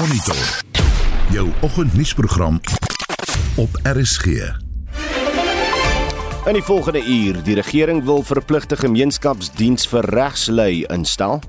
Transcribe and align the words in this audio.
Monitor. 0.00 0.36
Jou 1.30 1.48
oggendnuusprogram 1.60 2.60
op 3.56 3.68
RSG. 3.82 4.26
In 6.44 6.52
die 6.52 6.62
volgende 6.62 7.04
uur, 7.06 7.42
die 7.42 7.54
regering 7.54 8.04
wil 8.04 8.22
verpligte 8.22 8.76
gemeenskapsdiens 8.76 9.84
vir 9.88 10.08
regslui 10.14 10.84
instel. 10.88 11.42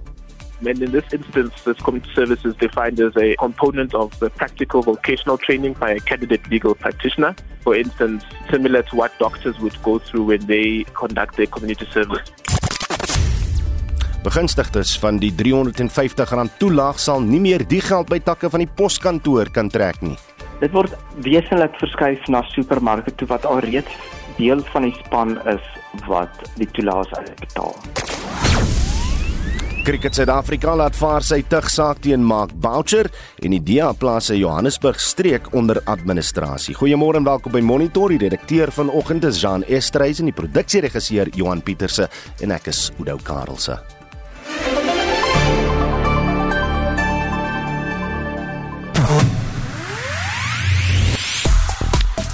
And 0.65 0.81
in 0.81 0.91
this 0.91 1.07
instance, 1.09 1.63
this 1.63 1.79
community 1.81 2.11
service 2.13 2.43
is 2.47 2.55
defined 2.57 2.99
as 2.99 3.15
a 3.15 3.35
component 3.35 3.93
of 3.93 4.20
the 4.20 4.29
practical 4.29 4.83
vocational 4.83 5.38
training 5.38 5.77
by 5.79 5.91
a 5.91 5.99
candidate 5.99 6.49
legal 6.49 6.75
practitioner. 6.75 7.33
For 7.63 7.75
instance, 7.75 8.25
similar 8.49 8.83
to 8.83 8.95
what 8.95 9.18
doctors 9.18 9.57
would 9.59 9.81
go 9.81 9.99
through 9.99 10.25
when 10.25 10.45
they 10.45 10.83
conduct 10.93 11.38
their 11.38 11.47
community 11.47 11.88
service. 11.93 12.31
Begunstigdes 14.21 14.99
van 15.01 15.17
die 15.17 15.31
R350 15.33 16.51
toelaag 16.61 16.99
sal 17.01 17.23
nie 17.25 17.39
meer 17.41 17.63
die 17.65 17.81
geld 17.81 18.11
by 18.11 18.20
takke 18.21 18.51
van 18.53 18.61
die 18.61 18.70
poskantoor 18.70 19.49
kan 19.49 19.70
trek 19.73 19.98
nie. 20.05 20.17
Dit 20.62 20.75
word 20.75 20.93
wesentlik 21.25 21.73
verskuif 21.81 22.27
na 22.29 22.43
supermarkte 22.52 23.15
toe 23.17 23.26
wat 23.31 23.48
alreeds 23.49 23.89
deel 24.38 24.62
van 24.73 24.85
die 24.85 24.93
span 24.99 25.39
is 25.49 25.63
wat 26.05 26.43
die 26.62 26.70
toelaas 26.70 27.09
uitbetaal. 27.17 27.73
Cricket 29.81 30.13
Suid-Afrika 30.13 30.76
laat 30.77 30.93
vaar 30.93 31.26
sy 31.26 31.40
tugsaak 31.49 32.03
teen 32.05 32.21
Mark 32.21 32.53
Boucher 32.62 33.09
en 33.41 33.55
die 33.55 33.62
DA 33.65 33.88
plaas 33.98 34.27
sy 34.29 34.38
Johannesburg 34.38 35.01
streek 35.01 35.49
onder 35.57 35.79
administrasie. 35.90 36.76
Goeiemôre 36.77 37.17
en 37.17 37.26
welkom 37.26 37.55
by 37.55 37.63
Monitor. 37.65 38.13
Die 38.13 38.21
redakteur 38.21 38.70
vanoggend 38.70 39.26
is 39.26 39.41
Jean 39.41 39.65
Estreys 39.65 40.21
en 40.21 40.29
die 40.29 40.38
produksieregisseur 40.38 41.34
Johan 41.34 41.65
Pieterse 41.65 42.05
en 42.45 42.53
ek 42.53 42.70
is 42.70 42.91
Udo 43.01 43.17
Karlse. 43.26 43.79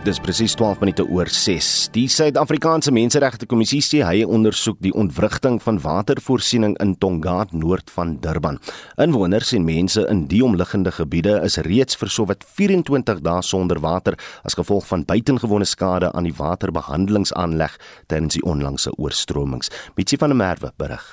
Dis 0.00 0.16
presies 0.16 0.54
12 0.56 0.80
minute 0.80 1.04
oor 1.12 1.28
6. 1.28 1.90
Die 1.92 2.06
Suid-Afrikaanse 2.08 2.88
Menseregte 2.88 3.44
Kommissie 3.44 3.82
sê 3.84 3.98
hy 4.00 4.22
ondersoek 4.24 4.78
die 4.80 4.94
ontwrigting 4.96 5.58
van 5.60 5.76
watervoorsiening 5.84 6.72
in 6.80 6.94
Tongaat 6.96 7.52
noord 7.52 7.92
van 7.92 8.14
Durban. 8.24 8.56
Inwoners 8.96 9.52
en 9.52 9.66
mense 9.68 10.06
in 10.08 10.22
die 10.30 10.40
omliggende 10.40 10.88
gebiede 10.96 11.34
is 11.44 11.58
reeds 11.66 12.00
vir 12.00 12.08
sowat 12.08 12.46
24 12.48 13.20
dae 13.26 13.42
sonder 13.44 13.82
water 13.84 14.16
as 14.40 14.56
gevolg 14.56 14.88
van 14.88 15.04
buitengewone 15.04 15.68
skade 15.68 16.08
aan 16.16 16.24
die 16.24 16.36
waterbehandelingsaanleg 16.38 17.76
tydens 18.08 18.38
die 18.38 18.44
onlangse 18.48 18.94
oorstromings. 18.96 19.68
Mitsi 20.00 20.16
van 20.16 20.32
der 20.32 20.40
Merwe 20.40 20.72
berig. 20.80 21.04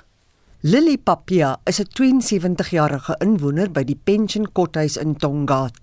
Lily 0.64 0.96
Papia 0.96 1.58
is 1.66 1.82
'n 1.82 1.92
72-jarige 1.92 3.20
inwoner 3.20 3.68
by 3.70 3.84
die 3.84 4.00
Pension 4.00 4.48
Kothuis 4.54 4.96
in 4.96 5.18
Tongaat. 5.18 5.76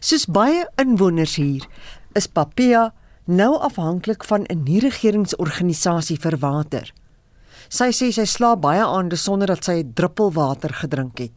Soos 0.00 0.26
baie 0.26 0.66
inwoners 0.80 1.36
hier, 1.36 1.64
is 2.14 2.26
Papia 2.26 2.92
nou 3.26 3.58
afhanklik 3.58 4.24
van 4.24 4.46
'n 4.48 4.64
nie-regeringsorganisasie 4.64 6.18
vir 6.18 6.36
water. 6.40 6.92
Sy 7.68 7.90
sê 7.92 8.12
sy 8.12 8.24
slaap 8.24 8.60
baie 8.60 8.80
aande 8.80 9.16
sonder 9.16 9.46
dat 9.46 9.64
sy 9.64 9.82
'n 9.82 9.92
druppel 9.94 10.32
water 10.32 10.70
gedrink 10.72 11.18
het. 11.18 11.32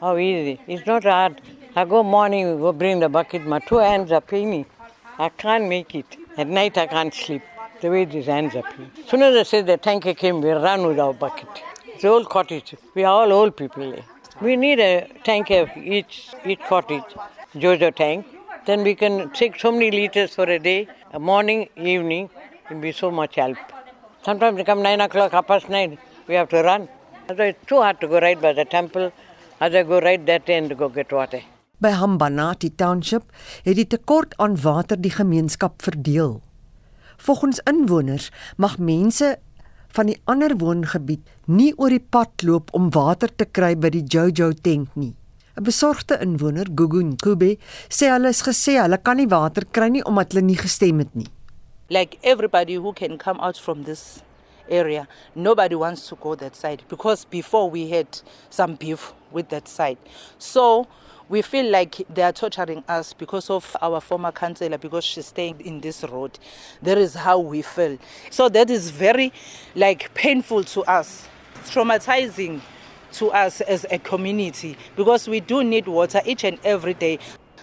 How 0.00 0.16
easy. 0.16 0.58
It's 0.66 0.86
not 0.86 1.04
hard. 1.04 1.40
I 1.74 1.84
go 1.84 2.02
morning, 2.02 2.58
go 2.60 2.72
bring 2.72 3.00
the 3.00 3.08
bucket. 3.08 3.46
My 3.46 3.60
two 3.60 3.78
hands 3.78 4.12
are 4.12 4.20
paining. 4.20 4.66
I 5.18 5.30
can't 5.30 5.68
make 5.68 5.94
it. 5.94 6.18
At 6.36 6.48
night, 6.48 6.76
I 6.76 6.86
can't 6.86 7.14
sleep. 7.14 7.42
The 7.80 7.88
way 7.88 8.04
these 8.04 8.26
hands 8.26 8.54
are 8.54 8.62
paining. 8.62 8.90
Soon 9.06 9.22
as 9.22 9.34
I 9.34 9.42
say 9.44 9.62
the 9.62 9.76
tanker 9.76 10.14
came, 10.14 10.40
we 10.42 10.50
run 10.50 10.86
with 10.86 10.98
our 10.98 11.14
bucket. 11.14 11.48
It's 11.94 12.04
all 12.04 12.24
cottage. 12.24 12.74
We 12.94 13.04
are 13.04 13.14
all 13.22 13.32
old 13.32 13.56
people. 13.56 13.94
We 14.40 14.56
need 14.56 14.80
a 14.80 15.08
tanker 15.24 15.70
each 15.76 16.28
each 16.44 16.60
cottage, 16.68 17.10
Jojo 17.54 17.94
tank. 17.94 18.26
Then 18.64 18.84
we 18.84 18.94
can 18.94 19.30
take 19.30 19.58
so 19.58 19.72
many 19.72 19.90
liters 19.90 20.34
for 20.34 20.44
a 20.44 20.58
day, 20.58 20.86
a 21.12 21.18
morning, 21.18 21.68
evening, 21.76 22.30
will 22.70 22.80
be 22.80 22.92
so 22.92 23.10
much 23.10 23.34
help. 23.34 23.56
Sometimes 24.24 24.56
we 24.56 24.64
come 24.64 24.82
9 24.82 25.00
o'clock, 25.00 25.32
half 25.32 25.48
past 25.48 25.68
9, 25.68 25.98
we 26.28 26.34
have 26.36 26.48
to 26.50 26.62
run. 26.62 26.88
So 27.28 27.42
it's 27.42 27.66
too 27.66 27.80
hard 27.80 28.00
to 28.00 28.06
go 28.06 28.20
right 28.20 28.40
by 28.40 28.52
the 28.52 28.64
temple, 28.64 29.12
as 29.60 29.74
I 29.74 29.82
go 29.82 30.00
right 30.00 30.24
that 30.26 30.48
end 30.48 30.68
to 30.68 30.76
go 30.76 30.88
get 30.88 31.10
water. 31.12 31.40
By 31.80 31.90
Hambanati 31.90 32.70
Township 32.76 33.24
het 33.66 33.74
die 33.74 33.86
tekort 33.90 34.36
aan 34.38 34.54
water 34.62 35.00
die 35.00 35.10
gemeenskap 35.10 35.82
verdeel. 35.82 36.36
Volgens 37.18 37.58
inwoners 37.66 38.28
mag 38.56 38.78
mense 38.78 39.32
van 39.96 40.06
die 40.06 40.20
ander 40.30 40.54
woongebied 40.58 41.26
nie 41.46 41.72
oor 41.74 41.90
die 41.90 42.04
pad 42.14 42.46
loop 42.46 42.70
om 42.78 42.92
water 42.94 43.34
te 43.34 43.48
kry 43.50 43.74
by 43.74 43.90
die 43.90 44.04
Jojo 44.06 44.52
tank 44.54 44.94
nie. 44.94 45.16
'n 45.56 45.64
Besorgde 45.64 46.16
inwoner, 46.22 46.64
Gugun 46.64 47.16
Kube, 47.16 47.58
sê 47.88 48.08
hulle 48.08 48.30
is 48.30 48.42
gesê 48.42 48.80
hulle 48.80 48.96
kan 48.96 49.16
nie 49.16 49.26
water 49.26 49.64
kry 49.64 49.90
nie 49.90 50.02
omdat 50.04 50.32
hulle 50.32 50.46
nie 50.46 50.56
gestem 50.56 50.98
het 50.98 51.14
nie. 51.14 51.28
Like 51.90 52.18
everybody 52.22 52.74
who 52.74 52.92
can 52.92 53.18
come 53.18 53.38
out 53.40 53.58
from 53.58 53.84
this 53.84 54.22
area, 54.70 55.06
nobody 55.34 55.74
wants 55.74 56.08
to 56.08 56.16
go 56.16 56.34
that 56.36 56.56
side 56.56 56.82
because 56.88 57.26
before 57.26 57.68
we 57.68 57.90
had 57.90 58.06
some 58.48 58.76
beef 58.76 59.12
with 59.30 59.50
that 59.50 59.68
side. 59.68 59.98
So 60.38 60.86
we 61.28 61.42
feel 61.42 61.70
like 61.70 62.02
they 62.08 62.22
are 62.22 62.32
torturing 62.32 62.82
us 62.88 63.12
because 63.12 63.50
of 63.50 63.76
our 63.82 64.00
former 64.00 64.32
councillor 64.32 64.78
because 64.78 65.04
she's 65.04 65.26
staying 65.26 65.60
in 65.60 65.80
this 65.80 66.02
road. 66.04 66.38
That 66.80 66.96
is 66.96 67.14
how 67.14 67.38
we 67.38 67.60
feel. 67.60 67.98
So 68.30 68.48
that 68.48 68.70
is 68.70 68.90
very 68.90 69.32
like 69.74 70.14
painful 70.14 70.64
to 70.64 70.82
us, 70.84 71.28
traumatizing 71.66 72.62
to 73.14 73.30
us 73.30 73.60
as 73.62 73.86
a 73.90 73.98
community 73.98 74.76
because 74.96 75.28
we 75.28 75.40
do 75.40 75.62
need 75.64 75.86
water 75.86 76.20
each 76.24 76.44
and 76.44 76.58
every 76.64 76.94
day. 76.94 77.18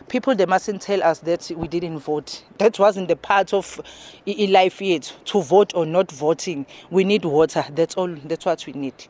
People 0.07 0.35
they 0.35 0.45
mustn't 0.45 0.81
tell 0.81 1.03
us 1.03 1.19
that 1.19 1.51
we 1.55 1.67
didn't 1.67 1.99
vote. 1.99 2.43
That 2.57 2.79
wasn't 2.79 3.07
the 3.09 3.15
part 3.15 3.53
of 3.53 3.79
life 4.25 4.81
yet 4.81 5.13
to 5.25 5.41
vote 5.41 5.73
or 5.75 5.85
not 5.85 6.11
voting. 6.11 6.65
We 6.89 7.03
need 7.03 7.25
water. 7.25 7.65
That's 7.71 7.95
all. 7.95 8.15
That's 8.25 8.45
what 8.45 8.65
we 8.65 8.73
need. 8.73 9.07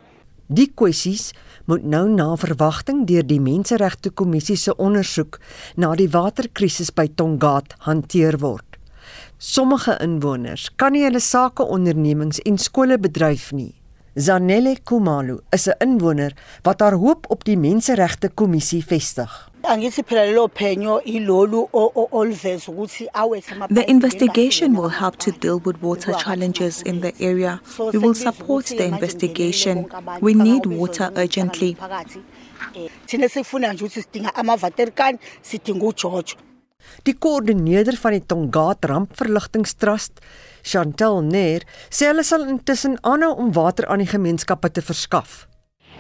Die 0.50 0.66
kwessies 0.74 1.28
moet 1.70 1.84
nou 1.86 2.08
na 2.10 2.32
verwagting 2.42 3.04
deur 3.06 3.22
die 3.30 3.38
Menseregte 3.38 4.10
Kommissie 4.10 4.58
se 4.58 4.74
ondersoek 4.82 5.38
na 5.78 5.92
die 5.94 6.10
waterkrisis 6.10 6.90
by 6.90 7.06
Tongaat 7.14 7.76
hanteer 7.86 8.40
word. 8.42 8.80
Sommige 9.38 9.94
inwoners 10.02 10.72
kan 10.76 10.98
nie 10.98 11.06
hulle 11.06 11.22
sake 11.22 11.62
ondernemings 11.64 12.42
en 12.50 12.58
skole 12.58 12.98
bedryf 12.98 13.52
nie. 13.54 13.76
Zanelle 14.20 14.76
Kumalo 14.84 15.40
is 15.50 15.68
'n 15.68 15.76
inwoner 15.80 16.34
wat 16.62 16.80
haar 16.80 16.94
hoop 16.94 17.26
op 17.30 17.44
die 17.44 17.58
Menseregte 17.58 18.30
Kommissie 18.30 18.86
vestig. 18.86 19.50
The 19.62 19.92
investigation 23.86 24.76
will 24.76 24.90
help 24.90 25.16
to 25.16 25.32
deal 25.40 25.62
with 25.64 25.76
water 25.80 26.14
challenges 26.14 26.82
in 26.82 27.00
the 27.00 27.14
area. 27.20 27.62
We 27.92 28.00
will 28.00 28.14
support 28.14 28.66
the 28.66 28.84
investigation. 28.84 29.92
We 30.22 30.34
need 30.34 30.66
water 30.66 31.12
urgently. 31.14 31.78
Die 37.04 37.16
koördineerder 37.20 37.98
van 37.98 38.12
die 38.12 38.26
Tongaat 38.26 38.86
Rampverligtingstrust, 38.86 40.12
Chantel 40.64 41.22
Neer, 41.24 41.66
sê 41.90 42.10
hulle 42.12 42.24
sal 42.24 42.48
intussen 42.48 42.98
aanhou 43.04 43.36
om 43.38 43.54
water 43.54 43.88
aan 43.88 44.04
die 44.04 44.10
gemeenskappe 44.10 44.70
te 44.74 44.82
verskaf. 44.82 45.46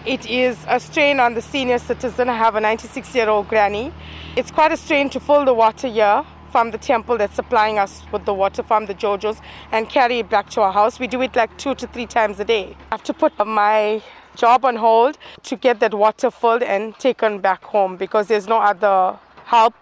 It 0.05 0.25
is 0.25 0.57
a 0.67 0.79
strain 0.79 1.19
on 1.19 1.33
the 1.35 1.41
senior 1.41 1.79
citizen. 1.79 2.29
I 2.29 2.37
have 2.37 2.55
a 2.55 2.61
96 2.61 3.13
year 3.15 3.29
old 3.29 3.47
granny. 3.49 3.91
It's 4.35 4.51
quite 4.51 4.71
a 4.71 4.77
strain 4.77 5.09
to 5.09 5.19
fill 5.19 5.45
the 5.45 5.53
water 5.53 5.87
here 5.87 6.23
from 6.51 6.71
the 6.71 6.77
temple 6.77 7.17
that's 7.17 7.35
supplying 7.35 7.77
us 7.77 8.03
with 8.11 8.25
the 8.25 8.33
water 8.33 8.63
from 8.63 8.85
the 8.85 8.93
Jojos 8.93 9.41
and 9.71 9.89
carry 9.89 10.19
it 10.19 10.29
back 10.29 10.49
to 10.51 10.61
our 10.61 10.71
house. 10.71 10.99
We 10.99 11.07
do 11.07 11.21
it 11.21 11.35
like 11.35 11.55
two 11.57 11.75
to 11.75 11.87
three 11.87 12.05
times 12.05 12.39
a 12.39 12.45
day. 12.45 12.75
I 12.91 12.95
have 12.95 13.03
to 13.03 13.13
put 13.13 13.33
my 13.45 14.01
job 14.35 14.65
on 14.65 14.77
hold 14.77 15.17
to 15.43 15.55
get 15.55 15.79
that 15.81 15.93
water 15.93 16.31
filled 16.31 16.63
and 16.63 16.97
taken 16.97 17.39
back 17.39 17.63
home 17.63 17.97
because 17.97 18.27
there's 18.27 18.47
no 18.47 18.59
other 18.59 19.19
help. 19.45 19.73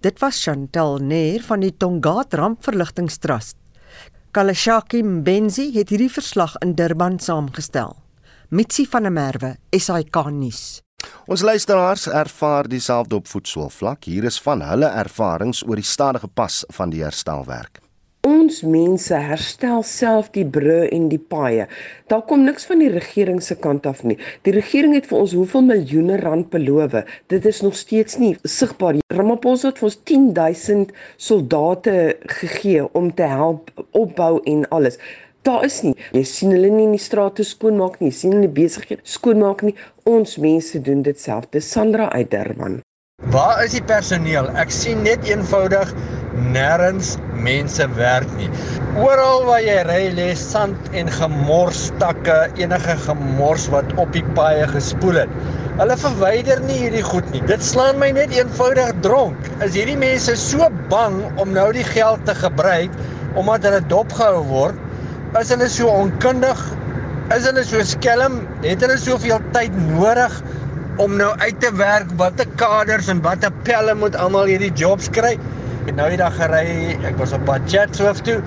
Dit 0.00 0.20
was 0.20 0.38
Chantel 0.40 0.98
Neer 1.00 1.42
van 1.42 1.60
die 1.60 1.72
Tongaat 1.72 2.34
Rampverligtingstrust. 2.34 3.63
Kalashaki 4.34 4.98
Mbenzi 5.06 5.68
het 5.76 5.92
hierdie 5.92 6.10
verslag 6.10 6.56
in 6.64 6.72
Durban 6.74 7.20
saamgestel. 7.22 7.92
Mitsi 8.50 8.82
van 8.90 9.06
der 9.06 9.12
Merwe, 9.14 9.52
SAK 9.70 10.18
nuus. 10.34 10.80
Ons 11.30 11.44
luisteraars 11.46 12.08
ervaar 12.10 12.66
dieselfde 12.66 13.14
op 13.14 13.30
voetsoolvlak. 13.30 14.10
Hier 14.10 14.26
is 14.26 14.40
van 14.42 14.66
hulle 14.66 14.90
ervarings 14.90 15.62
oor 15.62 15.78
die 15.78 15.86
stadige 15.86 16.26
pas 16.26 16.64
van 16.74 16.90
die 16.90 17.06
herstelwerk. 17.06 17.83
Ons 18.24 18.62
mense 18.64 19.18
herstel 19.20 19.82
self 19.84 20.30
die 20.32 20.46
brûe 20.48 20.86
en 20.96 21.10
die 21.10 21.20
paaie. 21.20 21.66
Daar 22.08 22.22
kom 22.24 22.46
niks 22.46 22.64
van 22.64 22.80
die 22.80 22.88
regering 22.88 23.42
se 23.44 23.56
kant 23.60 23.84
af 23.90 24.00
nie. 24.08 24.16
Die 24.48 24.54
regering 24.56 24.94
het 24.96 25.10
vir 25.10 25.18
ons 25.18 25.34
hoeveel 25.36 25.66
miljoene 25.66 26.16
rand 26.22 26.48
beloof. 26.54 26.96
Dit 27.28 27.44
is 27.50 27.60
nog 27.66 27.76
steeds 27.76 28.16
nie 28.22 28.30
sigbaar. 28.48 28.96
Ramaphosa 29.12 29.74
het 29.74 29.82
vir 29.82 29.90
ons 29.90 29.98
10000 30.08 30.96
soldate 31.26 31.98
gegee 32.38 32.86
om 32.96 33.12
te 33.12 33.28
help 33.28 33.68
opbou 33.92 34.40
en 34.54 34.64
alles. 34.72 34.96
Daar 35.44 35.68
is 35.68 35.82
nie. 35.84 35.92
Jy 36.16 36.24
sien 36.24 36.56
hulle 36.56 36.72
nie 36.72 36.88
in 36.88 36.96
die 36.96 37.04
strate 37.04 37.44
skoonmaak 37.44 38.00
nie. 38.00 38.08
Jy 38.08 38.20
sien 38.22 38.38
hulle 38.38 38.48
besig 38.48 38.88
skoonmaak 39.04 39.68
nie. 39.68 39.76
Ons 40.08 40.38
mense 40.40 40.80
doen 40.80 41.04
dit 41.04 41.20
self. 41.20 41.52
Dis 41.52 41.68
Sandra 41.76 42.08
uit 42.16 42.32
Durban. 42.32 42.80
Waar 43.32 43.62
is 43.64 43.72
die 43.72 43.82
personeel? 43.88 44.50
Ek 44.60 44.72
sien 44.74 45.00
net 45.06 45.24
eenvoudig 45.24 45.88
nêrens 46.52 47.14
mense 47.40 47.86
werk 47.96 48.28
nie. 48.36 48.50
Oral 49.00 49.46
waar 49.46 49.62
jy 49.64 49.78
ry 49.88 50.02
lê 50.12 50.26
sand 50.36 50.90
en 50.92 51.08
gemors 51.08 51.86
takke, 52.02 52.36
enige 52.60 52.96
gemors 53.06 53.64
wat 53.72 53.94
op 54.02 54.12
die 54.12 54.24
paaie 54.36 54.66
gespoel 54.68 55.22
het. 55.22 55.32
Hulle 55.78 55.96
verwyder 56.02 56.60
nie 56.68 56.76
hierdie 56.82 57.04
goed 57.06 57.26
nie. 57.32 57.40
Dit 57.48 57.64
slaan 57.64 57.96
my 58.02 58.10
net 58.14 58.34
eenvoudig 58.36 58.92
dronk. 59.06 59.48
Is 59.64 59.72
hierdie 59.78 59.98
mense 59.98 60.36
so 60.38 60.68
bang 60.92 61.16
om 61.40 61.56
nou 61.56 61.70
die 61.72 61.86
geld 61.94 62.26
te 62.28 62.36
gebruik 62.44 62.92
omdat 63.40 63.64
hulle 63.70 63.80
dopgehou 63.88 64.44
word? 64.52 64.84
Is 65.40 65.48
hulle 65.54 65.70
so 65.72 65.88
onkundig? 65.88 66.60
Is 67.32 67.48
hulle 67.48 67.64
so 67.64 67.80
skelm? 67.88 68.42
Het 68.66 68.84
hulle 68.84 69.00
soveel 69.00 69.40
tyd 69.56 69.72
nodig 69.88 70.42
om 71.02 71.16
nou 71.18 71.32
uit 71.42 71.56
te 71.60 71.70
werk 71.74 72.10
watter 72.18 72.46
kaders 72.60 73.08
en 73.10 73.22
watter 73.24 73.50
pelle 73.66 73.94
moet 73.98 74.14
almal 74.16 74.46
hierdie 74.50 74.72
jobs 74.78 75.08
kry? 75.10 75.34
En 75.84 75.98
nou 75.98 76.06
die 76.08 76.18
dag 76.20 76.32
gery, 76.38 76.94
ek 77.04 77.18
was 77.20 77.34
op 77.36 77.42
pad 77.48 77.66
Chatsworth 77.68 78.22
toe. 78.24 78.38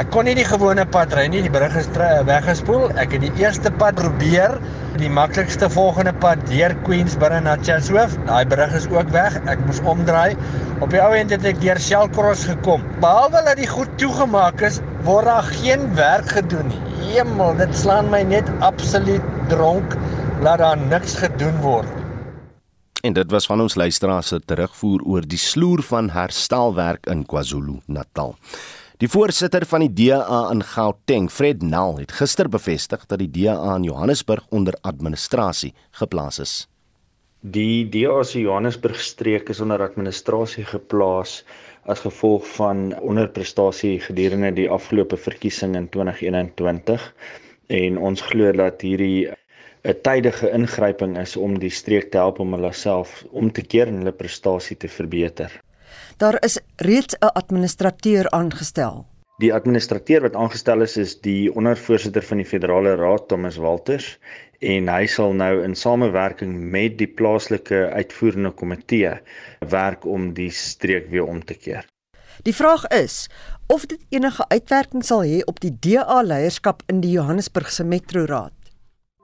Ek 0.00 0.10
kon 0.12 0.26
nie 0.28 0.34
die 0.36 0.44
gewone 0.44 0.84
pad 0.92 1.14
ry 1.16 1.24
nie, 1.30 1.40
die 1.44 1.52
brug 1.52 1.72
is 1.78 1.88
weggespoel. 2.28 2.90
Ek 3.00 3.14
het 3.14 3.22
die 3.24 3.32
eerste 3.40 3.70
pad 3.80 3.96
probeer, 4.00 4.58
die 5.00 5.08
maklikste 5.08 5.70
volgende 5.72 6.12
pad 6.20 6.42
deur 6.50 6.74
Queensboro 6.84 7.38
na 7.40 7.56
Chatsworth. 7.62 8.18
Daai 8.26 8.44
brug 8.50 8.74
is 8.76 8.88
ook 8.92 9.08
weg. 9.14 9.38
Ek 9.48 9.62
moes 9.64 9.80
omdraai. 9.88 10.36
Op 10.84 10.90
die 10.92 11.00
ou 11.00 11.12
end 11.16 11.32
het 11.32 11.46
ek 11.48 11.62
deur 11.62 11.80
Shellcross 11.80 12.44
gekom. 12.50 12.84
Behalwe 13.00 13.44
dat 13.46 13.60
die 13.62 13.70
goed 13.70 13.92
toegemaak 14.02 14.60
is, 14.66 14.82
word 15.06 15.30
daar 15.30 15.48
geen 15.62 15.86
werk 15.96 16.28
gedoen 16.34 16.68
nie. 16.72 16.82
Hemel, 17.12 17.56
dit 17.60 17.72
slaan 17.76 18.10
my 18.12 18.22
net 18.26 18.48
absoluut 18.60 19.24
dronk 19.52 19.96
laat 20.40 20.58
daar 20.58 20.78
niks 20.80 21.14
gedoen 21.20 21.60
word. 21.60 21.88
En 23.02 23.12
dit 23.12 23.30
was 23.30 23.46
van 23.50 23.60
ons 23.60 23.74
luisteraars 23.74 24.30
se 24.32 24.38
terugvoer 24.40 25.02
oor 25.04 25.26
die 25.26 25.40
sloer 25.40 25.82
van 25.82 26.10
herstelwerk 26.14 27.06
in 27.10 27.26
KwaZulu-Natal. 27.26 28.36
Die 29.02 29.10
voorsitter 29.10 29.66
van 29.66 29.82
die 29.82 29.90
DA 29.98 30.44
in 30.54 30.62
Gauteng, 30.62 31.26
Fred 31.30 31.62
Nel, 31.66 31.98
het 31.98 32.14
gister 32.14 32.48
bevestig 32.48 33.02
dat 33.10 33.18
die 33.18 33.30
DA 33.34 33.74
in 33.74 33.88
Johannesburg 33.88 34.46
onder 34.54 34.78
administrasie 34.86 35.72
geplaas 35.98 36.38
is. 36.38 36.54
Die 37.42 37.88
DA 37.90 38.22
se 38.22 38.38
Johannesburg 38.40 39.00
streek 39.02 39.50
is 39.50 39.60
onder 39.60 39.82
administrasie 39.82 40.64
geplaas 40.64 41.40
as 41.90 42.04
gevolg 42.06 42.46
van 42.54 42.92
onderprestasie 43.02 43.96
gedurende 44.00 44.52
die 44.54 44.68
afgelope 44.70 45.18
verkiesing 45.18 45.74
in 45.74 45.88
2021 45.90 47.10
en 47.66 47.98
ons 47.98 48.22
glo 48.30 48.52
dat 48.54 48.84
hierdie 48.86 49.30
'n 49.84 49.98
tydige 50.02 50.50
ingryping 50.54 51.16
is 51.18 51.36
om 51.36 51.58
die 51.58 51.70
streek 51.70 52.10
te 52.10 52.18
help 52.18 52.38
om 52.38 52.52
hulle 52.54 52.72
self 52.72 53.24
om 53.30 53.50
te 53.50 53.62
keer 53.62 53.88
en 53.90 53.96
hulle 53.98 54.12
prestasie 54.14 54.76
te 54.76 54.88
verbeter. 54.88 55.50
Daar 56.22 56.38
is 56.44 56.60
reeds 56.76 57.16
'n 57.18 57.32
administrateur 57.34 58.30
aangestel. 58.30 59.06
Die 59.42 59.54
administrateur 59.54 60.20
wat 60.22 60.36
aangestel 60.38 60.82
is 60.82 60.96
is 60.96 61.20
die 61.20 61.50
ondervoorsitter 61.54 62.22
van 62.22 62.36
die 62.36 62.46
Federale 62.46 62.94
Raad 62.94 63.28
Thomas 63.28 63.56
Walters 63.56 64.18
en 64.60 64.88
hy 64.88 65.06
sal 65.06 65.34
nou 65.34 65.64
in 65.64 65.74
samewerking 65.74 66.54
met 66.70 66.98
die 66.98 67.10
plaaslike 67.10 67.90
uitvoerende 67.90 68.50
komitee 68.50 69.16
werk 69.58 70.06
om 70.06 70.32
die 70.34 70.50
streek 70.50 71.10
weer 71.10 71.26
om 71.26 71.42
te 71.44 71.54
keer. 71.54 71.84
Die 72.42 72.54
vraag 72.54 72.86
is 72.86 73.26
of 73.66 73.86
dit 73.86 74.00
enige 74.08 74.48
uitwerking 74.48 75.04
sal 75.04 75.26
hê 75.26 75.42
op 75.44 75.60
die 75.60 75.74
DA 75.80 76.22
leierskap 76.22 76.82
in 76.86 77.00
die 77.00 77.10
Johannesburgse 77.10 77.84
Metroraad. 77.84 78.52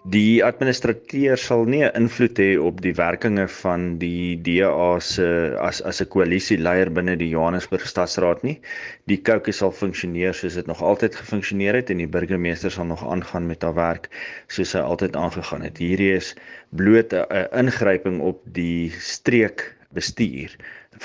Die 0.09 0.41
administrateur 0.41 1.37
sal 1.37 1.67
nie 1.69 1.83
'n 1.85 1.93
invloed 1.99 2.39
hê 2.41 2.57
op 2.57 2.81
die 2.81 2.95
werkinge 2.97 3.45
van 3.49 3.99
die 4.01 4.41
DA 4.41 5.01
se 5.01 5.57
as 5.61 5.83
as 5.83 6.01
'n 6.01 6.09
koalisieleier 6.09 6.89
binne 6.91 7.17
die 7.17 7.29
Johannesburg 7.29 7.85
Stadsraad 7.87 8.43
nie. 8.43 8.61
Die 9.05 9.19
kouke 9.19 9.53
sal 9.53 9.73
funksioneer 9.73 10.33
soos 10.33 10.55
dit 10.55 10.67
nog 10.67 10.81
altyd 10.83 11.17
gefunksioneer 11.17 11.75
het 11.75 11.91
en 11.91 11.99
die 11.99 12.09
burgemeester 12.09 12.71
sal 12.71 12.87
nog 12.87 13.05
aangaan 13.05 13.47
met 13.47 13.63
haar 13.63 13.75
werk 13.75 14.09
soos 14.47 14.73
hy 14.73 14.81
altyd 14.81 15.17
aangegaan 15.17 15.63
het. 15.63 15.77
Hierdie 15.77 16.15
is 16.17 16.35
bloot 16.71 17.13
'n 17.13 17.49
ingryping 17.53 18.21
op 18.21 18.41
die 18.45 18.91
streek 18.91 19.77
bestuur 19.93 20.57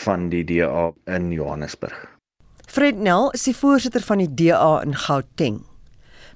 van 0.06 0.30
die 0.30 0.44
DA 0.44 0.94
in 1.06 1.32
Johannesburg. 1.32 2.08
Fred 2.68 2.98
Nel 2.98 3.32
is 3.32 3.44
die 3.44 3.56
voorsitter 3.56 4.02
van 4.02 4.18
die 4.18 4.34
DA 4.34 4.82
in 4.82 4.96
Gauteng. 4.96 5.66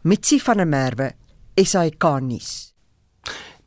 Mitsi 0.02 0.40
van 0.40 0.58
der 0.58 0.68
Merwe 0.68 1.12
SAK 1.58 2.06
nuus. 2.22 2.50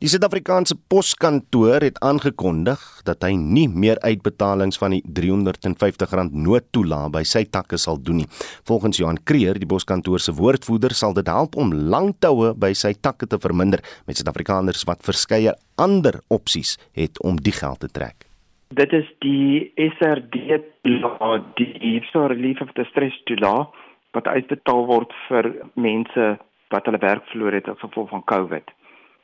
Die 0.01 0.09
Suid-Afrikaanse 0.09 0.77
Poskantoor 0.89 1.83
het 1.83 1.99
aangekondig 2.01 2.79
dat 3.05 3.21
hy 3.21 3.35
nie 3.35 3.67
meer 3.69 3.99
uitbetalings 4.01 4.79
van 4.81 4.95
die 4.95 5.01
R350 5.03 6.31
noodtoelaag 6.31 7.11
by 7.13 7.21
sy 7.27 7.43
takke 7.51 7.77
sal 7.77 7.99
doen 8.01 8.23
nie. 8.23 8.29
Volgens 8.65 8.97
Johan 8.97 9.19
Kreer, 9.27 9.59
die 9.59 9.67
Poskantoor 9.69 10.23
se 10.23 10.33
woordvoerder, 10.39 10.95
sal 10.97 11.13
dit 11.13 11.27
help 11.29 11.53
om 11.59 11.75
langtoue 11.93 12.55
by 12.57 12.71
sy 12.73 12.95
takke 12.95 13.27
te 13.27 13.37
verminder 13.43 13.83
met 14.07 14.17
Suid-Afrikaners 14.17 14.87
wat 14.89 15.03
verskeie 15.05 15.53
ander 15.75 16.21
opsies 16.33 16.77
het 16.97 17.19
om 17.21 17.37
die 17.37 17.53
geld 17.59 17.83
te 17.83 17.91
trek. 17.91 18.25
Dit 18.73 18.95
is 18.95 19.05
die 19.19 19.67
SRD 19.75 20.63
toelaag, 20.87 21.43
die 21.59 21.99
Social 22.07 22.31
Relief 22.31 22.63
of 22.63 22.71
Distress 22.79 23.19
toelaag 23.27 23.67
wat 24.15 24.31
uitbetaal 24.31 24.87
word 24.87 25.13
vir 25.27 25.51
mense 25.75 26.39
wat 26.71 26.87
hulle 26.87 27.01
werk 27.01 27.25
verloor 27.31 27.53
het 27.53 27.67
as 27.69 27.79
gevolg 27.83 28.09
van 28.09 28.23
COVID. 28.31 28.71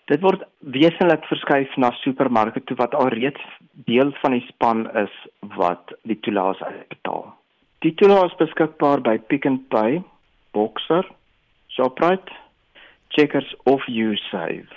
Dit 0.07 0.21
word 0.23 0.43
wesentlik 0.59 1.25
verskuif 1.27 1.73
na 1.75 1.91
supermarkte 2.01 2.63
toe 2.63 2.77
wat 2.79 2.95
alreeds 2.95 3.43
deel 3.89 4.13
van 4.21 4.37
die 4.37 4.45
span 4.47 4.85
is 4.95 5.13
wat 5.57 5.91
die 6.07 6.19
toelaas 6.23 6.61
uitbetaal. 6.63 7.33
Die 7.83 7.93
toelaas 7.99 8.35
beskikbaar 8.39 9.03
by 9.03 9.17
Pick 9.29 9.45
n 9.45 9.59
Pay, 9.69 9.99
Boxer, 10.55 11.05
Shoprite, 11.75 12.31
Checkers 13.09 13.55
of 13.65 13.83
Usave. 13.87 14.71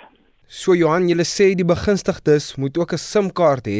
So 0.51 0.75
Johan, 0.75 1.07
jy 1.07 1.23
sê 1.23 1.53
die 1.55 1.67
begunstigdes 1.67 2.57
moet 2.59 2.77
ook 2.77 2.93
'n 2.93 2.97
SIM-kaart 2.99 3.67
hê 3.67 3.79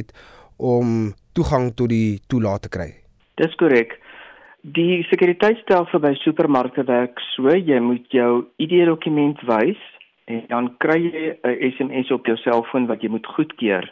om 0.57 1.13
toegang 1.33 1.75
tot 1.75 1.89
die 1.89 2.19
toelaat 2.27 2.61
te 2.61 2.69
kry. 2.69 2.89
Dis 3.35 3.55
korrek. 3.55 4.00
Die 4.61 5.01
sekuriteitstelsel 5.09 6.03
by 6.03 6.11
supermarkte 6.21 6.83
werk 6.85 7.17
so, 7.31 7.49
jy 7.49 7.79
moet 7.81 8.05
jou 8.13 8.43
ID-dokument 8.61 9.39
wys 9.49 9.79
en 10.29 10.43
dan 10.51 10.67
kry 10.77 10.99
jy 11.01 11.23
'n 11.33 11.71
SMS 11.73 12.11
op 12.13 12.27
jou 12.29 12.37
selfoon 12.37 12.85
wat 12.85 13.01
jy 13.01 13.09
moet 13.09 13.25
goedkeur 13.25 13.89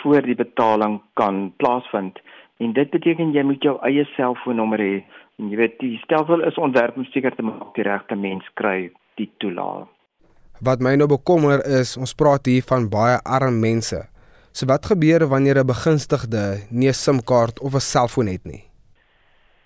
voor 0.00 0.22
die 0.22 0.34
betaling 0.34 1.02
kan 1.20 1.52
plaasvind. 1.60 2.16
En 2.58 2.72
dit 2.72 2.90
beteken 2.90 3.34
jy 3.34 3.42
moet 3.42 3.62
jou 3.62 3.76
eie 3.84 4.04
selfoonnommer 4.16 4.80
hê. 4.80 5.04
En 5.38 5.50
jy 5.50 5.56
weet 5.56 5.78
die 5.78 6.00
stelsel 6.04 6.40
is 6.48 6.56
ontwerp 6.56 6.96
om 6.96 7.04
seker 7.04 7.36
te 7.36 7.42
maak 7.42 7.74
die 7.74 7.84
regte 7.84 8.16
mens 8.16 8.44
kry 8.54 8.90
die 9.16 9.30
toelaag. 9.38 9.84
Wat 10.60 10.80
my 10.80 10.96
nou 10.96 11.08
bekommer 11.08 11.60
is, 11.80 11.96
ons 11.96 12.14
praat 12.14 12.46
hier 12.46 12.62
van 12.62 12.88
baie 12.88 13.20
arm 13.24 13.60
mense. 13.60 14.08
So 14.52 14.66
wat 14.66 14.86
gebeur 14.86 15.28
wanneer 15.28 15.60
'n 15.60 15.66
begunstigde 15.66 16.64
nie 16.70 16.88
'n 16.88 16.94
SIM-kaart 16.94 17.60
of 17.60 17.74
'n 17.74 17.80
selfoon 17.80 18.26
het 18.26 18.44
nie? 18.44 18.64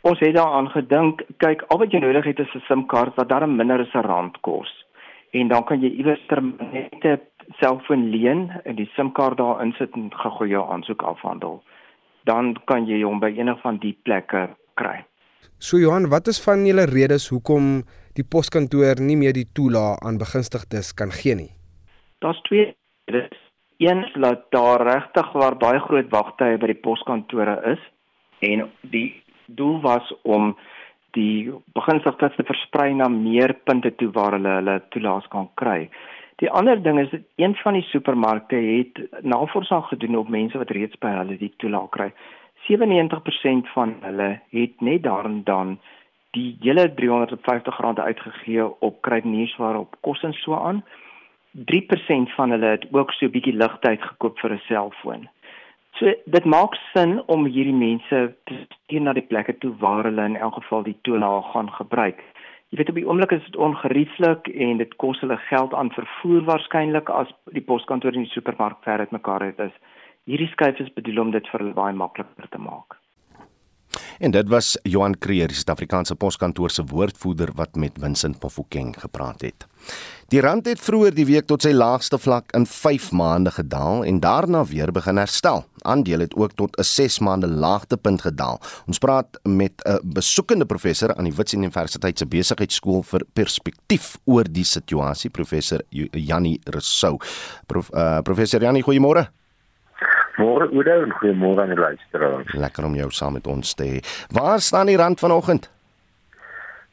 Ons 0.00 0.20
het 0.24 0.32
daaraan 0.32 0.70
gedink, 0.72 1.22
kyk, 1.44 1.66
al 1.68 1.82
wat 1.82 1.92
jy 1.92 2.00
nodig 2.00 2.24
het 2.24 2.38
is 2.40 2.54
'n 2.54 2.64
SIM-kaart 2.68 3.16
wat 3.16 3.28
darm 3.28 3.56
minder 3.56 3.80
as 3.80 3.94
'n 3.94 4.06
rand 4.06 4.40
kos. 4.40 4.70
En 5.32 5.48
dan 5.48 5.64
kan 5.64 5.80
jy 5.80 5.90
iewers 5.90 6.20
net 6.72 7.04
'n 7.04 7.20
selfoon 7.60 8.08
leen 8.10 8.50
en 8.64 8.76
die 8.76 8.90
SIM-kaart 8.96 9.36
daarin 9.36 9.72
sit 9.72 9.92
en 9.94 10.10
gou 10.12 10.46
jou 10.48 10.72
aansoek 10.72 11.02
afhandel. 11.02 11.62
Dan 12.24 12.56
kan 12.64 12.86
jy 12.86 13.02
hom 13.02 13.20
by 13.20 13.26
enige 13.36 13.60
van 13.60 13.78
die 13.78 13.98
plekke 14.02 14.48
kry. 14.74 15.04
So 15.58 15.76
Johan, 15.76 16.08
wat 16.08 16.26
is 16.26 16.44
van 16.44 16.66
julle 16.66 16.86
redes 16.86 17.28
hoekom 17.28 17.82
die 18.14 18.24
poskantoor 18.24 19.00
nie 19.00 19.16
meer 19.16 19.32
die 19.32 19.48
toelaag 19.52 19.98
aan 20.00 20.18
begunstigdes 20.18 20.94
kan 20.94 21.10
gee 21.10 21.34
nie? 21.34 21.50
Daar's 22.18 22.40
twee 22.42 22.74
redes. 23.04 23.38
Een 23.76 24.04
is 24.04 24.12
dat 24.12 24.50
daar 24.50 24.82
regtig 24.82 25.32
waar 25.32 25.56
baie 25.56 25.78
groot 25.80 26.08
wagtye 26.08 26.58
by 26.58 26.66
die 26.66 26.80
poskantore 26.80 27.60
is 27.72 27.80
en 28.40 28.70
die 28.80 29.19
doel 29.54 29.80
was 29.80 30.14
om 30.22 30.56
die 31.16 31.50
begunstigdes 31.74 32.36
te 32.36 32.46
versprei 32.46 32.92
na 32.94 33.08
meer 33.08 33.54
punte 33.64 33.94
toe 33.94 34.10
waar 34.14 34.36
hulle 34.38 34.56
hulle 34.60 34.82
toelaas 34.94 35.26
kan 35.28 35.48
kry. 35.54 35.88
Die 36.40 36.50
ander 36.50 36.82
ding 36.82 36.98
is 37.00 37.10
dat 37.10 37.20
een 37.36 37.54
van 37.62 37.76
die 37.76 37.86
supermarkte 37.90 38.56
het 38.56 39.00
navorsing 39.22 39.84
gedoen 39.84 40.16
op 40.16 40.28
mense 40.28 40.58
wat 40.58 40.70
reeds 40.70 40.98
by 40.98 41.12
hulle 41.18 41.36
die 41.36 41.52
toelaag 41.56 41.90
kry. 41.96 42.12
97% 42.68 43.68
van 43.74 43.96
hulle 44.00 44.30
het 44.50 44.80
net 44.80 45.02
daarin 45.02 45.42
dan 45.44 45.78
die 46.30 46.56
hele 46.60 46.86
R350 46.88 48.04
uitgegee 48.04 48.80
op 48.80 49.02
kruideniersware 49.02 49.78
op 49.78 49.96
kos 50.00 50.22
en 50.22 50.32
so 50.32 50.54
aan. 50.54 50.84
3% 51.52 52.34
van 52.36 52.50
hulle 52.50 52.66
het 52.76 52.86
ook 52.92 53.12
so 53.12 53.26
'n 53.26 53.30
bietjie 53.30 53.56
ligtyd 53.56 54.02
gekoop 54.02 54.38
vir 54.38 54.52
'n 54.52 54.62
selfoon. 54.68 55.28
So 55.98 56.12
dit 56.24 56.44
maak 56.44 56.76
sin 56.92 57.18
om 57.26 57.44
hierdie 57.44 57.76
mense 57.76 58.20
te 58.48 58.58
stuur 58.66 59.02
na 59.06 59.14
die 59.16 59.26
plekke 59.32 59.56
toe 59.62 59.72
waar 59.82 60.06
hulle 60.08 60.28
in 60.32 60.36
elk 60.36 60.60
geval 60.60 60.86
die 60.86 60.96
toelaag 61.08 61.50
gaan 61.52 61.72
gebruik. 61.78 62.22
Jy 62.70 62.78
weet 62.78 62.92
op 62.92 63.00
die 63.00 63.06
oomblik 63.08 63.32
is 63.34 63.44
dit 63.48 63.56
ongerieflik 63.58 64.48
en 64.54 64.78
dit 64.78 64.92
kos 65.02 65.20
hulle 65.24 65.36
geld 65.48 65.74
aan 65.74 65.90
vervoer 65.96 66.44
waarskynlik 66.52 67.10
as 67.10 67.32
die 67.56 67.64
poskantoor 67.72 68.14
en 68.14 68.28
die 68.28 68.34
supermark 68.36 68.78
ver 68.86 69.02
uit 69.02 69.16
mekaar 69.16 69.42
uit 69.42 69.58
is. 69.66 69.74
Hierdie 70.30 70.50
skuif 70.52 70.78
is 70.78 70.94
bedoel 70.94 71.24
om 71.24 71.34
dit 71.34 71.50
vir 71.50 71.64
hulle 71.64 71.74
baie 71.74 71.96
makliker 71.96 72.48
te 72.54 72.62
maak. 72.62 72.99
En 74.18 74.30
dit 74.30 74.48
was 74.48 74.76
Johan 74.82 75.18
Creer, 75.18 75.48
die 75.48 75.56
Suid-Afrikaanse 75.56 76.14
Poskantoor 76.14 76.70
se 76.70 76.84
woordvoerder 76.84 77.52
wat 77.54 77.74
met 77.74 77.98
Vincent 78.00 78.42
Mofokeng 78.42 78.94
gepraat 79.00 79.40
het. 79.40 79.66
Die 80.30 80.40
rand 80.40 80.68
het 80.68 80.78
vroeër 80.78 81.14
die 81.16 81.24
week 81.26 81.48
tot 81.50 81.64
sy 81.64 81.72
laagste 81.74 82.18
vlak 82.20 82.52
in 82.54 82.66
5 82.68 83.08
maande 83.16 83.50
gedaal 83.50 84.04
en 84.06 84.20
daarna 84.22 84.60
weer 84.68 84.92
begin 84.94 85.18
herstel. 85.18 85.64
Aandele 85.82 86.28
het 86.28 86.36
ook 86.36 86.52
tot 86.54 86.78
'n 86.78 86.84
6 86.84 87.18
maande 87.18 87.48
laagtepunt 87.48 88.22
gedaal. 88.22 88.60
Ons 88.86 88.98
praat 88.98 89.40
met 89.42 89.82
'n 89.84 89.98
besoekende 90.04 90.66
professor 90.66 91.14
aan 91.14 91.24
die 91.24 91.34
Wits 91.34 91.54
Universiteit 91.54 92.18
se 92.18 92.26
Besigheidsskool 92.26 93.02
vir 93.02 93.24
Perspektief 93.32 94.18
oor 94.24 94.44
die 94.44 94.64
situasie, 94.64 95.30
professor 95.30 95.80
Jannie 96.10 96.60
Rousseau. 96.64 97.18
Prof, 97.66 97.90
uh, 97.92 98.20
professor 98.20 98.60
Jannie, 98.60 98.82
goeiemôre. 98.82 99.39
Môre 100.38 100.68
Oudo 100.70 101.02
en 101.02 101.12
goeiemôre 101.12 101.60
aan 101.62 101.74
die 101.74 101.78
luisteraars. 101.80 102.52
Lekker 102.54 102.84
om 102.84 102.94
jou 102.94 103.10
saam 103.10 103.32
met 103.38 103.46
ons 103.46 103.74
te 103.74 103.84
hê. 103.84 104.00
Waar 104.34 104.60
staan 104.60 104.86
die 104.86 104.96
rand 104.96 105.18
vanoggend? 105.20 105.70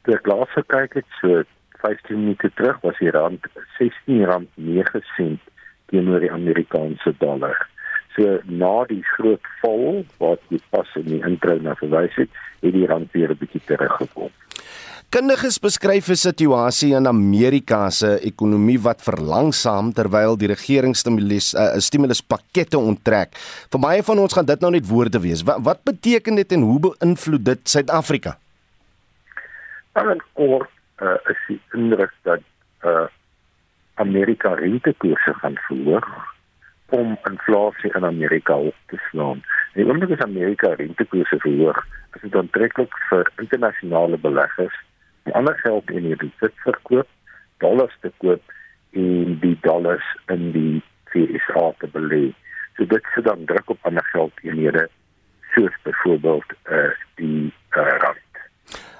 Toe 0.02 0.14
ek 0.14 0.26
laas 0.26 0.50
gekyk 0.56 0.94
het, 1.00 1.08
so 1.20 1.42
15 1.82 2.18
minute 2.18 2.50
terug, 2.54 2.80
was 2.82 2.98
die 2.98 3.10
rand 3.14 3.46
R16.9 3.78 5.38
teenoor 5.88 6.20
die 6.20 6.32
Amerikaanse 6.32 7.14
dollar. 7.18 7.68
So 8.16 8.40
na 8.44 8.84
die 8.90 9.02
groot 9.14 9.44
val 9.62 10.02
wat 10.18 10.42
jy 10.52 10.58
pas 10.74 10.90
in 10.98 11.06
die 11.12 11.22
intro 11.22 11.54
na 11.62 11.76
verwys 11.78 12.16
het, 12.18 12.30
het 12.64 12.74
die 12.74 12.86
rand 12.90 13.12
weer 13.12 13.30
'n 13.30 13.38
bietjie 13.38 13.62
teruggekom. 13.64 14.32
Kundiges 15.08 15.56
beskryf 15.56 16.10
'n 16.12 16.20
situasie 16.20 16.92
in 16.92 17.06
Amerika 17.06 17.88
se 17.90 18.20
ekonomie 18.30 18.76
wat 18.76 19.00
verlangsaam 19.00 19.88
terwyl 19.96 20.36
die 20.36 20.48
regering 20.48 20.92
stimulus 20.94 21.54
'n 21.54 21.58
uh, 21.58 21.80
stimuluspakkette 21.80 22.76
onttrek. 22.76 23.30
Vir 23.72 23.80
baie 23.80 24.02
van 24.02 24.18
ons 24.18 24.34
gaan 24.36 24.44
dit 24.44 24.60
nou 24.60 24.70
net 24.70 24.86
woorde 24.86 25.20
wees. 25.20 25.42
Wat, 25.42 25.64
wat 25.64 25.80
beteken 25.82 26.34
dit 26.34 26.52
en 26.52 26.60
hoe 26.60 26.80
beïnvloed 26.80 27.44
dit 27.44 27.60
Suid-Afrika? 27.64 28.36
Dan 29.92 30.20
kort 30.32 30.68
uh, 31.00 31.16
is 31.32 31.40
die 31.48 31.60
indruk 31.72 32.12
dat 32.22 32.44
uh, 32.84 33.08
Amerika 33.94 34.52
rentekoerse 34.60 35.32
gaan 35.40 35.56
verhoog 35.68 36.08
om 36.88 37.16
inflasie 37.24 37.94
in 37.94 38.04
Amerika 38.04 38.52
op 38.56 38.76
te 38.92 39.00
slaan. 39.08 39.40
En 39.72 39.90
omdat 39.90 40.08
die 40.08 40.22
Amerika 40.22 40.74
rentekoerse 40.74 41.38
verhoog, 41.38 41.80
is 42.12 42.20
dit 42.20 42.34
aantreklik 42.34 42.92
vir 43.08 43.32
internasionale 43.40 44.18
beleggers 44.20 44.76
ander 45.32 45.58
geld 45.64 45.90
in 45.90 46.04
hierdie 46.10 46.32
sit 46.40 46.54
verkoop, 46.64 47.08
dollars 47.58 47.96
te 48.00 48.12
koop 48.22 48.42
en 48.96 49.38
die 49.42 49.56
dollars 49.62 50.04
in 50.32 50.50
die 50.52 50.82
FSA 51.12 51.72
te 51.80 51.90
belê. 51.92 52.28
So 52.76 52.86
dit 52.86 53.12
sit 53.14 53.26
dan 53.26 53.44
druk 53.48 53.70
op 53.74 53.88
ander 53.88 54.04
geld 54.12 54.32
eenhede 54.42 54.88
soos 55.54 55.74
byvoorbeeld 55.82 56.56
uh, 56.70 56.92
die 57.20 57.52
uh, 57.76 57.96
rand. 58.04 58.24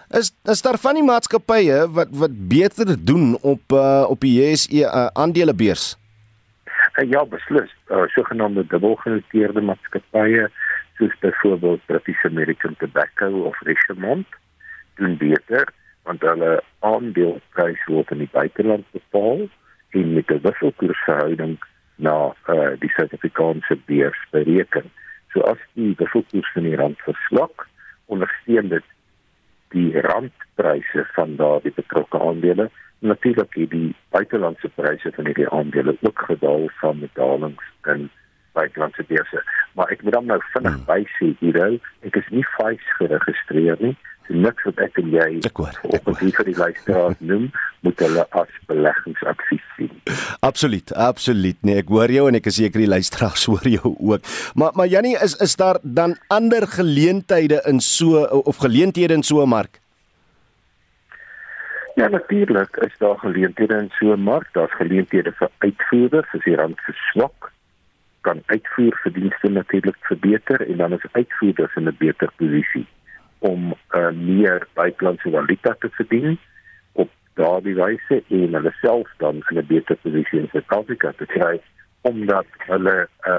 Is 0.08 0.32
is 0.48 0.62
daar 0.64 0.78
van 0.80 0.96
die 0.96 1.04
maatskappye 1.04 1.82
wat 1.92 2.12
wat 2.16 2.36
beter 2.48 2.96
doen 3.04 3.36
op 3.42 3.72
uh, 3.72 4.06
op 4.08 4.20
die 4.24 4.34
JSE 4.40 4.80
uh, 4.80 5.06
aandelebeurs? 5.12 5.96
Uh, 6.96 7.10
ja, 7.10 7.24
beslis. 7.24 7.74
Uh, 7.90 8.06
sogenaamde 8.16 8.66
dubbelgenoteerde 8.66 9.60
maatskappye 9.60 10.48
soos 10.98 11.18
byvoorbeeld 11.20 11.84
British 11.86 12.24
American 12.24 12.74
Tobacco 12.78 13.28
of 13.50 13.60
Richemont 13.60 14.26
doen 14.94 15.16
beter 15.16 15.68
want 16.08 16.24
hulle 16.24 16.52
aandeleprys 16.88 17.80
word 17.92 18.12
in 18.14 18.22
die 18.24 18.32
buiteland 18.32 18.86
bepaal 18.96 19.44
en 19.98 20.14
met 20.14 20.30
'n 20.32 20.44
wisselkoersverhouding 20.46 21.58
na 21.96 22.34
uh, 22.54 22.72
die 22.82 22.92
Suid-Afrikaanse 22.96 23.76
beurs 23.90 24.20
bereken. 24.30 24.86
So 25.32 25.40
as 25.40 25.60
die 25.74 25.94
wisselkoers 25.98 26.52
van 26.54 26.62
die 26.62 26.76
rand 26.76 27.00
verswak, 27.04 27.66
ondersteun 28.06 28.68
dit 28.68 28.86
die 29.76 30.00
randpryse 30.00 31.04
van 31.16 31.36
daardie 31.36 31.72
betrokke 31.74 32.20
aandele. 32.20 32.70
Natuurlik 32.98 33.54
het 33.54 33.70
die 33.70 33.94
buitelandse 34.10 34.68
pryse 34.68 35.12
van 35.14 35.26
hierdie 35.26 35.48
aandele 35.48 35.96
ook 36.00 36.22
gedaal 36.30 36.68
van 36.80 37.08
dalings 37.12 37.64
in 37.84 38.10
buitelandse 38.52 39.04
beurse. 39.06 39.42
Maar 39.72 39.92
ek 39.92 40.02
moet 40.02 40.12
dan 40.12 40.26
nou 40.26 40.40
vinnig 40.52 40.74
hmm. 40.74 40.86
bysê 40.88 41.34
hierou, 41.38 41.72
ek 42.00 42.16
is 42.16 42.28
nie 42.28 42.46
vals 42.56 42.86
geregistreer 42.98 43.76
nie 43.80 43.96
niks 44.28 44.64
wat 44.68 44.78
ek 44.84 44.98
en 45.02 45.10
jy 45.12 45.26
ek 45.46 45.56
hoor. 45.60 45.74
vir 46.18 46.44
die 46.48 46.56
luisteraars 46.56 47.20
noem 47.20 47.48
moet 47.86 48.00
hulle 48.02 48.24
as 48.36 48.54
beleggingsadvies 48.70 49.66
sien. 49.76 49.90
Absoluut, 50.46 50.92
absoluut. 50.92 51.58
Nee, 51.62 51.78
ek 51.82 51.92
hoor 51.94 52.10
jou 52.12 52.26
en 52.28 52.38
ek 52.38 52.48
is 52.50 52.58
seker 52.60 52.82
die 52.82 52.90
luisteraars 52.90 53.46
hoor 53.50 53.68
jou 53.68 53.94
ook. 53.96 54.32
Maar 54.54 54.72
maar 54.78 54.90
Jannie, 54.90 55.16
is 55.22 55.36
is 55.44 55.56
daar 55.56 55.78
dan 55.82 56.16
ander 56.28 56.66
geleenthede 56.66 57.62
in 57.66 57.80
so 57.80 58.24
of 58.24 58.56
geleenthede 58.64 59.14
in 59.14 59.22
so 59.22 59.42
'n 59.42 59.48
mark? 59.48 59.80
Ja, 61.94 62.08
natuurlik 62.08 62.76
is 62.76 62.94
daar 62.98 63.18
geleenthede 63.18 63.74
in 63.74 63.90
so 63.98 64.12
'n 64.12 64.20
mark. 64.20 64.48
Daar's 64.52 64.74
geleenthede 64.74 65.32
vir 65.32 65.50
uitvoerders 65.58 66.34
as 66.34 66.44
die 66.44 66.56
rand 66.56 66.80
verswak 66.80 67.52
kan 68.20 68.42
uitvoerverdienste 68.46 69.48
natuurlik 69.48 69.96
verbeter 70.00 70.60
en 70.68 70.76
dan 70.76 70.92
is 70.92 71.04
uitvoerders 71.12 71.74
in 71.74 71.88
'n 71.88 71.96
beter 71.98 72.30
posisie 72.36 72.86
om 73.38 73.72
uh, 73.72 74.10
meer 74.10 74.66
buitelandse 74.74 75.30
valuta 75.30 75.74
te 75.78 75.88
verdien 75.90 76.38
op 76.92 77.10
daardie 77.34 77.74
wyse 77.74 78.22
en 78.28 78.56
hulle 78.58 78.72
self 78.80 79.10
dan 79.22 79.42
in 79.50 79.58
'n 79.58 79.66
beter 79.66 79.96
posisie 79.96 80.40
in 80.40 80.48
Suid-Afrika 80.52 81.12
te 81.12 81.26
kry 81.26 81.60
omdat 82.00 82.46
hulle 82.66 83.08
uh, 83.26 83.38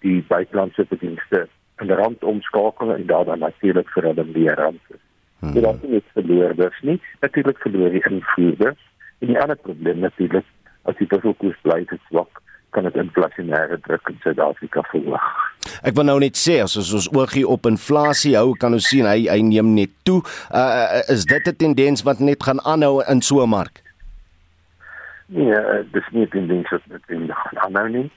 die 0.00 0.24
buitelandse 0.28 0.84
verdienste 0.88 1.48
in 1.78 1.90
rand 1.90 2.24
omskakel 2.24 2.94
en 2.94 3.06
daar 3.06 3.24
dan 3.24 3.38
natuurlik 3.38 3.88
vir 3.90 4.02
hulle 4.02 4.24
meer 4.24 4.54
rand 4.54 4.80
is. 4.88 5.02
Hmm. 5.38 5.52
So 5.52 5.60
dat 5.60 5.82
nie 5.82 6.02
verloorders 6.12 6.80
nie, 6.80 7.00
natuurlik 7.20 7.58
verloor 7.58 7.90
die 7.90 8.04
invoerders 8.10 8.82
en 9.18 9.26
die 9.26 9.40
ander 9.40 9.56
probleem 9.56 9.98
natuurlik 9.98 10.44
as 10.82 10.96
die 10.96 11.06
bevolking 11.06 11.54
bly 11.62 11.84
te 11.84 11.98
swak 12.08 12.42
kan 12.70 12.84
dit 12.84 12.94
inflasionêre 13.00 13.78
druk 13.80 14.08
in 14.08 14.18
Suid-Afrika 14.22 14.82
verhoog. 14.90 15.26
Ek 15.86 15.96
wil 15.96 16.06
nou 16.08 16.18
net 16.22 16.38
sê 16.38 16.58
as 16.62 16.76
ons 16.78 17.08
oogie 17.16 17.44
op 17.46 17.66
inflasie 17.70 18.34
hou, 18.36 18.54
kan 18.60 18.76
ons 18.76 18.88
sien 18.90 19.06
hy 19.08 19.26
hy 19.28 19.40
neem 19.44 19.74
net 19.76 19.92
toe. 20.08 20.20
Uh 20.50 21.02
is 21.08 21.24
dit 21.24 21.48
'n 21.48 21.56
tendens 21.56 22.02
wat 22.02 22.20
net 22.20 22.42
gaan 22.42 22.60
aanhou 22.60 23.02
in 23.08 23.22
so 23.22 23.42
'n 23.42 23.48
mark? 23.48 23.82
Nee, 25.26 25.52
uh, 25.52 25.84
dis 25.92 26.08
nie 26.12 26.24
'n 26.24 26.28
tendens 26.28 26.70
wat 26.70 26.82
net 26.88 27.02
gaan 27.28 27.58
aanhou 27.64 27.88
nie. 27.88 28.10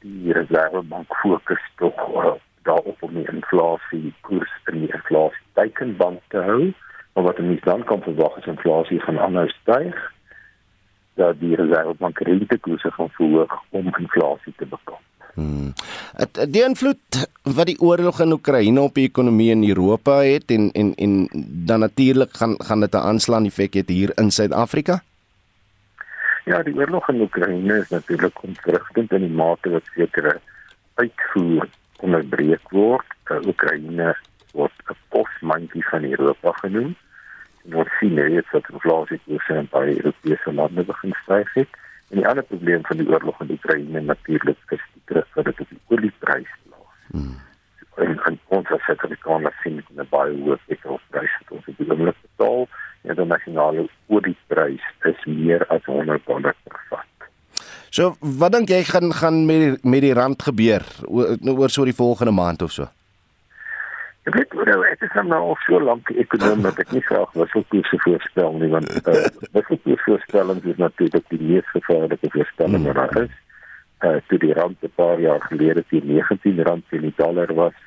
Die 0.00 0.32
Reservebank 0.32 1.14
fokus 1.22 1.62
tog 1.76 1.94
uh, 2.24 2.34
daarop 2.62 3.02
om 3.02 3.14
die 3.14 3.28
inflasie 3.32 4.14
koers 4.20 4.52
in 4.66 4.80
die 4.80 4.92
inflasie 4.92 5.46
teikenband 5.54 6.20
te 6.28 6.38
hou. 6.38 6.72
Maar 7.14 7.24
wat 7.24 7.38
ons 7.38 7.60
dan 7.60 7.84
kan 7.84 8.02
verwag 8.02 8.36
is 8.36 8.46
inflasie 8.46 9.00
gaan 9.00 9.18
aanhou 9.18 9.48
styg 9.48 10.14
dat 11.16 11.40
die 11.40 11.56
reservebank 11.56 12.18
rentekoerse 12.28 12.90
gaan 12.90 13.10
verhoog 13.16 13.52
om 13.70 13.88
inflasie 13.98 14.52
te 14.56 14.66
bekamp. 14.66 15.04
Hmm. 15.36 15.72
Die 16.48 16.62
invloed 16.64 17.16
wat 17.56 17.68
die 17.68 17.76
oorlog 17.80 18.20
in 18.24 18.32
Oekraïne 18.32 18.80
op 18.80 18.94
die 18.96 19.04
ekonomie 19.08 19.50
in 19.52 19.64
Europa 19.68 20.22
het 20.24 20.52
en 20.54 20.70
en 20.72 20.94
en 20.94 21.28
dan 21.68 21.84
natuurlik 21.84 22.36
gaan 22.40 22.54
gaan 22.58 22.80
dit 22.80 22.94
'n 22.94 23.06
aanslaan 23.10 23.44
effek 23.44 23.74
hê 23.74 23.82
hier 23.86 24.12
in 24.14 24.30
Suid-Afrika. 24.30 25.02
Ja, 26.44 26.62
die 26.62 26.74
oorlog 26.74 27.08
in 27.08 27.20
Oekraïne 27.20 27.78
is 27.78 27.88
natuurlik 27.88 28.42
ontwrigtend 28.42 29.12
in 29.12 29.20
die 29.20 29.36
mate 29.36 29.70
wat 29.70 29.82
sekere 29.94 30.40
uitvoer 30.94 31.68
onderbreek 31.96 32.70
word. 32.70 33.06
Oekraïne 33.46 34.16
word 34.52 34.72
'n 34.88 34.96
posmandjie 35.08 35.86
van 35.88 36.04
Europa 36.04 36.52
genoem 36.52 36.96
wat 37.74 37.88
sien 38.00 38.14
dit 38.14 38.46
dat 38.52 38.70
inflasie 38.72 39.20
koers 39.24 39.48
in 39.48 39.68
baie 39.70 39.96
Europese 39.96 40.52
lande 40.52 40.84
begin 40.84 41.14
styg 41.22 41.52
het. 41.54 41.68
En 42.10 42.20
die 42.20 42.28
ander 42.28 42.44
probleem 42.44 42.84
van 42.86 42.96
die 42.96 43.08
oorlog 43.08 43.40
in 43.40 43.50
Oekraïne 43.50 44.00
natuurlik 44.00 44.58
is 44.76 44.84
die 44.92 45.02
druk 45.04 45.26
wat 45.34 45.44
dit 45.44 45.60
op 45.60 45.68
die 45.68 45.80
olieprys 45.86 46.52
plaas. 46.68 47.00
Hmm. 47.10 47.34
En, 47.96 48.18
en 48.28 48.38
ons 48.46 48.70
as 48.70 48.84
Suid-Afrikaner 48.86 49.54
sien 49.62 49.80
dit 49.80 49.90
in 49.94 50.02
'n 50.04 50.08
baie 50.10 50.36
hoë 50.36 50.58
petrolprys 50.66 51.38
wat 51.40 51.56
ons 51.58 51.66
op 51.66 51.76
die 51.78 51.90
oomblik 51.90 52.20
betaal. 52.28 52.68
Die 53.02 53.24
nasionale 53.24 53.88
olieprys 54.06 54.82
is 55.02 55.24
meer 55.24 55.66
as 55.66 55.84
100 55.84 56.26
dollar 56.26 56.54
per 56.64 56.80
vat. 56.90 57.28
So, 57.90 58.16
wat 58.20 58.52
dink 58.52 58.68
jy 58.68 58.82
gaan 58.84 59.12
gaan 59.12 59.46
met 59.46 59.60
die, 59.62 59.90
met 59.90 60.00
die 60.00 60.14
rand 60.14 60.42
gebeur 60.42 60.84
oor, 61.06 61.36
oor 61.40 61.70
so 61.70 61.84
die 61.84 61.96
volgende 61.96 62.32
maand 62.32 62.62
of 62.62 62.72
so? 62.72 62.88
Ek 64.26 64.34
weet 64.34 64.52
hoe 64.58 64.64
dit 64.66 65.02
is 65.06 65.12
nou 65.22 65.38
al 65.38 65.58
so 65.62 65.78
lank 65.78 66.08
ekonom 66.10 66.64
dat 66.64 66.80
ek 66.82 66.90
nie 66.90 67.02
graag 67.06 67.34
wisselkoerse 67.38 67.98
voorspel 68.02 68.56
nie 68.58 68.70
want 68.72 68.88
uh, 68.96 69.20
wisselkoerse 69.54 70.02
voorspellings 70.08 70.66
is 70.72 70.80
natuurlik 70.82 71.28
die 71.30 71.42
mees 71.42 71.68
gevaarlike 71.74 72.30
voorspelling 72.34 72.88
wat 72.88 72.98
daar 72.98 73.20
is. 73.22 73.36
Uh 74.06 74.16
toe 74.28 74.38
die 74.42 74.56
rand 74.58 74.82
'n 74.82 74.90
paar 74.98 75.22
jaar 75.22 75.40
gelede 75.46 75.84
teen 75.92 76.10
19 76.10 76.58
rand 76.68 76.84
teen 76.90 77.06
die 77.06 77.14
dollar 77.16 77.54
was, 77.54 77.78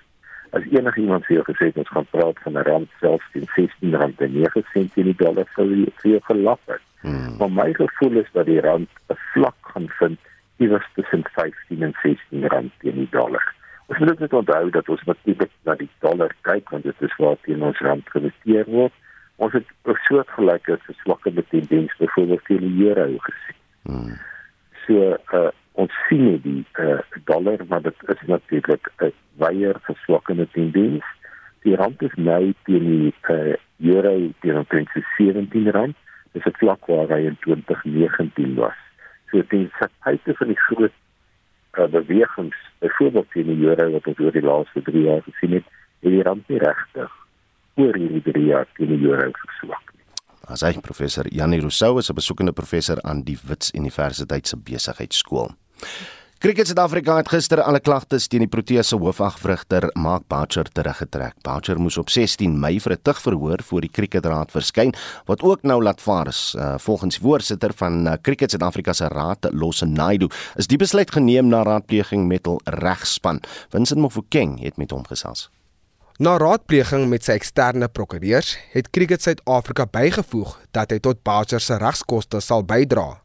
as 0.55 0.63
enige 0.71 1.01
iemand 1.01 1.27
vir 1.27 1.35
jou 1.35 1.45
gesê 1.51 1.69
het 1.69 1.83
ons 1.83 1.93
gaan 1.97 2.07
praat 2.15 2.39
van 2.45 2.57
'n 2.57 2.67
rand 2.71 2.89
selfs 3.03 3.27
teen 3.33 3.47
16 3.55 3.99
rand 3.99 4.21
en 4.21 4.33
9 4.33 4.63
sent 4.73 4.93
teen 4.93 5.11
die 5.11 5.19
dollar 5.25 5.47
sou 5.55 5.67
jy 5.67 5.91
vir 6.01 6.21
gelap 6.31 6.61
het. 6.65 6.81
Hmm. 7.01 7.35
Maar 7.37 7.51
my 7.51 7.73
gevoel 7.73 8.23
is 8.23 8.31
dat 8.31 8.45
die 8.45 8.61
rand 8.61 8.89
'n 9.11 9.19
vlak 9.33 9.59
gaan 9.73 9.89
vind 9.99 10.19
iewers 10.57 10.87
tussen 10.95 11.23
15 11.35 11.83
en 11.83 11.93
16 12.01 12.47
rand 12.47 12.71
teen 12.79 12.95
die 12.95 13.11
dollar. 13.11 13.45
Ons 13.89 13.99
moet 13.99 14.19
net 14.19 14.33
onthou 14.33 14.69
dat 14.69 14.89
ons 14.89 15.03
natuurlik 15.03 15.51
na 15.65 15.73
die 15.79 15.89
dollar 16.05 16.33
kyk 16.45 16.69
want 16.69 16.83
dit 16.85 17.05
is 17.05 17.15
waar 17.17 17.39
teen 17.45 17.63
ons 17.65 17.79
rand 17.81 18.11
geïnvesteer 18.13 18.67
word. 18.69 18.93
Ons 19.41 19.55
het 19.57 19.65
'n 19.65 19.97
soortgelyke 20.05 20.77
verswakkende 20.85 21.43
tendens 21.49 21.95
byvoorbeeld 21.97 22.45
teen 22.45 22.65
die 22.67 22.87
euro 22.87 23.17
gesien. 23.17 23.59
Hmm. 23.89 24.13
So 24.85 25.17
uh, 25.33 25.49
ons 25.71 25.93
sien 26.07 26.23
nie 26.23 26.41
die 26.41 26.65
uh, 26.85 26.99
dollar 27.25 27.65
maar 27.67 27.81
dit 27.81 27.95
is 28.13 28.21
natuurlik 28.27 28.91
'n 29.01 29.11
baie 29.41 29.73
verswakkende 29.81 30.47
tendens. 30.51 31.05
Die 31.65 31.75
rand 31.75 32.01
is 32.01 32.13
nou 32.15 32.53
teen 32.63 32.85
die 32.85 33.13
uh, 33.29 33.55
euro 33.81 34.31
teen 34.41 34.57
omtrent 34.57 34.89
17 35.17 35.71
rand. 35.71 35.95
Dis 36.31 36.45
'n 36.45 36.57
vlak 36.61 36.85
waar 36.85 37.09
hy 37.09 37.25
in 37.25 37.37
2019 37.41 38.55
was. 38.55 38.77
So 39.31 39.37
dit 39.37 39.53
is 39.65 39.87
tipe 40.03 40.33
van 40.35 40.47
die 40.47 40.61
groot 40.69 40.93
uh, 41.73 41.85
bewegings 41.85 42.68
byvoorbeeld 42.79 43.35
in 43.35 43.47
die 43.51 43.65
euro 43.67 43.91
wat 43.91 44.07
ons 44.07 44.19
oor 44.19 44.35
die 44.35 44.45
laaste 44.45 44.81
3 44.81 45.05
jaar 45.05 45.23
gesien 45.27 45.57
het, 45.57 45.65
het 46.03 46.11
die 46.15 46.23
rand 46.23 46.47
nie 46.47 46.59
regtig 46.63 47.15
oor 47.79 47.95
hierdie 47.95 48.23
3 48.31 48.45
jaar 48.45 48.67
teen 48.77 48.93
die 48.95 49.07
euro 49.07 49.31
geswak 49.41 49.93
nie. 49.93 50.05
As 50.49 50.63
hy 50.65 50.73
professor 50.83 51.27
Janie 51.31 51.61
Rousseau 51.61 51.99
is 51.99 52.09
'n 52.09 52.15
besoekende 52.15 52.53
professor 52.53 53.01
aan 53.03 53.23
die 53.23 53.37
Wits 53.47 53.71
Universiteit 53.73 54.47
se 54.47 54.57
besigheidskool. 54.57 55.51
Cricket 56.39 56.69
Suid-Afrika 56.69 57.17
het 57.17 57.27
gister 57.27 57.59
alle 57.59 57.81
klagtes 57.83 58.29
teen 58.31 58.45
die 58.45 58.47
Protea 58.47 58.79
se 58.87 58.95
hoofagvrigter 58.95 59.89
Mark 59.99 60.23
Boucher 60.31 60.69
teruggetrek. 60.71 61.33
Boucher 61.43 61.81
moes 61.83 61.97
op 61.99 62.07
16 62.09 62.53
Mei 62.59 62.79
vir 62.79 62.93
'n 62.93 63.01
tugverhoor 63.03 63.59
voor 63.63 63.81
die 63.81 63.91
Cricketraad 63.91 64.51
verskyn 64.51 64.93
wat 65.25 65.41
ook 65.41 65.63
nou 65.63 65.83
laat 65.83 66.01
vaar 66.01 66.27
is. 66.27 66.55
Uh, 66.57 66.77
volgens 66.77 67.17
voorsitter 67.17 67.73
van 67.75 68.07
uh, 68.07 68.13
Cricket 68.21 68.51
Suid-Afrika 68.51 68.93
se 68.93 69.07
raad, 69.07 69.49
Losse 69.51 69.85
Naidu, 69.85 70.29
is 70.55 70.67
die 70.67 70.77
besluit 70.77 71.11
geneem 71.11 71.47
na 71.47 71.63
raadpleging 71.63 72.27
met 72.27 72.45
hul 72.45 72.61
regspan. 72.63 73.41
Vincent 73.69 73.99
Mofokeng 73.99 74.61
het 74.61 74.77
met 74.77 74.91
hom 74.91 75.05
gesels. 75.07 75.49
Na 76.17 76.37
raadpleging 76.37 77.09
met 77.09 77.23
sy 77.23 77.31
eksterne 77.31 77.87
prokureurs 77.87 78.57
het 78.71 78.89
Cricket 78.89 79.21
Suid-Afrika 79.21 79.85
bygevoeg 79.85 80.59
dat 80.71 80.91
hy 80.91 80.99
tot 80.99 81.23
Boucher 81.23 81.59
se 81.59 81.75
regskoste 81.75 82.39
sal 82.39 82.63
bydra. 82.63 83.19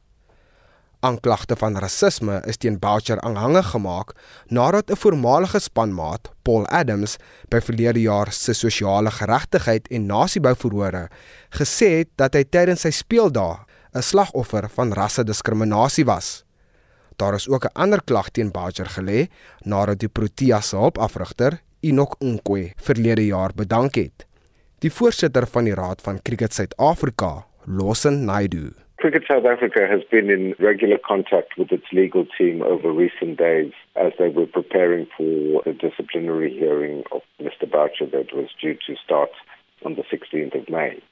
Aanklagte 1.04 1.56
van 1.60 1.76
rasisme 1.76 2.38
is 2.48 2.56
teen 2.56 2.78
Boucher 2.80 3.20
aanhangig 3.20 3.66
gemaak 3.74 4.14
nadat 4.48 4.90
'n 4.90 4.96
voormalige 4.96 5.58
spanmaat, 5.60 6.32
Paul 6.42 6.66
Adams, 6.66 7.16
by 7.48 7.60
verlede 7.60 8.00
jaar 8.00 8.32
se 8.32 8.52
sosiale 8.52 9.10
geregtigheid 9.10 9.88
en 9.88 10.06
nasiebouverhore 10.06 11.08
gesê 11.50 11.88
het 11.98 12.08
dat 12.16 12.34
hy 12.34 12.44
tydens 12.44 12.80
sy 12.80 12.90
speeldae 12.90 13.58
'n 13.94 14.02
slagoffer 14.02 14.68
van 14.68 14.92
rassediskriminasie 14.92 16.04
was. 16.04 16.44
Daar 17.16 17.34
is 17.34 17.48
ook 17.48 17.64
'n 17.64 17.74
ander 17.74 18.02
klag 18.04 18.30
teen 18.30 18.50
Boucher 18.50 18.88
gelê 18.96 19.28
nadat 19.64 19.98
die 19.98 20.08
Protea 20.08 20.60
se 20.60 20.76
hulpafrigter, 20.76 21.60
Enoch 21.80 22.16
Nkwe, 22.18 22.72
verlede 22.76 23.26
jaar 23.26 23.52
bedank 23.54 23.94
het. 23.94 24.26
Die 24.78 24.92
voorsitter 24.92 25.46
van 25.46 25.64
die 25.64 25.74
Raad 25.74 26.00
van 26.02 26.22
Cricket 26.22 26.54
Suid-Afrika, 26.54 27.46
Lawson 27.66 28.24
Naidu, 28.24 28.83
Cricket 29.04 29.24
South 29.30 29.44
Africa 29.44 29.80
has 29.86 30.00
been 30.10 30.30
in 30.30 30.54
regular 30.58 30.96
contact 30.96 31.58
with 31.58 31.70
its 31.70 31.84
legal 31.92 32.24
team 32.38 32.62
over 32.62 32.90
recent 32.90 33.36
days 33.36 33.70
as 33.96 34.12
they 34.18 34.30
were 34.30 34.46
preparing 34.46 35.06
for 35.14 35.60
the 35.62 35.74
disciplinary 35.74 36.50
hearing 36.50 37.04
of 37.12 37.20
Mr. 37.38 37.70
Boucher 37.70 38.06
that 38.06 38.34
was 38.34 38.48
due 38.58 38.78
to 38.86 38.96
start 39.04 39.28
on 39.84 39.96
the 39.96 40.04
16th 40.04 40.58
of 40.58 40.70
May. 40.70 41.02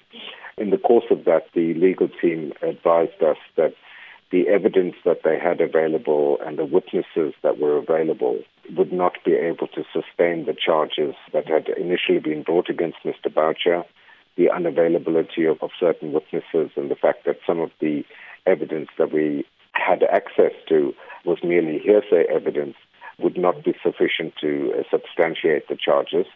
In 0.56 0.70
the 0.70 0.78
course 0.78 1.04
of 1.10 1.26
that, 1.26 1.48
the 1.52 1.74
legal 1.74 2.08
team 2.08 2.54
advised 2.62 3.22
us 3.22 3.36
that 3.56 3.74
the 4.30 4.48
evidence 4.48 4.94
that 5.04 5.20
they 5.22 5.38
had 5.38 5.60
available 5.60 6.38
and 6.46 6.58
the 6.58 6.64
witnesses 6.64 7.34
that 7.42 7.58
were 7.58 7.76
available 7.76 8.38
would 8.74 8.90
not 8.90 9.22
be 9.22 9.34
able 9.34 9.66
to 9.66 9.84
sustain 9.92 10.46
the 10.46 10.56
charges 10.56 11.14
that 11.34 11.46
had 11.46 11.68
initially 11.76 12.20
been 12.20 12.42
brought 12.42 12.70
against 12.70 13.04
Mr. 13.04 13.28
Boucher 13.30 13.84
the 14.36 14.46
unavailability 14.46 15.50
of, 15.50 15.62
of 15.62 15.70
certain 15.78 16.12
witnesses 16.12 16.70
and 16.76 16.90
the 16.90 16.96
fact 16.96 17.24
that 17.26 17.38
some 17.46 17.60
of 17.60 17.70
the 17.80 18.04
evidence 18.46 18.88
that 18.98 19.12
we 19.12 19.44
had 19.72 20.02
access 20.04 20.52
to 20.68 20.94
was 21.24 21.38
merely 21.42 21.78
hearsay 21.78 22.24
evidence 22.30 22.76
would 23.18 23.36
not 23.36 23.64
be 23.64 23.74
sufficient 23.82 24.34
to 24.40 24.72
uh, 24.78 24.82
substantiate 24.90 25.68
the 25.68 25.76
charges. 25.76 26.26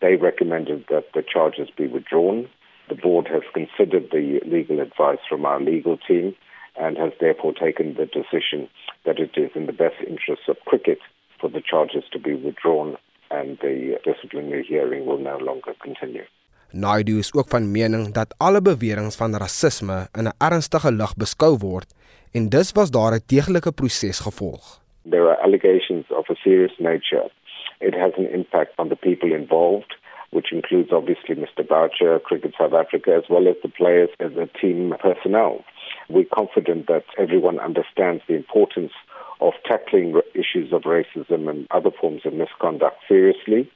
They 0.00 0.16
recommended 0.16 0.84
that 0.88 1.06
the 1.14 1.22
charges 1.22 1.68
be 1.76 1.86
withdrawn. 1.86 2.48
The 2.88 2.94
board 2.94 3.28
has 3.28 3.42
considered 3.52 4.10
the 4.10 4.40
legal 4.46 4.80
advice 4.80 5.18
from 5.28 5.44
our 5.44 5.60
legal 5.60 5.96
team 5.96 6.34
and 6.76 6.96
has 6.96 7.12
therefore 7.20 7.52
taken 7.52 7.94
the 7.94 8.06
decision 8.06 8.68
that 9.04 9.18
it 9.18 9.32
is 9.36 9.50
in 9.54 9.66
the 9.66 9.72
best 9.72 9.96
interests 10.06 10.48
of 10.48 10.56
cricket 10.66 10.98
for 11.40 11.48
the 11.48 11.60
charges 11.60 12.04
to 12.12 12.18
be 12.18 12.34
withdrawn 12.34 12.96
and 13.30 13.58
the 13.58 13.98
disciplinary 14.04 14.64
hearing 14.64 15.06
will 15.06 15.18
no 15.18 15.38
longer 15.38 15.72
continue. 15.80 16.24
Naidu 16.72 17.18
is 17.18 17.34
ook 17.34 17.48
van 17.48 17.70
mening 17.70 18.12
dat 18.12 18.34
alle 18.38 18.62
beweringe 18.62 19.10
van 19.10 19.36
rasisme 19.36 20.08
in 20.18 20.26
'n 20.26 20.36
ernstige 20.38 20.92
lig 20.92 21.14
beskou 21.16 21.56
word 21.58 21.94
en 22.32 22.48
dus 22.48 22.72
was 22.72 22.90
daar 22.90 23.12
'n 23.12 23.22
deeglike 23.26 23.72
proses 23.72 24.18
gevolg. 24.18 24.80
There 25.10 25.26
are 25.30 25.42
allegations 25.42 26.06
of 26.10 26.30
a 26.30 26.34
serious 26.34 26.78
nature. 26.78 27.30
It 27.78 27.94
has 27.94 28.12
an 28.16 28.28
impact 28.32 28.72
on 28.76 28.88
the 28.88 28.96
people 28.96 29.30
involved, 29.34 29.96
which 30.30 30.52
includes 30.52 30.92
obviously 30.92 31.34
Mr. 31.34 31.64
Boucher, 31.66 32.20
Cricket 32.20 32.54
South 32.54 32.74
Africa, 32.74 33.10
as 33.14 33.26
well 33.28 33.46
as 33.48 33.56
the 33.62 33.68
players 33.68 34.10
and 34.18 34.34
the 34.34 34.48
team 34.60 34.94
personnel. 34.98 35.64
We're 36.08 36.34
confident 36.34 36.86
that 36.86 37.04
everyone 37.16 37.58
understands 37.58 38.22
the 38.26 38.34
importance 38.34 38.92
of 39.40 39.54
tackling 39.64 40.20
issues 40.34 40.72
of 40.72 40.82
racism 40.82 41.48
and 41.48 41.66
other 41.70 41.90
forms 41.90 42.22
of 42.24 42.32
misconduct 42.34 42.96
seriously, 43.08 43.70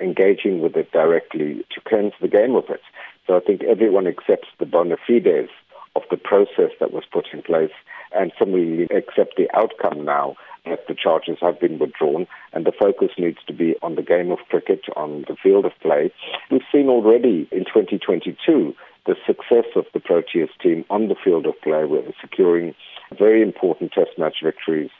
engaging 0.00 0.60
with 0.60 0.76
it 0.76 0.90
directly 0.92 1.64
to 1.70 1.80
cleanse 1.86 2.12
the 2.20 2.28
game 2.28 2.54
of 2.54 2.64
it. 2.68 2.80
So 3.26 3.36
I 3.36 3.40
think 3.40 3.62
everyone 3.64 4.06
accepts 4.06 4.48
the 4.58 4.66
bona 4.66 4.96
fides 5.06 5.50
of 5.96 6.02
the 6.10 6.16
process 6.16 6.70
that 6.80 6.92
was 6.92 7.04
put 7.12 7.26
in 7.32 7.42
place 7.42 7.72
and 8.12 8.32
similarly 8.38 8.84
accept 8.84 9.36
the 9.36 9.48
outcome 9.54 10.04
now 10.04 10.36
that 10.64 10.86
the 10.86 10.94
charges 10.94 11.38
have 11.40 11.60
been 11.60 11.78
withdrawn 11.78 12.26
and 12.52 12.64
the 12.64 12.72
focus 12.72 13.10
needs 13.18 13.38
to 13.46 13.52
be 13.52 13.74
on 13.82 13.94
the 13.94 14.02
game 14.02 14.30
of 14.30 14.38
cricket, 14.48 14.82
on 14.96 15.24
the 15.28 15.36
field 15.42 15.64
of 15.64 15.72
play. 15.80 16.12
We've 16.50 16.62
seen 16.72 16.88
already 16.88 17.48
in 17.50 17.64
2022 17.64 18.74
the 19.06 19.16
success 19.26 19.64
of 19.74 19.86
the 19.94 20.00
Proteas 20.00 20.50
team 20.62 20.84
on 20.90 21.08
the 21.08 21.16
field 21.22 21.46
of 21.46 21.60
play 21.62 21.84
with 21.84 22.04
securing 22.20 22.74
very 23.18 23.42
important 23.42 23.92
test 23.92 24.10
match 24.18 24.36
victories. 24.42 24.90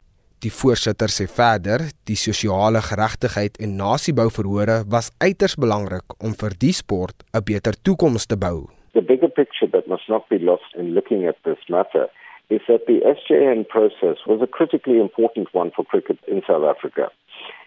Die 0.45 0.53
voorsitter 0.55 1.11
sê 1.11 1.25
verder, 1.27 1.83
die 2.07 2.15
sosiale 2.15 2.79
geregtigheid 2.89 3.57
en 3.59 3.73
nasiebouverhore 3.81 4.85
was 4.95 5.09
uiters 5.19 5.57
belangrik 5.59 6.15
om 6.23 6.37
vir 6.43 6.55
die 6.65 6.75
sport 6.81 7.25
'n 7.35 7.43
beter 7.43 7.75
toekoms 7.83 8.27
te 8.27 8.37
bou. 8.37 8.71
The 8.95 9.03
bigger 9.03 9.33
picture 9.41 9.69
that 9.75 9.89
must 9.89 10.09
not 10.09 10.29
be 10.29 10.39
lost 10.39 10.71
in 10.77 10.95
looking 10.95 11.27
at 11.27 11.37
this 11.43 11.59
matter 11.69 12.07
is 12.51 12.61
that 12.69 12.87
the 12.87 13.01
SJN 13.03 13.67
process 13.67 14.19
was 14.27 14.41
a 14.41 14.47
critically 14.47 15.01
important 15.01 15.49
one 15.53 15.71
for 15.75 15.85
cricket 15.85 16.19
in 16.29 16.43
South 16.47 16.65
Africa. 16.65 17.11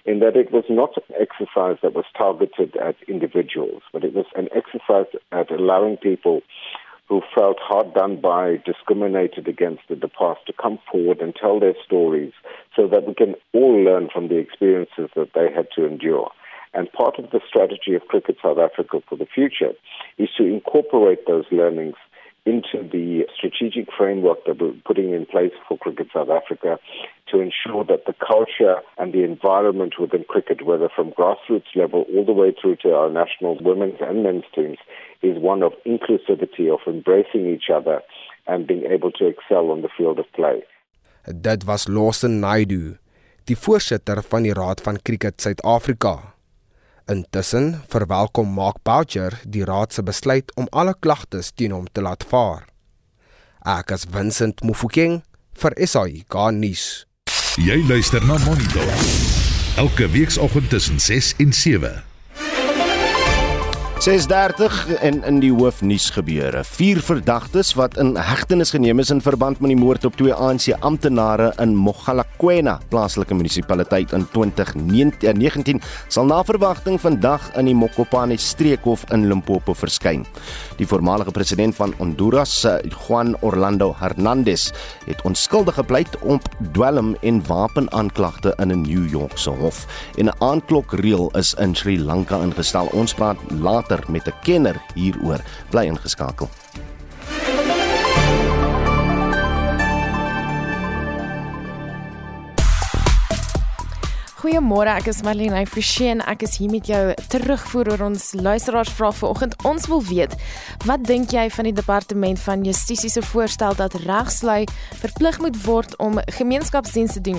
In 0.05 0.19
that 0.19 0.37
it 0.37 0.51
was 0.51 0.65
not 0.69 0.95
an 0.95 1.15
exercise 1.19 1.77
that 1.81 1.93
was 1.93 2.05
targeted 2.17 2.77
at 2.77 2.95
individuals, 3.07 3.83
but 3.91 4.05
it 4.05 4.13
was 4.13 4.27
an 4.35 4.47
exercise 4.55 5.11
at 5.31 5.51
allowing 5.51 5.97
people 5.97 6.41
who 7.11 7.21
felt 7.35 7.57
hard 7.59 7.93
done 7.93 8.21
by, 8.21 8.55
discriminated 8.65 9.45
against 9.45 9.83
in 9.89 9.99
the 9.99 10.07
past, 10.07 10.39
to 10.47 10.53
come 10.53 10.79
forward 10.89 11.19
and 11.19 11.35
tell 11.35 11.59
their 11.59 11.75
stories 11.85 12.31
so 12.73 12.87
that 12.87 13.05
we 13.05 13.13
can 13.13 13.35
all 13.51 13.83
learn 13.83 14.07
from 14.13 14.29
the 14.29 14.37
experiences 14.37 15.09
that 15.13 15.27
they 15.35 15.51
had 15.53 15.67
to 15.75 15.85
endure. 15.85 16.31
And 16.73 16.89
part 16.93 17.19
of 17.19 17.31
the 17.31 17.41
strategy 17.45 17.95
of 17.95 18.07
Cricket 18.07 18.37
South 18.41 18.59
Africa 18.59 18.99
for 19.09 19.17
the 19.17 19.25
future 19.25 19.73
is 20.17 20.29
to 20.37 20.45
incorporate 20.45 21.27
those 21.27 21.43
learnings 21.51 21.95
into 22.45 22.81
the 22.91 23.23
strategic 23.35 23.87
framework 23.95 24.39
that 24.45 24.59
we're 24.59 24.73
putting 24.85 25.13
in 25.13 25.25
place 25.27 25.51
for 25.67 25.77
Cricket 25.77 26.07
South 26.13 26.29
Africa 26.29 26.79
to 27.29 27.39
ensure 27.39 27.83
that 27.85 28.05
the 28.07 28.13
culture 28.13 28.81
and 28.97 29.13
the 29.13 29.23
environment 29.23 29.95
within 29.99 30.23
cricket, 30.23 30.65
whether 30.65 30.89
from 30.93 31.11
grassroots 31.11 31.75
level 31.75 32.05
all 32.13 32.25
the 32.25 32.33
way 32.33 32.53
through 32.59 32.77
to 32.77 32.93
our 32.93 33.09
national 33.09 33.57
women's 33.61 34.01
and 34.01 34.23
men's 34.23 34.43
teams, 34.55 34.79
is 35.21 35.37
one 35.37 35.61
of 35.61 35.73
inclusivity, 35.85 36.73
of 36.73 36.79
embracing 36.87 37.45
each 37.45 37.69
other 37.73 38.01
and 38.47 38.65
being 38.65 38.85
able 38.85 39.11
to 39.11 39.27
excel 39.27 39.69
on 39.69 39.81
the 39.83 39.89
field 39.95 40.17
of 40.17 40.25
play. 40.33 40.63
Dit 41.27 41.63
was 41.65 41.87
Lawson 41.87 42.39
Naidu, 42.39 42.97
die 43.45 43.55
voorsitter 43.55 44.23
van 44.23 44.43
die 44.43 44.53
Raad 44.53 44.81
van 44.81 44.97
Cricket 45.01 45.41
Suid-Afrika. 45.41 46.33
Intussen 47.11 47.81
verwelkom 47.91 48.53
Mark 48.55 48.77
Boucher 48.87 49.35
die 49.43 49.65
raad 49.67 49.91
se 49.93 50.03
besluit 50.03 50.51
om 50.55 50.69
alle 50.71 50.93
klagtes 50.99 51.51
teen 51.51 51.73
hom 51.75 51.89
te 51.91 52.03
laat 52.05 52.23
vaar. 52.31 52.69
Ek 53.67 53.91
as 53.91 54.07
Vincent 54.13 54.63
Mufokeng 54.63 55.19
vir 55.59 55.75
SAI 55.75 56.23
garnis. 56.31 56.85
Jy 57.59 57.81
luister 57.89 58.23
na 58.23 58.39
Monitor. 58.45 58.87
Elke 59.81 60.07
weekoggend 60.13 60.71
tussen 60.71 61.03
6 61.03 61.35
en 61.43 61.51
7. 61.53 62.10
6:30 64.01 64.97
en 65.05 65.19
in 65.29 65.39
die 65.43 65.51
hoofnuus 65.53 66.07
gebeure. 66.09 66.63
Vier 66.65 66.97
verdagtes 67.05 67.75
wat 67.77 67.99
in 68.01 68.15
hegtenis 68.17 68.71
geneem 68.73 68.99
is 68.99 69.11
in 69.13 69.19
verband 69.21 69.59
met 69.61 69.69
die 69.69 69.77
moord 69.77 70.07
op 70.09 70.15
twee 70.17 70.33
ANC 70.33 70.71
amptenare 70.79 71.51
in 71.61 71.75
Mogalakwena, 71.77 72.79
plaaslike 72.89 73.37
munisipaliteit 73.37 74.11
in 74.17 74.25
2019, 74.33 75.81
sal 76.07 76.25
na 76.25 76.39
verwagting 76.43 76.97
vandag 77.01 77.45
in 77.53 77.69
die 77.69 77.75
Mokopane 77.77 78.39
streekhof 78.41 79.03
in 79.13 79.27
Limpopo 79.29 79.77
verskyn. 79.77 80.25
Die 80.81 80.87
voormalige 80.89 81.31
president 81.31 81.77
van 81.77 81.93
Honduras, 81.99 82.65
Juan 83.05 83.35
Orlando 83.41 83.93
Hernandez, 83.99 84.71
het 85.05 85.21
onskuldig 85.29 85.77
gepleit 85.77 86.17
op 86.21 86.49
dwelm 86.73 87.13
en 87.21 87.45
wapenaanklagte 87.45 88.55
in 88.57 88.71
'n 88.71 88.81
New 88.81 89.09
Yorkse 89.09 89.49
hof. 89.49 89.85
En 90.17 90.25
'n 90.25 90.33
aanklokreël 90.39 91.29
is 91.37 91.53
in 91.53 91.75
Sri 91.75 91.99
Lanka 91.99 92.41
ingestel. 92.41 92.89
Ons 92.93 93.13
praat 93.13 93.37
later 93.59 93.89
later 93.91 94.11
met 94.11 94.27
'n 94.27 94.33
kenner 94.41 94.77
hieroor. 94.93 95.41
Bly 95.69 95.85
ingeskakel. 95.85 96.49
Goeiemôre, 104.41 104.89
ek 104.97 105.05
is 105.11 105.19
Marlene 105.21 105.59
Forsheen. 105.69 106.17
Ek 106.25 106.41
is 106.41 106.55
hier 106.57 106.71
met 106.73 106.87
jou 106.89 107.01
terugvoer 107.29 107.91
oor 107.91 108.03
ons 108.07 108.23
luisteraarsvraag 108.33 109.13
vanoggend. 109.19 109.53
Ons 109.69 109.83
wil 109.85 109.99
weet, 110.07 110.31
wat 110.89 111.03
dink 111.05 111.29
jy 111.35 111.43
van 111.53 111.67
die 111.69 111.75
departement 111.77 112.41
van 112.41 112.63
Justisie 112.65 113.11
se 113.13 113.21
voorstel 113.21 113.77
dat 113.77 113.93
regslui 114.01 114.63
verplig 115.03 115.37
moet 115.45 115.59
word 115.61 115.93
om 116.01 116.17
gemeenskapsdiens 116.39 117.19
te 117.19 117.21
doen? 117.21 117.37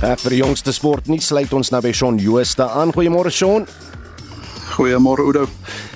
Ek 0.02 0.20
vir 0.20 0.30
die 0.30 0.41
jongste 0.41 0.72
sport 0.72 1.08
nie 1.08 1.22
sluit 1.22 1.54
ons 1.54 1.70
nou 1.70 1.82
by 1.82 1.91
Shaun 1.91 2.17
Jooste 2.17 2.70
aan. 2.70 2.94
Goeiemôre 2.94 3.30
Shaun. 3.30 3.67
Goeiemôre 4.82 5.22
Oudo. 5.22 5.46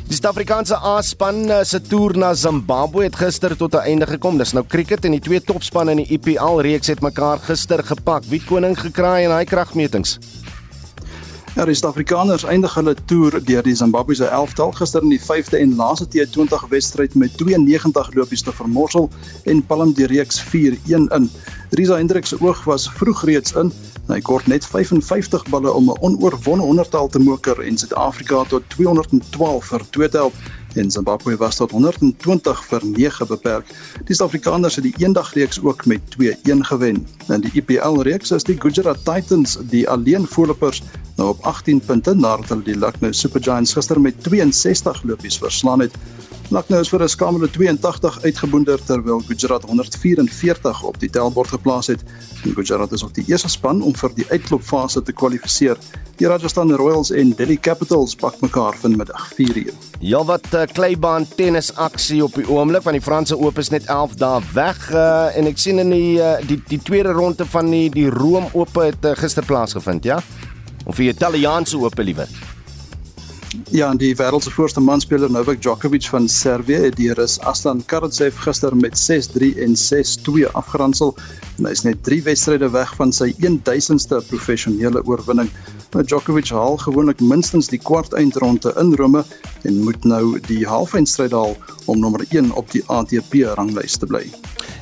Die 0.06 0.13
Suid-Afrikaanse 0.13 0.78
A-span 0.78 1.50
eh, 1.50 1.63
se 1.65 1.80
toer 1.82 2.13
na 2.21 2.36
Zimbabwe 2.38 3.08
het 3.08 3.15
gister 3.17 3.56
tot 3.58 3.74
'n 3.74 3.82
einde 3.82 4.06
gekom. 4.06 4.38
Dis 4.38 4.54
nou 4.54 4.63
cricket 4.67 5.06
en 5.06 5.12
die 5.17 5.19
twee 5.19 5.41
topspanne 5.41 5.91
in 5.91 6.04
die 6.04 6.13
IPL 6.13 6.62
reeks 6.62 6.88
het 6.93 7.02
mekaar 7.02 7.39
gister 7.39 7.82
gepak. 7.84 8.24
Wie 8.30 8.43
koning 8.45 8.78
gekraai 8.78 9.24
in 9.24 9.30
daai 9.30 9.45
kragmetings? 9.45 10.19
Ja, 11.56 11.63
die 11.63 11.72
Suid-Afrikaners 11.72 12.44
eindig 12.44 12.74
hulle 12.76 12.91
toer 13.08 13.38
deur 13.48 13.63
die 13.63 13.74
Zimbabwese 13.80 14.26
elftal. 14.28 14.74
Gister 14.76 15.06
in 15.08 15.13
die 15.13 15.22
5de 15.24 15.62
en 15.63 15.78
laaste 15.80 16.04
T20 16.12 16.65
wedstryd 16.68 17.13
met 17.15 17.38
92 17.39 18.10
lopies 18.18 18.44
te 18.44 18.52
vermorsel 18.52 19.08
en 19.48 19.62
palm 19.63 19.94
die 19.96 20.10
reeks 20.12 20.41
4-1 20.44 21.08
in. 21.15 21.30
Risa 21.80 21.96
Hendrik 21.96 22.28
se 22.28 22.36
oog 22.44 22.65
was 22.68 22.89
vroeg 22.98 23.24
reeds 23.30 23.56
in. 23.56 23.72
Hy 24.10 24.20
kort 24.28 24.52
net 24.52 24.68
55 24.68 25.48
balle 25.48 25.72
om 25.72 25.88
'n 25.94 25.98
onoorwonde 26.04 26.68
honderdtal 26.68 27.08
te 27.08 27.24
moker 27.24 27.63
en 27.63 27.78
Suid-Afrika 27.78 28.44
tot 28.52 28.68
212 28.76 29.72
vir 29.72 29.88
2 29.96 30.10
te 30.10 30.18
help 30.18 30.36
en 30.75 30.91
Zimbabwe 30.91 31.35
was 31.38 31.55
tot 31.55 31.71
120 31.71 32.63
vir 32.69 32.85
9 32.85 33.27
beperk. 33.27 33.71
Die 34.05 34.15
Suid-Afrikaners 34.15 34.75
het 34.75 34.83
die 34.83 34.95
eendagreeks 34.97 35.61
ook 35.61 35.85
met 35.85 36.01
2-1 36.17 36.65
gewen. 36.69 37.07
In 37.27 37.41
die 37.41 37.51
IPL 37.53 38.01
reeks 38.07 38.31
is 38.31 38.43
die 38.43 38.57
Gujarat 38.59 39.03
Titans 39.05 39.57
die 39.71 39.89
alleen 39.89 40.27
voorlopers 40.27 40.83
nou 41.15 41.29
op 41.29 41.43
18 41.45 41.79
punte 41.79 42.13
nadat 42.13 42.49
hulle 42.51 42.67
die 42.67 42.77
Lucknow 42.77 43.13
Super 43.13 43.43
Giants 43.43 43.73
gister 43.73 44.01
met 44.01 44.23
62 44.23 45.03
lopies 45.03 45.38
verslaan 45.38 45.85
het. 45.85 45.95
Lucknow 46.53 46.79
is 46.79 46.89
vir 46.89 47.01
'n 47.01 47.10
skamele 47.10 47.47
82 47.49 48.21
uitgeboonder 48.21 48.84
terwyl 48.86 49.19
Gujarat 49.19 49.63
144 49.63 50.84
op 50.84 50.99
die 50.99 51.10
tellbord 51.10 51.49
geplaas 51.49 51.88
het. 51.88 52.03
En 52.43 52.53
Gujarat 52.53 52.91
is 52.91 53.03
ook 53.03 53.13
die 53.13 53.23
eerste 53.27 53.49
span 53.49 53.81
om 53.81 53.95
vir 53.95 54.12
die 54.15 54.25
uitklopfase 54.29 55.01
te 55.01 55.12
kwalifiseer. 55.12 55.77
Die 56.15 56.27
Rajasthan 56.27 56.71
Royals 56.71 57.12
en 57.12 57.34
Delhi 57.36 57.58
Capitals 57.60 58.15
pak 58.15 58.41
mekaar 58.41 58.77
vanmiddag 58.77 59.34
4uur. 59.34 59.73
Ja 59.99 60.23
wat 60.23 60.45
uh, 60.53 60.62
kleibaan 60.62 61.27
tennis 61.36 61.75
aksie 61.75 62.23
op 62.23 62.34
die 62.34 62.49
oomblik 62.49 62.84
want 62.84 62.95
die 62.95 63.05
Franse 63.05 63.38
Oop 63.38 63.58
is 63.58 63.69
net 63.69 63.86
11 63.86 64.15
dae 64.15 64.41
weg 64.53 64.91
uh, 64.93 65.38
en 65.38 65.47
ek 65.47 65.58
sien 65.58 65.79
in 65.79 65.89
die, 65.89 66.17
uh, 66.19 66.38
die 66.45 66.62
die 66.67 66.81
tweede 66.81 67.12
ronde 67.12 67.45
van 67.45 67.69
die 67.69 67.89
die 67.89 68.10
Rome 68.10 68.49
Oop 68.53 68.75
het 68.75 69.05
uh, 69.05 69.15
gister 69.17 69.45
plaasgevind, 69.45 70.03
ja? 70.03 70.21
Of 70.86 70.95
die 70.95 71.10
Italiaanse 71.10 71.77
Oop 71.77 71.97
liewer. 71.97 72.29
Ja, 73.72 73.94
die 73.94 74.15
wêreld 74.15 74.44
se 74.44 74.52
voorste 74.52 74.82
manspeler 74.82 75.32
Novak 75.32 75.62
Djokovic 75.62 76.08
van 76.12 76.28
Servië 76.30 76.78
het 76.86 76.96
die 76.98 77.12
Rus 77.13 77.38
Aslan 77.39 77.84
Karatsev 77.86 78.38
gister 78.44 78.76
met 78.76 78.98
6-3 79.00 79.52
en 79.63 79.76
6-2 79.80 80.46
afgeronsel. 80.52 81.13
En 81.58 81.68
hy 81.68 81.74
is 81.76 81.84
net 81.86 82.04
3 82.08 82.22
wedstryde 82.26 82.70
weg 82.74 82.96
van 83.00 83.13
sy 83.15 83.32
1000ste 83.44 84.20
professionele 84.30 85.04
oorwinning. 85.06 85.52
Nou 85.94 86.04
Djokovic 86.04 86.52
haal 86.56 86.80
gewoonlik 86.84 87.22
minstens 87.24 87.72
die 87.72 87.80
kwart 87.80 88.13
eindronde 88.13 88.74
in 88.82 88.94
Rome 89.00 89.24
en 89.63 89.84
moet 89.84 90.04
nou 90.04 90.39
die 90.50 90.63
halfeindstryd 90.68 91.36
haal 91.36 91.56
om 91.86 92.00
nommer 92.00 92.26
1 92.30 92.52
op 92.56 92.72
die 92.76 92.84
ATP 92.88 93.44
ranglys 93.56 93.98
te 93.98 94.10
bly. 94.10 94.26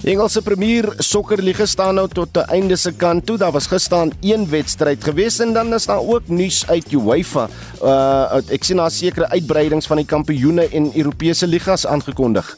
Die 0.04 0.12
Engelse 0.12 0.42
Premier 0.44 0.90
Sokkerliga 1.00 1.64
staan 1.64 1.96
nou 1.96 2.10
tot 2.12 2.34
die 2.36 2.44
einde 2.52 2.76
se 2.76 2.92
kant 2.92 3.24
toe. 3.24 3.38
Daar 3.40 3.54
was 3.56 3.70
gister 3.72 4.10
een 4.20 4.44
wedstryd 4.52 5.04
gewees 5.04 5.40
en 5.40 5.54
dan 5.56 5.72
is 5.74 5.88
daar 5.88 6.04
ook 6.04 6.28
nuus 6.28 6.66
uit 6.68 6.92
UEFA. 6.92 7.48
Uh 7.80 8.42
ek 8.52 8.68
sien 8.68 8.84
daar 8.84 8.92
sekere 8.92 9.30
uitbreidings 9.32 9.88
van 9.88 10.04
die 10.04 10.06
kampioene 10.06 10.68
en 10.76 10.92
Europese 10.92 11.48
ligas 11.48 11.88
aangekondig. 11.88 12.52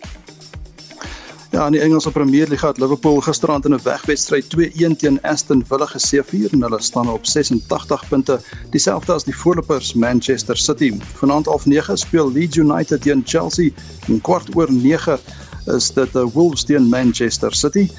Ja, 1.55 1.67
in 1.69 1.77
die 1.77 1.81
Engelse 1.86 2.12
Premier 2.12 2.49
Liga 2.49 2.67
het 2.67 2.81
Liverpool 2.81 3.21
gisterand 3.21 3.65
in 3.65 3.73
'n 3.73 3.84
wegwedstryd 3.84 4.49
2-1 4.49 4.97
teen 4.97 5.21
Aston 5.21 5.63
Villa 5.67 5.86
geseëvier 5.86 6.49
en 6.51 6.62
hulle 6.62 6.81
staan 6.81 7.10
op 7.10 7.25
86 7.25 8.08
punte, 8.10 8.39
dieselfde 8.71 9.13
as 9.13 9.23
die 9.23 9.38
voorlopers 9.38 9.93
Manchester 9.93 10.58
City. 10.58 10.91
Vanaand 11.13 11.45
half 11.45 11.65
9 11.65 11.97
speel 11.97 12.31
Leeds 12.31 12.58
United 12.58 13.01
teen 13.01 13.21
Chelsea 13.25 13.69
en 14.08 14.21
kwart 14.21 14.55
oor 14.55 14.71
9 14.71 15.19
is 15.65 15.91
dit 15.91 16.13
'n 16.15 16.32
Wolves 16.34 16.63
teen 16.63 16.89
Manchester 16.89 17.54
City. 17.54 17.89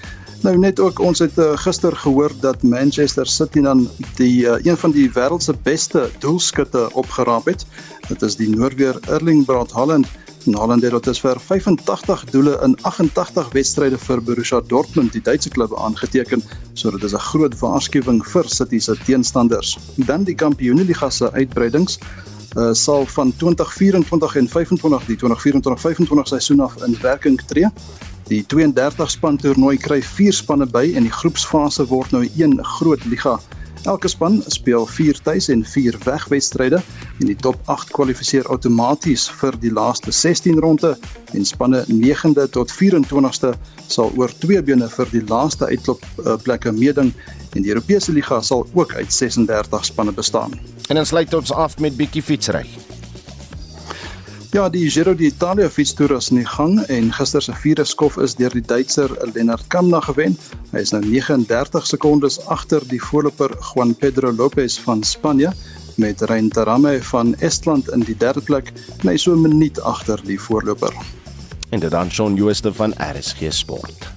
Nou 0.42 0.58
net 0.58 0.80
ook 0.80 0.98
ons 0.98 1.18
het 1.18 1.38
uh, 1.38 1.56
gister 1.56 1.96
gehoor 1.96 2.32
dat 2.40 2.62
Manchester 2.62 3.26
City 3.26 3.60
dan 3.60 3.88
die 4.16 4.44
uh, 4.44 4.54
een 4.62 4.76
van 4.76 4.90
die 4.90 5.08
wêreld 5.10 5.42
se 5.42 5.54
beste 5.62 6.10
doelskutte 6.18 6.92
opgeraap 6.92 7.44
het. 7.44 7.66
Dit 8.08 8.22
is 8.22 8.36
die 8.36 8.48
Noorweer 8.48 8.98
Erling 9.08 9.44
Braut 9.44 9.72
Haaland. 9.72 10.06
Haaland 10.54 10.82
het 10.82 11.02
tot 11.02 11.18
vir 11.18 11.40
85 11.40 12.24
doele 12.30 12.58
in 12.62 12.76
88 12.82 13.48
wedstryde 13.52 13.98
vir 13.98 14.22
Borussia 14.22 14.60
Dortmund, 14.60 15.12
die 15.12 15.22
Duitse 15.22 15.50
klub, 15.50 15.74
aangeteken. 15.74 16.42
So 16.74 16.90
dit 16.90 17.02
is 17.02 17.14
'n 17.14 17.26
groot 17.32 17.58
waarskuwing 17.58 18.22
vir 18.26 18.44
City 18.48 18.78
se 18.78 18.96
teenstanders. 19.04 19.78
Dan 19.96 20.24
die 20.24 20.34
Kampioenligga 20.34 21.10
se 21.10 21.32
uitbreidings 21.32 21.98
uh, 22.56 22.72
sal 22.72 23.06
van 23.06 23.32
2024 23.36 24.36
en 24.36 24.48
25 24.48 25.06
die 25.06 25.18
2024-25 25.24 26.22
seisoen 26.22 26.60
af 26.60 26.76
in 26.84 26.96
werking 27.02 27.40
tree. 27.46 27.68
Die 28.26 28.42
32 28.46 29.10
span 29.10 29.36
toernooi 29.36 29.76
kry 29.78 30.00
4 30.02 30.32
spanne 30.32 30.66
by 30.66 30.88
en 30.96 31.06
die 31.06 31.14
groepsfase 31.14 31.86
word 31.86 32.10
nou 32.10 32.24
een 32.36 32.58
groot 32.64 33.04
liga. 33.04 33.36
Elke 33.86 34.08
span 34.10 34.40
speel 34.50 34.86
4 34.86 35.20
tuis 35.22 35.46
en 35.48 35.60
4 35.64 35.98
wegwedstryde 36.02 36.80
en 37.20 37.28
die 37.28 37.36
top 37.38 37.60
8 37.70 37.92
kwalifiseer 37.94 38.48
outomaties 38.50 39.28
vir 39.30 39.54
die 39.62 39.70
laaste 39.70 40.10
16 40.10 40.58
ronde 40.58 40.96
en 41.38 41.46
spanne 41.46 41.84
9de 41.86 42.48
tot 42.50 42.72
24ste 42.74 43.52
sal 43.86 44.10
oor 44.18 44.32
twee 44.42 44.62
bene 44.62 44.88
vir 44.90 45.12
die 45.12 45.22
laaste 45.30 45.70
uitklop 45.70 46.02
plekke 46.42 46.74
meeding 46.74 47.12
en 47.56 47.62
die 47.64 47.72
Europese 47.72 48.12
liga 48.12 48.40
sal 48.40 48.66
ook 48.74 48.94
uit 48.94 49.12
36 49.12 49.84
spanne 49.84 50.12
bestaan. 50.12 50.52
En 50.88 50.94
dan 50.94 51.06
sluit 51.06 51.34
ons 51.34 51.52
af 51.52 51.78
met 51.78 51.96
bietjie 51.96 52.22
fietsry. 52.22 52.66
Ja, 54.54 54.68
die 54.72 54.86
Giro 54.90 55.12
d'Italia 55.14 55.68
fietstoer 55.68 56.14
is 56.16 56.30
in 56.30 56.38
die 56.38 56.46
gang 56.48 56.78
en 56.88 57.10
gister 57.12 57.42
se 57.42 57.52
vierde 57.60 57.84
skof 57.84 58.14
is 58.22 58.36
deur 58.38 58.54
die 58.54 58.62
Duitser 58.64 59.10
Lennard 59.34 59.66
Kamna 59.68 60.00
gewen. 60.06 60.38
Hy 60.70 60.80
is 60.80 60.94
nou 60.94 61.02
39 61.04 61.84
sekondes 61.84 62.38
agter 62.46 62.86
die 62.88 63.00
voorloper 63.02 63.52
Juan 63.72 63.92
Pedro 64.00 64.32
Lopez 64.32 64.78
van 64.86 65.04
Spanje 65.04 65.52
met 66.00 66.24
Rein 66.30 66.48
Tarame 66.48 67.02
van 67.10 67.34
Estland 67.44 67.92
in 67.92 68.06
die 68.06 68.16
derde 68.16 68.40
plek 68.40 68.72
en 69.02 69.08
hy 69.10 69.16
so 69.16 69.34
'n 69.34 69.42
minuut 69.44 69.80
agter 69.80 70.20
die 70.24 70.40
voorloper. 70.40 70.94
En 71.70 71.80
dit 71.80 71.90
dan 71.90 72.10
Shaun 72.10 72.34
Jooste 72.34 72.72
van 72.72 72.94
RSG 72.96 73.52
Sport. 73.52 74.08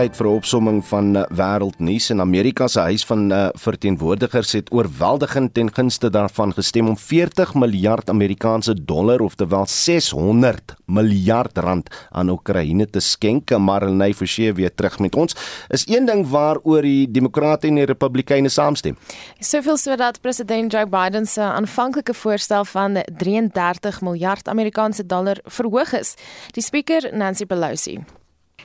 Tyd 0.00 0.16
vir 0.16 0.26
'n 0.26 0.36
opsomming 0.40 0.78
van 0.88 1.16
uh, 1.16 1.22
wêreldnuus. 1.28 2.10
En 2.10 2.20
Amerika 2.20 2.68
se 2.68 2.80
huis 2.80 3.04
van 3.04 3.32
uh, 3.32 3.48
verteenwoordigers 3.52 4.52
het 4.52 4.72
oorweldigend 4.72 5.54
ten 5.54 5.68
gunste 5.72 6.10
daarvan 6.10 6.52
gestem 6.52 6.88
om 6.88 6.96
40 6.96 7.54
miljard 7.54 8.08
Amerikaanse 8.08 8.74
dollar 8.84 9.20
of 9.20 9.34
terwyl 9.34 9.66
600 9.66 10.74
miljard 10.86 11.58
rand 11.58 11.90
aan 12.10 12.30
Oekraïne 12.30 12.86
te 12.86 13.00
skenk. 13.00 13.50
Maar 13.58 13.82
Renay 13.82 14.14
Forsie 14.14 14.52
weer 14.52 14.74
terug 14.74 14.98
met 14.98 15.14
ons. 15.14 15.36
Is 15.68 15.84
een 15.88 16.06
ding 16.06 16.28
waaroor 16.28 16.82
die 16.82 17.10
demokrate 17.10 17.66
en 17.66 17.74
die 17.74 17.84
republikeine 17.84 18.48
saamstem? 18.48 18.96
Soveel 19.38 19.76
sodat 19.76 20.20
president 20.20 20.72
Joe 20.72 20.86
Biden 20.86 21.26
se 21.26 21.42
aanvanklike 21.42 22.14
voorstel 22.14 22.64
van 22.64 23.02
33 23.18 24.00
miljard 24.00 24.48
Amerikaanse 24.48 25.06
dollar 25.06 25.38
verhoog 25.44 25.92
is. 25.92 26.14
Die 26.52 26.62
spreker 26.62 27.10
Nancy 27.12 27.44
Pelosi 27.44 28.19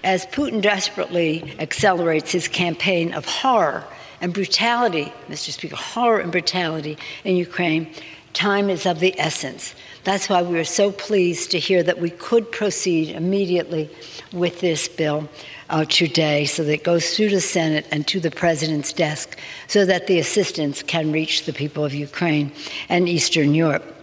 as 0.05 0.27
Putin 0.27 0.61
desperately 0.61 1.55
accelerates 1.57 2.31
his 2.31 2.47
campaign 2.47 3.11
of 3.13 3.25
horror 3.25 3.83
and 4.21 4.33
brutality, 4.33 5.11
Mr. 5.27 5.51
Speaker, 5.51 5.75
horror 5.75 6.19
and 6.19 6.31
brutality 6.31 6.95
in 7.23 7.35
Ukraine, 7.35 7.91
time 8.33 8.69
is 8.69 8.85
of 8.85 8.99
the 8.99 9.19
essence. 9.19 9.73
That's 10.03 10.29
why 10.29 10.43
we 10.43 10.59
are 10.59 10.63
so 10.63 10.91
pleased 10.91 11.49
to 11.51 11.59
hear 11.59 11.81
that 11.81 11.99
we 11.99 12.11
could 12.11 12.51
proceed 12.51 13.09
immediately 13.09 13.89
with 14.31 14.61
this 14.61 14.87
bill 14.87 15.27
uh, 15.71 15.85
today 15.85 16.45
so 16.45 16.63
that 16.63 16.71
it 16.71 16.83
goes 16.83 17.15
through 17.15 17.29
the 17.29 17.41
Senate 17.41 17.87
and 17.91 18.05
to 18.07 18.19
the 18.19 18.29
President's 18.29 18.93
desk 18.93 19.39
so 19.67 19.85
that 19.85 20.05
the 20.05 20.19
assistance 20.19 20.83
can 20.83 21.11
reach 21.11 21.45
the 21.45 21.53
people 21.53 21.83
of 21.83 21.95
Ukraine 21.95 22.51
and 22.89 23.09
Eastern 23.09 23.55
Europe. 23.55 23.94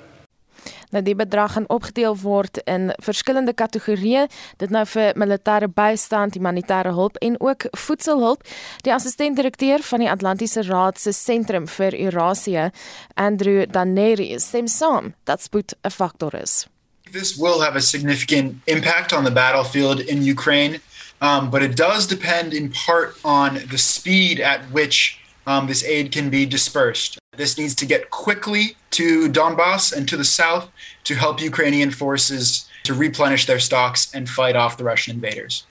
Nou 0.93 1.01
die 1.05 1.15
bedrag 1.17 1.55
gaan 1.57 1.69
opgedeel 1.73 2.17
word 2.21 2.59
in 2.69 2.91
verskillende 3.01 3.55
kategorieë, 3.57 4.27
dit 4.61 4.73
nou 4.73 4.83
vir 4.93 5.17
militêre 5.17 5.69
bystand, 5.73 6.37
humanitêre 6.37 6.93
hulp 6.93 7.17
en 7.25 7.39
ook 7.41 7.65
voedselhulp. 7.87 8.45
Die 8.85 8.93
assistent-direkteur 8.93 9.81
van 9.89 10.05
die 10.05 10.11
Atlantiese 10.13 10.67
Raad 10.69 11.01
se 11.01 11.15
sentrum 11.17 11.69
vir 11.79 11.97
Eurasie, 11.97 12.69
Andrew 13.17 13.65
Daneri, 13.73 14.35
stem 14.41 14.69
saam 14.69 15.15
dat 15.25 15.43
spoed 15.43 15.73
'n 15.83 15.91
faktor 15.91 16.35
is. 16.35 16.67
This 17.13 17.37
will 17.37 17.61
have 17.61 17.77
a 17.77 17.81
significant 17.81 18.61
impact 18.65 19.13
on 19.13 19.25
the 19.25 19.33
battlefield 19.33 20.01
in 20.01 20.27
Ukraine, 20.29 20.81
um, 21.21 21.51
but 21.51 21.63
it 21.63 21.77
does 21.77 22.07
depend 22.07 22.53
in 22.53 22.71
part 22.87 23.17
on 23.25 23.61
the 23.71 23.79
speed 23.79 24.41
at 24.41 24.61
which 24.73 25.22
um, 25.47 25.67
this 25.67 25.85
aid 25.85 26.13
can 26.13 26.31
be 26.31 26.47
dispersed. 26.47 27.19
This 27.37 27.57
needs 27.57 27.75
to 27.77 27.87
get 27.87 28.11
quickly 28.11 28.77
to 28.91 29.29
Donbass 29.29 29.93
and 29.93 30.09
to 30.09 30.17
the 30.17 30.25
south 30.25 30.69
to 31.05 31.15
help 31.15 31.41
Ukrainian 31.41 31.91
forces 31.91 32.69
to 32.85 32.95
replenish 32.95 33.47
their 33.47 33.61
stocks 33.61 34.15
and 34.15 34.29
fight 34.29 34.57
off 34.57 34.77
the 34.77 34.85
Russian 34.85 35.15
invaders. 35.15 35.67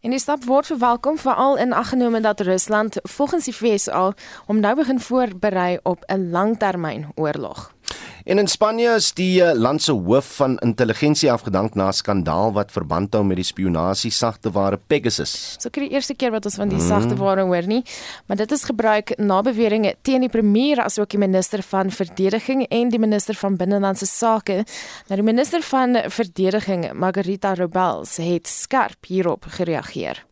En 0.00 0.10
die 0.10 0.20
stap 0.20 0.44
word 0.44 0.66
verwelkom 0.66 1.18
veral 1.18 1.56
in 1.56 1.72
aggenome 1.72 2.20
dat 2.20 2.40
Rusland 2.40 2.98
volgens 3.02 3.44
die 3.44 3.54
VSA 3.54 4.12
om 4.46 4.60
nou 4.60 4.74
begin 4.76 5.00
voorberei 5.00 5.78
op 5.82 6.04
'n 6.06 6.30
langtermynoorlog. 6.30 7.74
En 8.26 8.38
in 8.38 8.48
Spanje 8.50 8.90
is 8.98 9.12
die 9.14 9.38
eh, 9.38 9.52
land 9.54 9.82
se 9.82 9.92
hoof 9.92 10.26
van 10.40 10.56
intelligensie 10.58 11.28
afgedank 11.30 11.76
na 11.78 11.86
'n 11.86 11.92
skandaal 11.92 12.52
wat 12.52 12.72
verband 12.72 13.14
hou 13.14 13.22
met 13.24 13.36
die 13.36 13.44
spionasie 13.44 14.10
sagteware 14.10 14.80
Pegasus. 14.86 15.54
So 15.60 15.70
kry 15.70 15.86
die 15.86 15.94
eerste 15.94 16.14
keer 16.14 16.30
wat 16.34 16.44
ons 16.44 16.58
van 16.58 16.68
die 16.68 16.78
mm. 16.78 16.88
sagteware 16.88 17.46
hoor 17.46 17.66
nie, 17.66 17.84
maar 18.26 18.36
dit 18.36 18.52
is 18.52 18.64
gebruik 18.64 19.14
na 19.18 19.42
beweringe 19.42 19.94
teen 20.02 20.20
die 20.20 20.28
premier 20.28 20.82
asook 20.82 21.10
die 21.10 21.22
minister 21.22 21.62
van 21.62 21.90
verdediging 21.90 22.66
en 22.66 22.88
die 22.88 22.98
minister 22.98 23.34
van 23.34 23.56
binnelandse 23.56 24.06
sake. 24.06 24.64
Nou 25.06 25.22
die 25.22 25.30
minister 25.32 25.62
van 25.62 25.94
verdediging, 26.10 26.92
Margarita 26.92 27.54
Robles, 27.54 28.16
het 28.16 28.48
skerp 28.48 29.06
hierop 29.06 29.44
gereageer. 29.48 30.25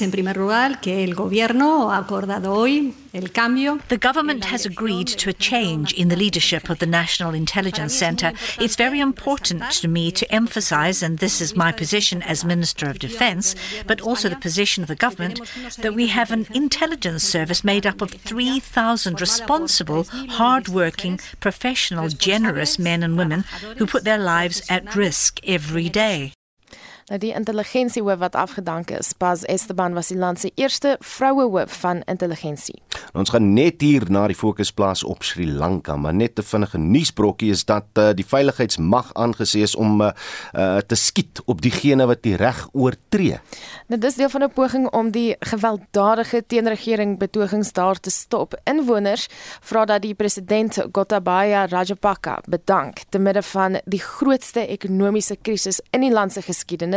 En 0.00 0.10
primer 0.10 0.36
lugar, 0.36 0.80
que 0.80 1.04
el 1.04 1.14
gobierno 1.14 1.90
ha 1.90 1.98
acordado 1.98 2.54
hoy. 2.54 2.94
The 3.12 3.98
government 3.98 4.46
has 4.46 4.64
agreed 4.64 5.06
to 5.18 5.28
a 5.28 5.34
change 5.34 5.92
in 5.92 6.08
the 6.08 6.16
leadership 6.16 6.70
of 6.70 6.78
the 6.78 6.86
National 6.86 7.34
Intelligence 7.34 7.94
Center. 7.94 8.32
It's 8.58 8.74
very 8.74 9.00
important 9.00 9.70
to 9.82 9.88
me 9.88 10.10
to 10.12 10.24
emphasize, 10.32 11.02
and 11.02 11.18
this 11.18 11.42
is 11.42 11.54
my 11.54 11.72
position 11.72 12.22
as 12.22 12.42
Minister 12.42 12.88
of 12.88 12.98
Defense, 12.98 13.54
but 13.86 14.00
also 14.00 14.30
the 14.30 14.36
position 14.36 14.82
of 14.82 14.88
the 14.88 14.94
government, 14.94 15.40
that 15.82 15.94
we 15.94 16.06
have 16.06 16.30
an 16.30 16.46
intelligence 16.54 17.22
service 17.22 17.62
made 17.62 17.86
up 17.86 18.00
of 18.00 18.12
3,000 18.12 19.20
responsible, 19.20 20.04
hard-working, 20.30 21.20
professional, 21.40 22.08
generous 22.08 22.78
men 22.78 23.02
and 23.02 23.18
women 23.18 23.44
who 23.76 23.86
put 23.86 24.04
their 24.04 24.18
lives 24.18 24.62
at 24.70 24.96
risk 24.96 25.38
every 25.46 25.90
day. 25.90 26.32
Nou 27.10 27.18
die 27.18 27.32
intelligensiehoof 27.34 28.18
wat 28.18 28.36
afgedank 28.38 28.90
is, 28.90 29.12
Paz 29.18 29.42
Esteban 29.42 29.94
was 29.94 30.12
die 30.12 30.18
land 30.18 30.38
se 30.40 30.50
eerste 30.54 30.96
vroue 31.00 31.48
hoof 31.50 31.80
van 31.80 32.02
intelligensie. 32.06 32.78
Ons 33.12 33.32
gaan 33.34 33.52
net 33.52 33.82
hier 33.82 34.06
na 34.08 34.26
die 34.30 34.36
fokus 34.38 34.70
plaas 34.72 35.02
op 35.04 35.24
Sri 35.26 35.48
Lanka, 35.50 35.96
maar 35.96 36.14
net 36.14 36.38
'n 36.38 36.42
vinnige 36.42 36.78
nuusbrokkie 36.78 37.50
is 37.50 37.64
dat 37.64 37.84
uh, 37.98 38.10
die 38.14 38.24
veiligheidsmag 38.24 39.10
aangesê 39.14 39.60
is 39.62 39.74
om 39.74 40.00
uh, 40.00 40.10
uh, 40.54 40.78
te 40.78 40.94
skiet 40.94 41.42
op 41.44 41.60
diegene 41.60 42.06
wat 42.06 42.22
die 42.22 42.36
reg 42.36 42.68
oortree. 42.72 43.40
Nou 43.86 44.00
dis 44.00 44.14
deel 44.14 44.28
van 44.28 44.42
'n 44.42 44.52
poging 44.52 44.90
om 44.90 45.10
die 45.10 45.36
gewelddadige 45.40 46.44
teenregering 46.46 47.18
betogings 47.18 47.72
daar 47.72 48.00
te 48.00 48.10
stop. 48.10 48.54
Inwoners 48.64 49.28
vra 49.60 49.84
dat 49.84 50.02
die 50.02 50.14
president 50.14 50.78
Gotabaya 50.92 51.66
Rajapaksa 51.66 52.40
bedank 52.48 52.98
te 53.08 53.18
midde 53.18 53.42
van 53.42 53.80
die 53.84 54.00
grootste 54.00 54.66
ekonomiese 54.66 55.36
krisis 55.42 55.80
in 55.90 56.00
die 56.00 56.12
land 56.12 56.32
se 56.32 56.42
geskiedenis. 56.42 56.91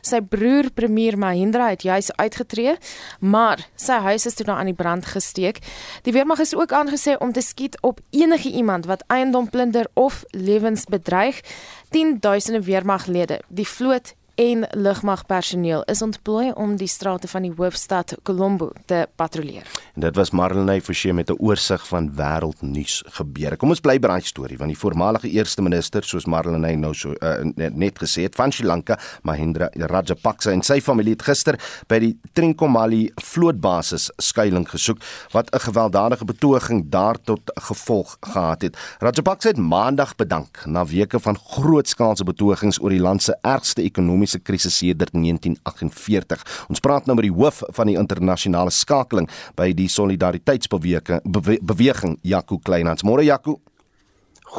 Sy 0.00 0.20
broer 0.20 0.70
premier 0.74 1.18
Mahendra 1.18 1.68
het 1.68 1.82
juis 1.82 2.12
uitgetree, 2.16 2.76
maar 3.20 3.68
sy 3.76 4.00
huis 4.08 4.26
is 4.26 4.34
toe 4.34 4.46
nou 4.46 4.58
aan 4.58 4.70
die 4.70 4.74
brand 4.74 5.06
gesteek. 5.06 5.58
Die 6.02 6.12
weermag 6.12 6.38
is 6.38 6.54
ook 6.54 6.72
aangesê 6.72 7.16
om 7.18 7.32
te 7.32 7.40
skiet 7.40 7.76
op 7.80 8.00
enige 8.10 8.50
iemand 8.50 8.86
wat 8.86 9.04
eiendom 9.06 9.50
plunder 9.50 9.86
of 9.94 10.24
lewens 10.30 10.84
bedreig. 10.84 11.40
10000 11.90 12.64
weermaglede, 12.64 13.40
die 13.48 13.68
vloot 13.68 14.14
en 14.36 14.66
lugmagpersoneel 14.70 15.82
is 15.84 16.02
ontplooi 16.02 16.50
om 16.52 16.74
die 16.76 16.88
strate 16.88 17.28
van 17.28 17.46
die 17.46 17.52
hoofstad 17.56 18.12
Colombo 18.22 18.68
te 18.84 19.06
patrolleer. 19.16 19.64
En 19.94 20.04
dit 20.04 20.16
was 20.16 20.30
Marlenae 20.30 20.82
Forsie 20.84 21.12
met 21.12 21.30
'n 21.30 21.38
oorsig 21.38 21.86
van 21.86 22.10
wêreldnuus 22.16 23.02
gebeure. 23.06 23.56
Kom 23.56 23.68
ons 23.68 23.80
bly 23.80 23.98
by 23.98 24.08
daai 24.08 24.20
storie 24.20 24.58
want 24.58 24.70
die 24.70 24.78
voormalige 24.78 25.28
eerste 25.28 25.62
minister 25.62 26.04
soos 26.04 26.26
Marlenae 26.26 26.76
nou 26.76 26.94
so 26.94 27.14
uh, 27.20 27.34
net 27.54 27.98
gesê 27.98 28.22
het 28.22 28.34
van 28.34 28.52
Sri 28.52 28.66
Lanka, 28.66 28.98
Mahendra 29.22 29.68
Rajapaksa 29.72 30.50
en 30.50 30.62
sy 30.62 30.80
familie 30.80 31.12
het 31.12 31.22
gister 31.22 31.58
by 31.86 31.98
die 31.98 32.18
Trincomalee 32.32 33.12
vlootbasis 33.14 34.10
skuilings 34.16 34.70
gesoek 34.70 34.98
wat 35.32 35.50
'n 35.54 35.58
gewelddadige 35.58 36.24
betoging 36.24 36.90
daar 36.90 37.16
tot 37.24 37.40
gevolg 37.54 38.16
gehad 38.20 38.62
het. 38.62 38.76
Rajapaksa 38.98 39.48
het 39.48 39.58
maandag 39.58 40.14
bedank 40.16 40.66
na 40.66 40.84
weke 40.86 41.20
van 41.20 41.38
grootskaalse 41.38 42.24
betogings 42.24 42.80
oor 42.80 42.90
die 42.90 43.00
land 43.00 43.22
se 43.22 43.36
ergste 43.40 43.82
ekonomie 43.82 44.25
ekonomiese 44.26 44.42
krisis 44.42 44.76
sedert 44.76 45.12
1948. 45.14 46.42
Ons 46.68 46.80
praat 46.80 47.06
nou 47.06 47.16
met 47.16 47.26
die 47.26 47.34
hoof 47.34 47.62
van 47.76 47.86
die 47.86 47.96
internasionale 47.96 48.70
skakeling 48.70 49.28
by 49.56 49.72
die 49.72 49.88
solidariteitsbeweging 49.88 51.22
beweging 51.62 52.18
Jaco 52.22 52.58
Kleinhans. 52.58 53.04
Môre 53.04 53.24
Jaco. 53.24 53.60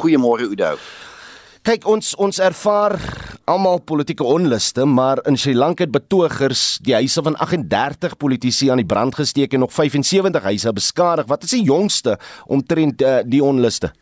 Goeiemôre 0.00 0.48
Udo. 0.48 0.76
Kyk 1.64 1.84
ons 1.86 2.14
ons 2.16 2.38
ervaar 2.38 2.96
almal 3.48 3.80
politieke 3.80 4.24
onluste, 4.24 4.84
maar 4.86 5.18
in 5.26 5.36
Sri 5.36 5.54
Lanka 5.54 5.84
het 5.84 5.92
betogers 5.92 6.78
die 6.80 6.94
huise 6.94 7.22
van 7.22 7.36
38 7.36 8.16
politici 8.16 8.70
aan 8.70 8.80
die 8.80 8.86
brand 8.86 9.14
gesteek 9.14 9.52
en 9.52 9.60
nog 9.60 9.72
75 9.72 10.42
huise 10.42 10.72
beskadig. 10.72 11.26
Wat 11.28 11.44
is 11.44 11.56
die 11.56 11.64
jongste 11.64 12.18
omtrent 12.46 13.02
uh, 13.02 13.20
die 13.24 13.42
onluste? 13.44 13.92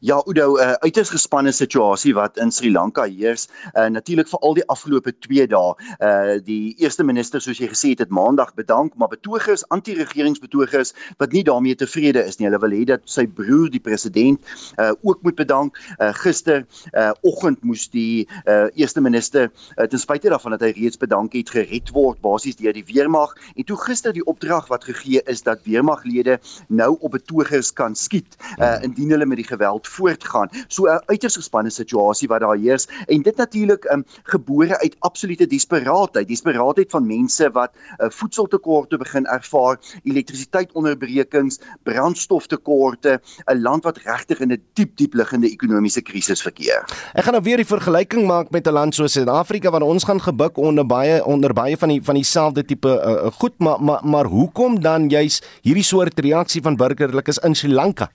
Ja, 0.00 0.22
Udo, 0.26 0.56
'n 0.56 0.60
uh, 0.60 0.72
uiters 0.72 1.08
gespanne 1.10 1.52
situasie 1.52 2.14
wat 2.14 2.36
in 2.36 2.50
Sri 2.52 2.70
Lanka 2.72 3.04
heers. 3.04 3.48
Uh, 3.74 3.86
Natuurlik 3.86 4.28
vir 4.28 4.38
al 4.38 4.54
die 4.54 4.66
afgelope 4.66 5.12
2 5.18 5.46
dae. 5.46 5.74
Uh 6.00 6.38
die 6.44 6.74
eerste 6.78 7.04
minister 7.04 7.40
soos 7.40 7.58
jy 7.58 7.68
gesê 7.68 7.88
het, 7.94 7.98
het 7.98 8.10
Maandag 8.10 8.54
bedank, 8.54 8.94
maar 8.96 9.08
betogers, 9.08 9.64
anti-regeringsbetogers 9.68 10.92
wat 11.18 11.32
nie 11.32 11.42
daarmee 11.44 11.74
tevrede 11.74 12.24
is 12.24 12.38
nie. 12.38 12.46
Hulle 12.48 12.60
wil 12.60 12.76
hê 12.76 12.84
dat 12.84 13.00
sy 13.04 13.26
broer, 13.26 13.70
die 13.70 13.80
president, 13.80 14.40
uh 14.78 14.92
ook 15.02 15.22
moet 15.22 15.34
bedank. 15.34 15.78
Uh 15.98 16.12
gister 16.12 16.66
uh 16.92 17.10
oggend 17.22 17.62
moes 17.62 17.88
die 17.90 18.28
uh 18.46 18.68
eerste 18.74 19.00
minister 19.00 19.50
uh, 19.76 19.84
ten 19.86 19.98
spyte 19.98 20.28
daarvan 20.28 20.56
dat 20.56 20.60
hy 20.60 20.72
reeds 20.76 20.96
bedank 20.96 21.32
het, 21.32 21.50
gered 21.50 21.90
word 21.90 22.20
basies 22.20 22.56
deur 22.56 22.72
die 22.72 22.84
weermag. 22.86 23.34
En 23.56 23.64
toe 23.64 23.76
gister 23.76 24.12
die 24.12 24.24
opdrag 24.24 24.68
wat 24.68 24.84
gegee 24.84 25.22
is 25.26 25.42
dat 25.42 25.64
weermaglede 25.64 26.38
nou 26.68 26.96
op 27.00 27.10
betogers 27.10 27.72
kan 27.72 27.94
skiet 27.96 28.36
uh 28.58 28.76
indien 28.82 29.10
hulle 29.10 29.26
met 29.26 29.36
die 29.36 29.48
geweld 29.48 29.77
geweld 29.78 30.18
voortgaan. 30.18 30.48
So 30.68 30.86
'n 30.86 31.02
uiters 31.06 31.36
gespanne 31.36 31.70
situasie 31.70 32.28
wat 32.28 32.40
daar 32.40 32.56
heers 32.56 32.86
en 33.06 33.22
dit 33.22 33.36
natuurlik 33.36 33.84
um, 33.84 34.04
gebore 34.22 34.78
uit 34.78 34.96
absolute 34.98 35.46
desperaatheid, 35.46 36.28
desperaatheid 36.28 36.90
van 36.90 37.06
mense 37.06 37.50
wat 37.50 37.70
uh, 37.98 38.08
voedseltekorte 38.10 38.96
begin 38.96 39.26
ervaar, 39.26 39.78
elektrisiteitonderbrekings, 40.02 41.58
brandstoftekorte, 41.82 43.20
'n 43.46 43.60
land 43.60 43.84
wat 43.84 43.98
regtig 43.98 44.40
in 44.40 44.52
'n 44.52 44.62
diep 44.74 44.96
diep 44.96 45.14
liggende 45.14 45.50
ekonomiese 45.50 46.02
krisis 46.02 46.42
verkeer. 46.42 46.84
Ek 47.14 47.24
gaan 47.24 47.32
nou 47.32 47.42
weer 47.42 47.56
die 47.56 47.66
vergelyking 47.66 48.26
maak 48.26 48.50
met 48.50 48.66
'n 48.66 48.72
land 48.72 48.94
soos 48.94 49.12
Suid-Afrika 49.12 49.70
waar 49.70 49.82
ons 49.82 50.04
gaan 50.04 50.20
gebuk 50.20 50.56
onder 50.56 50.86
baie 50.86 51.24
onder 51.24 51.52
baie 51.52 51.76
van 51.76 51.88
die 51.88 52.02
van 52.02 52.14
dieselfde 52.14 52.64
tipe 52.64 52.88
uh, 52.88 53.30
goed, 53.32 53.58
maar 53.58 53.82
maar 53.82 54.00
maar 54.04 54.24
hoekom 54.24 54.80
dan 54.80 55.08
juis 55.08 55.42
hierdie 55.62 55.84
soort 55.84 56.18
reaksie 56.18 56.62
van 56.62 56.76
burgerlikes 56.76 57.38
in 57.38 57.54
Sri 57.54 57.72
Lanka? 57.72 58.10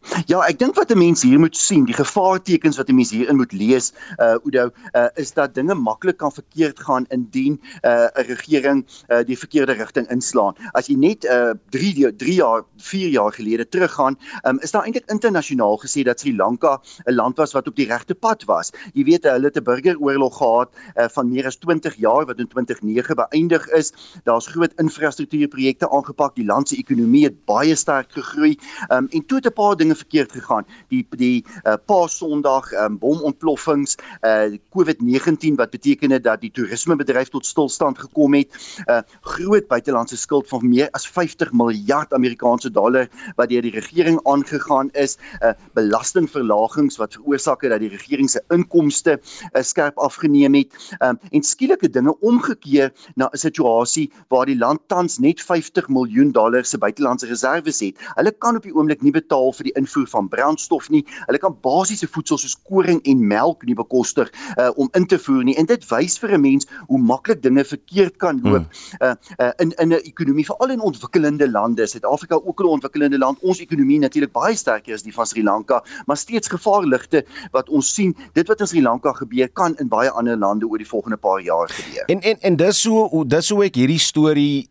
Ja, 0.00 0.40
ek 0.48 0.58
dink 0.58 0.78
wat 0.78 0.90
'n 0.90 0.98
mens 0.98 1.22
hier 1.22 1.38
moet 1.38 1.56
sien, 1.56 1.84
die 1.84 1.94
gevaartekens 1.94 2.76
wat 2.76 2.88
'n 2.88 2.94
mens 2.94 3.10
hierin 3.10 3.36
moet 3.36 3.52
lees, 3.52 3.92
uh 4.18 4.40
Oudo, 4.44 4.70
uh 4.96 5.08
is 5.14 5.32
dat 5.32 5.54
dinge 5.54 5.74
maklik 5.74 6.16
kan 6.16 6.32
verkeerd 6.32 6.80
gaan 6.80 7.04
indien 7.08 7.60
uh 7.84 8.08
'n 8.16 8.24
regering 8.24 8.86
uh 9.08 9.22
die 9.24 9.38
verkeerde 9.38 9.72
rigting 9.72 10.08
inslaan. 10.10 10.54
As 10.72 10.86
jy 10.86 10.96
net 10.96 11.24
uh 11.24 11.52
3 11.70 12.16
3 12.16 12.34
jaar, 12.34 12.64
4 12.76 13.08
jaar 13.08 13.32
gelede 13.32 13.68
teruggaan, 13.68 14.16
um, 14.46 14.58
is 14.60 14.70
daar 14.70 14.84
eintlik 14.84 15.10
internasionaal 15.10 15.76
gesê 15.76 16.02
dat 16.02 16.20
Sri 16.20 16.36
Lanka 16.36 16.80
'n 17.06 17.14
land 17.14 17.36
was 17.36 17.52
wat 17.52 17.68
op 17.68 17.76
die 17.76 17.86
regte 17.86 18.14
pad 18.14 18.44
was. 18.44 18.72
Jy 18.94 19.04
weet 19.04 19.24
hulle 19.24 19.46
het 19.46 19.56
'n 19.56 19.64
burgeroorlog 19.64 20.36
gehad 20.36 20.68
uh 20.96 21.08
van 21.08 21.28
meer 21.28 21.46
as 21.46 21.56
20 21.56 21.94
jaar 21.96 22.26
wat 22.26 22.38
in 22.38 22.48
2009 22.48 23.16
beëindig 23.16 23.68
is. 23.68 23.92
Daar's 24.24 24.46
groot 24.46 24.72
infrastruktuurprojekte 24.76 25.90
aangepak, 25.90 26.34
die 26.34 26.46
land 26.46 26.68
se 26.68 26.76
ekonomie 26.76 27.24
het 27.24 27.44
baie 27.44 27.74
sterk 27.74 28.12
gegroei. 28.12 28.56
Um 28.88 29.06
en 29.10 29.26
toe 29.26 29.36
het 29.36 29.46
'n 29.46 29.52
paar 29.52 29.76
dinge 29.76 29.89
dinge 29.90 29.96
verkeerd 29.96 30.32
gegaan. 30.32 30.66
Die 30.88 31.06
die 31.16 31.44
uh, 31.64 31.74
Paas 31.86 32.18
Sondag 32.18 32.72
um, 32.72 32.98
bomontploffings, 32.98 33.96
uh 34.22 34.58
COVID-19 34.70 35.56
wat 35.56 35.70
beteken 35.70 36.10
het 36.10 36.24
dat 36.24 36.40
die 36.40 36.50
toerismebedryf 36.50 37.28
tot 37.28 37.46
stilstand 37.46 37.98
gekom 37.98 38.34
het. 38.34 38.54
Uh 38.86 39.02
groot 39.20 39.66
buitelandse 39.68 40.16
skuld 40.16 40.48
van 40.48 40.68
meer 40.68 40.88
as 40.92 41.06
50 41.08 41.52
miljard 41.52 42.12
Amerikaanse 42.12 42.70
dollar 42.70 43.08
wat 43.36 43.48
deur 43.50 43.62
die 43.62 43.74
regering 43.74 44.20
aangegaan 44.26 44.90
is. 44.92 45.18
Uh 45.42 45.54
belastingverlagings 45.74 46.98
wat 47.00 47.14
veroorsaak 47.18 47.62
het 47.62 47.70
dat 47.74 47.80
die 47.80 47.90
regering 47.90 48.30
se 48.30 48.42
inkomste 48.50 49.18
uh, 49.18 49.62
skerp 49.62 49.98
afgeneem 49.98 50.54
het. 50.54 50.74
Um 51.00 51.18
en 51.30 51.42
skielike 51.42 51.90
dinge 51.90 52.14
omgekeer 52.20 52.92
na 53.14 53.30
'n 53.32 53.38
situasie 53.38 54.10
waar 54.28 54.46
die 54.46 54.58
land 54.58 54.80
tans 54.86 55.18
net 55.18 55.40
50 55.40 55.88
miljoen 55.88 56.32
dollar 56.32 56.64
se 56.64 56.78
buitelandse 56.78 57.26
reserves 57.26 57.80
het. 57.80 57.96
Hulle 58.14 58.32
kan 58.38 58.56
op 58.56 58.62
die 58.62 58.74
oomblik 58.74 59.02
nie 59.02 59.12
betaal 59.12 59.52
vir 59.56 59.70
die 59.70 59.76
invoer 59.80 60.08
van 60.12 60.28
brandstof 60.28 60.88
nie. 60.92 61.02
Hulle 61.26 61.40
kan 61.42 61.56
basiese 61.64 62.08
voedsel 62.10 62.40
soos 62.40 62.56
koring 62.68 63.00
en 63.08 63.26
melk 63.26 63.64
nie 63.68 63.76
bekostig 63.78 64.30
uh, 64.56 64.70
om 64.76 64.90
in 64.98 65.06
te 65.10 65.18
voer 65.18 65.44
nie. 65.48 65.56
En 65.60 65.68
dit 65.70 65.86
wys 65.90 66.18
vir 66.22 66.36
'n 66.36 66.40
mens 66.40 66.68
hoe 66.88 66.98
maklik 66.98 67.42
dinge 67.42 67.64
verkeerd 67.64 68.16
kan 68.16 68.40
loop 68.42 68.66
hmm. 68.66 69.08
uh, 69.08 69.14
uh, 69.38 69.52
in 69.62 69.72
in 69.82 69.94
'n 69.94 70.02
ekonomie 70.12 70.46
veral 70.46 70.70
in 70.76 70.80
ontwikkelende 70.80 71.50
lande. 71.50 71.86
Suid-Afrika 71.86 72.40
ook 72.44 72.60
'n 72.60 72.74
ontwikkelende 72.76 73.18
land. 73.18 73.38
Ons 73.40 73.60
ekonomie 73.60 73.98
natuurlik 73.98 74.32
baie 74.32 74.56
sterker 74.56 74.94
as 74.94 75.02
die 75.02 75.14
van 75.14 75.26
Sri 75.26 75.42
Lanka, 75.42 75.82
maar 76.06 76.16
steeds 76.16 76.48
gevaarligte 76.48 77.24
wat 77.52 77.68
ons 77.68 77.94
sien. 77.94 78.16
Dit 78.32 78.48
wat 78.48 78.60
in 78.60 78.66
Sri 78.66 78.82
Lanka 78.82 79.12
gebeur 79.12 79.48
kan 79.48 79.76
in 79.76 79.88
baie 79.88 80.10
ander 80.10 80.36
lande 80.36 80.66
oor 80.66 80.78
die 80.78 80.88
volgende 80.88 81.16
paar 81.16 81.40
jaar 81.40 81.68
gebeur. 81.68 82.04
En 82.06 82.20
en 82.20 82.40
en 82.40 82.56
dis 82.56 82.80
so 82.80 83.24
dis 83.26 83.48
hoe 83.48 83.64
ek 83.64 83.74
hierdie 83.74 83.98
storie 83.98 84.68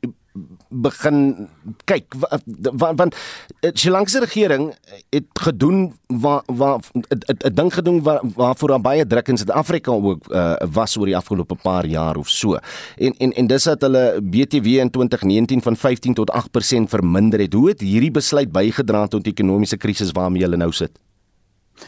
begin 0.70 1.48
kyk 1.86 2.16
want 2.78 3.16
die 3.60 3.72
Sri 3.74 3.92
Lanka 3.92 4.20
regering 4.20 4.74
het 5.10 5.26
gedoen 5.34 5.94
waar 6.08 6.44
waar 6.46 6.80
'n 7.46 7.54
ding 7.54 7.74
gedoen 7.74 8.02
waar 8.04 8.22
waarvoor 8.36 8.70
daar 8.70 8.82
baie 8.82 9.08
druk 9.08 9.28
in 9.28 9.38
Suid-Afrika 9.38 9.92
ook 9.92 10.32
uh, 10.32 10.56
was 10.72 10.98
oor 10.98 11.06
die 11.06 11.18
afgelope 11.18 11.56
paar 11.56 11.86
jaar 11.86 12.16
of 12.16 12.30
so. 12.30 12.58
En 12.98 13.14
en 13.18 13.34
en 13.34 13.48
dis 13.48 13.64
dat 13.64 13.82
hulle 13.82 14.22
BTW 14.22 14.66
in 14.66 14.90
2019 14.90 15.62
van 15.62 15.76
15 15.76 16.14
tot 16.14 16.32
8% 16.32 16.90
verminder 16.90 17.40
het. 17.40 17.54
Hoe 17.54 17.70
het 17.70 17.82
hierdie 17.82 18.12
besluit 18.12 18.52
bygedra 18.52 19.08
tot 19.08 19.24
die 19.24 19.32
ekonomiese 19.32 19.78
krisis 19.78 20.12
waarmee 20.12 20.42
hulle 20.42 20.58
nou 20.58 20.72
sit? 20.72 20.92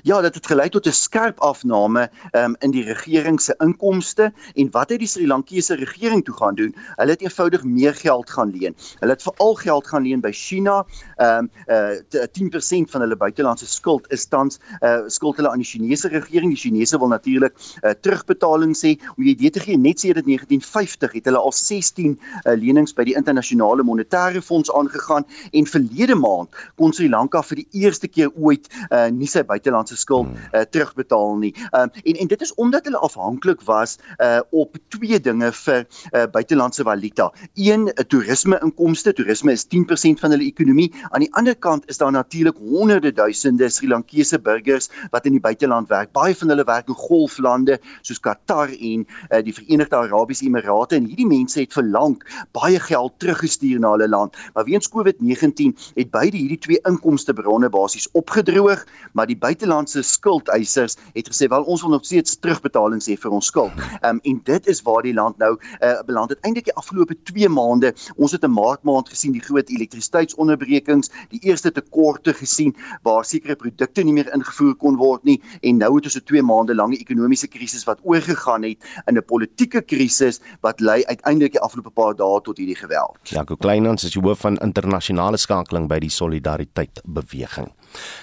Ja, 0.03 0.21
dit 0.21 0.35
het 0.35 0.47
gelei 0.47 0.69
tot 0.69 0.87
'n 0.87 0.91
skerp 0.91 1.39
afname 1.39 2.09
um, 2.31 2.55
in 2.59 2.71
die 2.71 2.83
regering 2.83 3.41
se 3.41 3.55
inkomste 3.59 4.33
en 4.55 4.71
wat 4.71 4.89
het 4.89 4.99
die 4.99 5.07
Sri 5.07 5.27
Lankese 5.27 5.75
regering 5.75 6.25
toe 6.25 6.35
gaan 6.35 6.55
doen? 6.55 6.75
Hulle 6.95 7.11
het 7.11 7.21
eenvoudig 7.21 7.63
meer 7.63 7.95
geld 7.95 8.29
gaan 8.29 8.51
leen. 8.51 8.75
Hulle 8.99 9.11
het 9.11 9.21
veral 9.21 9.55
geld 9.55 9.87
gaan 9.87 10.03
leen 10.03 10.21
by 10.21 10.31
China. 10.31 10.85
Ehm 11.17 11.37
um, 11.37 11.51
uh, 11.67 12.25
10% 12.31 12.89
van 12.91 13.01
hulle 13.01 13.15
buitelandse 13.15 13.67
skuld 13.67 14.11
is 14.11 14.25
tans 14.25 14.59
uh, 14.81 15.01
skuld 15.07 15.35
hulle 15.35 15.49
aan 15.49 15.61
die 15.61 15.67
Chinese 15.67 16.07
regering. 16.07 16.51
Die 16.51 16.61
Chinese 16.61 16.97
wil 16.97 17.07
natuurlik 17.07 17.53
uh, 17.83 17.91
terugbetaling 18.01 18.75
sê. 18.77 18.97
Om 19.17 19.23
jy 19.23 19.35
dit 19.35 19.53
te 19.53 19.59
gee, 19.59 19.77
net 19.77 19.99
sedert 19.99 20.25
1950 20.25 21.11
het 21.11 21.25
hulle 21.25 21.37
al 21.37 21.51
16 21.51 22.19
uh, 22.45 22.55
lenings 22.55 22.93
by 22.93 23.03
die 23.03 23.15
internasionale 23.15 23.83
monetaire 23.83 24.41
fonds 24.41 24.71
aangegaan 24.71 25.25
en 25.51 25.67
verlede 25.67 26.15
maand 26.15 26.49
kon 26.75 26.93
Sri 26.93 27.09
Lanka 27.09 27.41
vir 27.41 27.55
die 27.55 27.67
eerste 27.83 28.07
keer 28.07 28.31
ooit 28.35 28.69
uh, 28.89 29.07
nie 29.11 29.27
sy 29.27 29.43
buitelandse 29.43 29.80
buitelandse 29.81 29.97
skuld 29.97 30.29
uh, 30.53 30.61
terugbetaal 30.69 31.37
nie. 31.37 31.53
Um, 31.71 31.89
en 32.03 32.15
en 32.21 32.27
dit 32.27 32.41
is 32.41 32.53
omdat 32.55 32.85
hulle 32.85 32.97
afhanklik 32.97 33.61
was 33.65 33.97
uh, 34.19 34.39
op 34.51 34.77
twee 34.89 35.19
dinge 35.19 35.51
vir 35.51 35.85
uh, 36.13 36.25
buitelandse 36.31 36.83
valuta. 36.83 37.31
Een, 37.55 37.87
uh, 37.87 38.05
toerisme 38.07 38.59
inkomste. 38.61 39.13
Toerisme 39.13 39.51
is 39.51 39.65
10% 39.65 40.19
van 40.21 40.31
hulle 40.31 40.45
ekonomie. 40.45 40.91
Aan 41.11 41.25
die 41.25 41.33
ander 41.33 41.55
kant 41.55 41.87
is 41.89 41.97
daar 41.97 42.11
natuurlik 42.11 42.57
honderde 42.57 43.11
duisende 43.11 43.69
Sri 43.69 43.87
Lankese 43.87 44.39
burgers 44.39 44.89
wat 45.11 45.25
in 45.25 45.37
die 45.37 45.41
buiteland 45.41 45.89
werk. 45.89 46.11
Baie 46.11 46.35
van 46.35 46.49
hulle 46.49 46.65
werk 46.65 46.87
in 46.87 46.97
golflande 46.97 47.79
soos 48.01 48.19
Qatar 48.19 48.71
en 48.71 49.05
uh, 49.29 49.41
die 49.43 49.53
Verenigde 49.53 49.97
Arabiese 49.97 50.45
Emirate 50.45 50.95
en 50.95 51.09
hierdie 51.09 51.27
mense 51.27 51.59
het 51.59 51.73
vir 51.73 51.87
lank 51.89 52.25
baie 52.57 52.79
geld 52.79 53.17
teruggestuur 53.19 53.79
na 53.79 53.95
hulle 53.95 54.09
land. 54.09 54.37
Maar 54.53 54.67
weens 54.69 54.89
COVID-19 54.91 55.73
het 55.95 56.11
beide 56.11 56.37
hierdie 56.37 56.59
twee 56.61 56.81
inkomstebronne 56.87 57.69
basies 57.71 58.09
opgedroog, 58.17 58.85
maar 59.13 59.27
die 59.29 59.37
buitelandse 59.37 59.70
skuldeisers 60.03 60.97
het 61.13 61.29
gesê 61.29 61.47
wel 61.47 61.63
ons 61.63 61.81
wil 61.81 61.91
nog 61.91 62.05
steeds 62.05 62.37
terugbetalings 62.39 63.07
hê 63.07 63.17
vir 63.17 63.31
ons 63.31 63.45
skuld. 63.45 63.71
Ehm 64.01 64.15
um, 64.15 64.19
en 64.23 64.41
dit 64.43 64.67
is 64.67 64.81
waar 64.81 65.01
die 65.03 65.13
land 65.13 65.37
nou 65.37 65.57
uh, 65.57 66.01
beland 66.05 66.29
het. 66.29 66.39
Eintlik 66.45 66.65
die 66.65 66.75
afgelope 66.75 67.15
2 67.23 67.49
maande, 67.49 67.93
ons 68.15 68.31
het 68.31 68.43
'n 68.43 68.51
maart 68.51 68.83
maand 68.83 69.09
gesien 69.09 69.31
die 69.31 69.41
groot 69.41 69.69
elektrisiteitsonderbrekings, 69.69 71.09
die 71.29 71.39
eerste 71.41 71.71
tekorte 71.71 72.33
gesien 72.33 72.75
waar 73.03 73.25
sekere 73.25 73.55
produkte 73.55 74.03
nie 74.03 74.13
meer 74.13 74.33
ingevoer 74.33 74.75
kon 74.75 74.97
word 74.97 75.23
nie 75.23 75.41
en 75.61 75.77
nou 75.77 75.95
het 75.95 76.05
ons 76.05 76.17
'n 76.17 76.25
2 76.25 76.41
maande 76.41 76.75
lange 76.75 76.97
ekonomiese 76.97 77.47
krisis 77.47 77.83
wat 77.83 77.99
oorgegaan 78.03 78.63
het 78.63 78.77
in 79.07 79.17
'n 79.17 79.23
politieke 79.25 79.81
krisis 79.81 80.41
wat 80.61 80.79
lei 80.79 81.03
uiteindelik 81.05 81.51
die 81.51 81.61
afgelope 81.61 81.89
paar 81.89 82.15
dae 82.15 82.41
tot 82.41 82.57
hierdie 82.57 82.75
geweld. 82.75 83.17
Jaco 83.23 83.55
Kleinans 83.55 84.03
is 84.03 84.11
die 84.11 84.21
hoof 84.21 84.39
van 84.39 84.57
internasionale 84.57 85.37
skakeling 85.37 85.87
by 85.87 85.99
die 85.99 86.09
Solidariteit 86.09 87.01
beweging. 87.05 87.71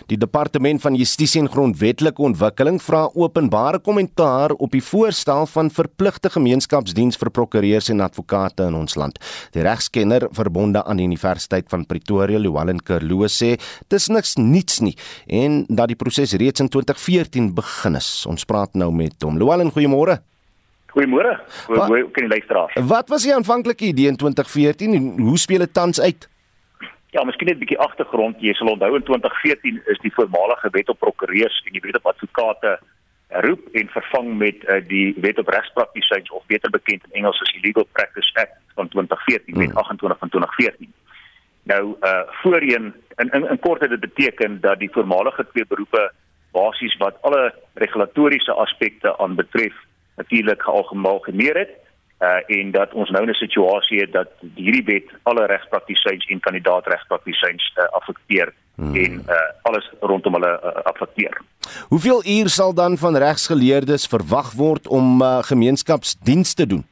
Die 0.07 0.17
departement 0.17 0.81
van 0.81 0.95
Justisie 0.95 1.28
en 1.37 1.49
Grondwetlike 1.51 2.23
Ontwikkeling 2.23 2.79
vra 2.81 3.03
openbare 3.13 3.81
kommentaar 3.85 4.55
op 4.57 4.71
die 4.73 4.83
voorstel 4.85 5.47
van 5.51 5.69
verpligte 5.75 6.31
gemeenskapsdiens 6.33 7.19
vir 7.21 7.31
prokureurs 7.35 7.91
en 7.93 8.01
advokate 8.01 8.69
in 8.71 8.77
ons 8.79 8.95
land. 8.95 9.19
Die 9.53 9.65
regskenner 9.67 10.29
verbonde 10.33 10.85
aan 10.85 11.03
die 11.03 11.09
Universiteit 11.09 11.69
van 11.69 11.85
Pretoria, 11.91 12.39
Luwalen 12.39 12.81
Kerlo 12.81 13.27
sê 13.29 13.57
dis 13.93 14.09
niks 14.09 14.37
niets 14.39 14.81
nie 14.81 14.95
en 15.27 15.65
dat 15.69 15.93
die 15.93 15.99
proses 15.99 16.33
reeds 16.39 16.65
in 16.65 16.71
2014 16.73 17.53
begin 17.59 17.99
is. 17.99 18.09
Ons 18.31 18.49
praat 18.49 18.79
nou 18.79 18.89
met 18.95 19.19
hom. 19.27 19.37
Luwalen, 19.37 19.75
goeiemôre. 19.75 20.21
Goeiemôre. 20.95 21.37
Hoe 21.67 22.09
kan 22.15 22.25
jy 22.25 22.33
luisteraars? 22.33 22.81
Wat 22.89 23.09
was 23.13 23.27
die 23.29 23.35
aanvanklike 23.35 23.91
idee 23.91 24.09
in 24.09 24.17
2014 24.17 24.95
en 24.95 25.15
hoe 25.29 25.39
speel 25.39 25.67
dit 25.67 25.75
tans 25.75 26.01
uit? 26.01 26.29
Ja, 27.11 27.25
miskien 27.25 27.47
net 27.47 27.57
'n 27.57 27.59
bietjie 27.59 27.79
agtergrond. 27.79 28.41
Jy 28.41 28.53
sal 28.53 28.69
onthou 28.69 28.95
in 28.95 29.03
2014 29.03 29.83
is 29.87 29.99
die 29.99 30.13
voormalige 30.13 30.69
wet 30.71 30.89
op 30.89 30.99
prokureurs 30.99 31.63
en 31.65 31.73
die 31.73 31.81
wet 31.81 31.97
op 31.97 32.07
advokate 32.07 32.79
heroep 33.29 33.69
en 33.73 33.89
vervang 33.89 34.37
met 34.37 34.57
uh, 34.65 34.81
die 34.89 35.15
wet 35.21 35.39
op 35.39 35.49
regspraktisyns 35.49 36.31
of 36.31 36.47
beter 36.47 36.71
bekend 36.71 37.05
in 37.05 37.13
Engels 37.13 37.41
as 37.41 37.53
die 37.53 37.61
Legal 37.61 37.87
Practice 37.93 38.31
Act 38.35 38.57
van 38.75 38.89
2014, 38.89 39.55
hmm. 39.55 39.67
wet 39.67 39.75
28 39.75 40.19
van 40.19 40.29
2014. 40.29 40.93
Nou 41.63 41.97
uh 42.01 42.23
voorheen 42.43 42.95
in 43.17 43.29
in, 43.33 43.49
in 43.51 43.59
kort 43.59 43.81
het 43.81 43.91
dit 43.91 44.01
beteken 44.01 44.61
dat 44.61 44.79
die 44.79 44.91
voormalige 44.93 45.47
twee 45.53 45.67
beroepe 45.67 46.13
basies 46.53 46.97
wat 46.97 47.17
alle 47.21 47.55
regulatoriese 47.75 48.53
aspekte 48.53 49.19
aan 49.19 49.35
betref 49.35 49.75
natuurlik 50.17 50.63
gealgemeeneer 50.63 51.57
het 51.57 51.71
uh 52.21 52.59
en 52.59 52.71
dat 52.71 52.93
ons 52.93 53.11
nou 53.11 53.27
'n 53.27 53.35
situasie 53.35 54.01
het 54.01 54.13
dat 54.13 54.31
hierdie 54.55 54.85
wet 54.85 55.09
alle 55.23 55.47
regspraktisyns 55.47 56.27
en 56.27 56.41
kandidaat 56.41 56.87
regspraktisyns 56.87 57.73
uh, 57.77 57.85
affekteer 57.85 58.53
hmm. 58.75 58.95
en 58.95 59.13
uh 59.29 59.49
alles 59.63 59.91
rondom 60.01 60.33
hulle 60.33 60.61
uh, 60.65 60.83
affekteer. 60.83 61.41
Hoeveel 61.89 62.23
uur 62.27 62.49
sal 62.49 62.75
dan 62.75 62.97
van 62.97 63.17
regsgeleerdes 63.17 64.07
verwag 64.07 64.53
word 64.53 64.89
om 64.89 65.23
uh, 65.23 65.39
gemeenskapsdienste 65.43 66.63
te 66.63 66.67
doen? 66.67 66.85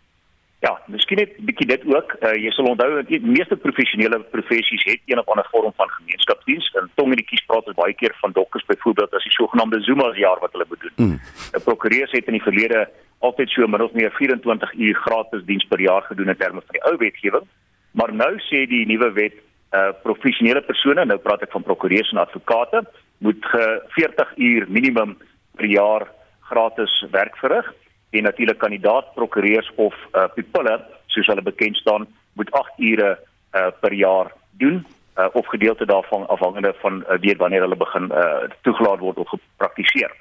Ja, 0.65 0.73
miskien 0.89 1.19
net 1.19 1.37
'n 1.39 1.45
bietjie 1.45 1.67
dit 1.67 1.83
ook. 1.85 2.17
Uh, 2.21 2.33
jy 2.35 2.51
sal 2.51 2.65
onthou 2.65 2.95
dat 2.95 3.09
die 3.09 3.21
meeste 3.21 3.57
professionele 3.57 4.21
professies 4.21 4.85
het 4.85 5.01
een 5.05 5.19
of 5.19 5.29
ander 5.29 5.47
vorm 5.51 5.73
van 5.77 5.89
gemeenskapsdiens. 5.89 6.71
En 6.75 6.91
tong 6.95 7.11
en 7.11 7.21
die 7.21 7.29
kies 7.29 7.45
praat 7.45 7.75
baie 7.75 7.95
keer 7.95 8.15
van 8.21 8.33
dokters 8.33 8.65
byvoorbeeld 8.65 9.15
as 9.15 9.23
die 9.23 9.33
sogenaamde 9.33 9.83
Zuma 9.83 10.15
jaar 10.17 10.41
wat 10.41 10.53
hulle 10.53 10.67
bedoel. 10.69 10.91
Hmm. 10.97 11.21
'n 11.53 11.63
Prokureur 11.65 12.09
het 12.11 12.27
in 12.27 12.33
die 12.33 12.43
verlede 12.43 12.89
altyd 13.19 13.49
so 13.51 13.67
min 13.67 13.83
of 13.83 13.93
meer 13.93 14.11
24 14.11 14.73
uur 14.73 14.95
gratis 14.95 15.45
diens 15.45 15.65
per 15.65 15.81
jaar 15.81 16.03
gedoen 16.03 16.29
in 16.29 16.37
terme 16.37 16.61
van 16.61 16.77
die 16.79 16.85
ou 16.85 16.97
wetgewing. 16.97 17.47
Maar 17.91 18.13
nou 18.15 18.39
sê 18.39 18.67
die 18.67 18.87
nuwe 18.87 19.13
wet 19.13 19.35
uh 19.73 19.93
professionele 20.03 20.63
persone, 20.63 21.05
nou 21.05 21.19
praat 21.19 21.43
ek 21.43 21.51
van 21.53 21.63
prokureurs 21.63 22.11
en 22.11 22.19
advokate, 22.19 22.87
moet 23.19 23.45
ge 23.45 23.83
40 23.89 24.37
uur 24.37 24.65
minimum 24.69 25.19
per 25.57 25.67
jaar 25.67 26.09
gratis 26.41 27.05
werk 27.11 27.37
verrig 27.37 27.75
en 28.19 28.23
natuurlik 28.23 28.59
kandidaat 28.59 29.15
prokureurs 29.15 29.71
of 29.77 29.95
uh 30.13 30.29
pupille 30.35 30.81
soos 31.07 31.27
hulle 31.27 31.43
bekend 31.43 31.77
staan 31.77 32.07
moet 32.33 32.51
8 32.51 32.79
ure 32.79 33.19
uh 33.55 33.71
per 33.81 33.93
jaar 33.93 34.33
doen 34.51 34.87
uh, 35.19 35.27
of 35.33 35.47
gedeelte 35.47 35.87
daarvan 35.87 36.29
afhangende 36.29 36.75
van 36.83 37.05
uh, 37.09 37.19
weet 37.21 37.37
wanneer 37.37 37.61
hulle 37.61 37.77
begin 37.77 38.11
uh 38.13 38.49
toegelaat 38.63 38.99
word 38.99 39.17
of 39.17 39.29
gepraktiseer. 39.29 40.13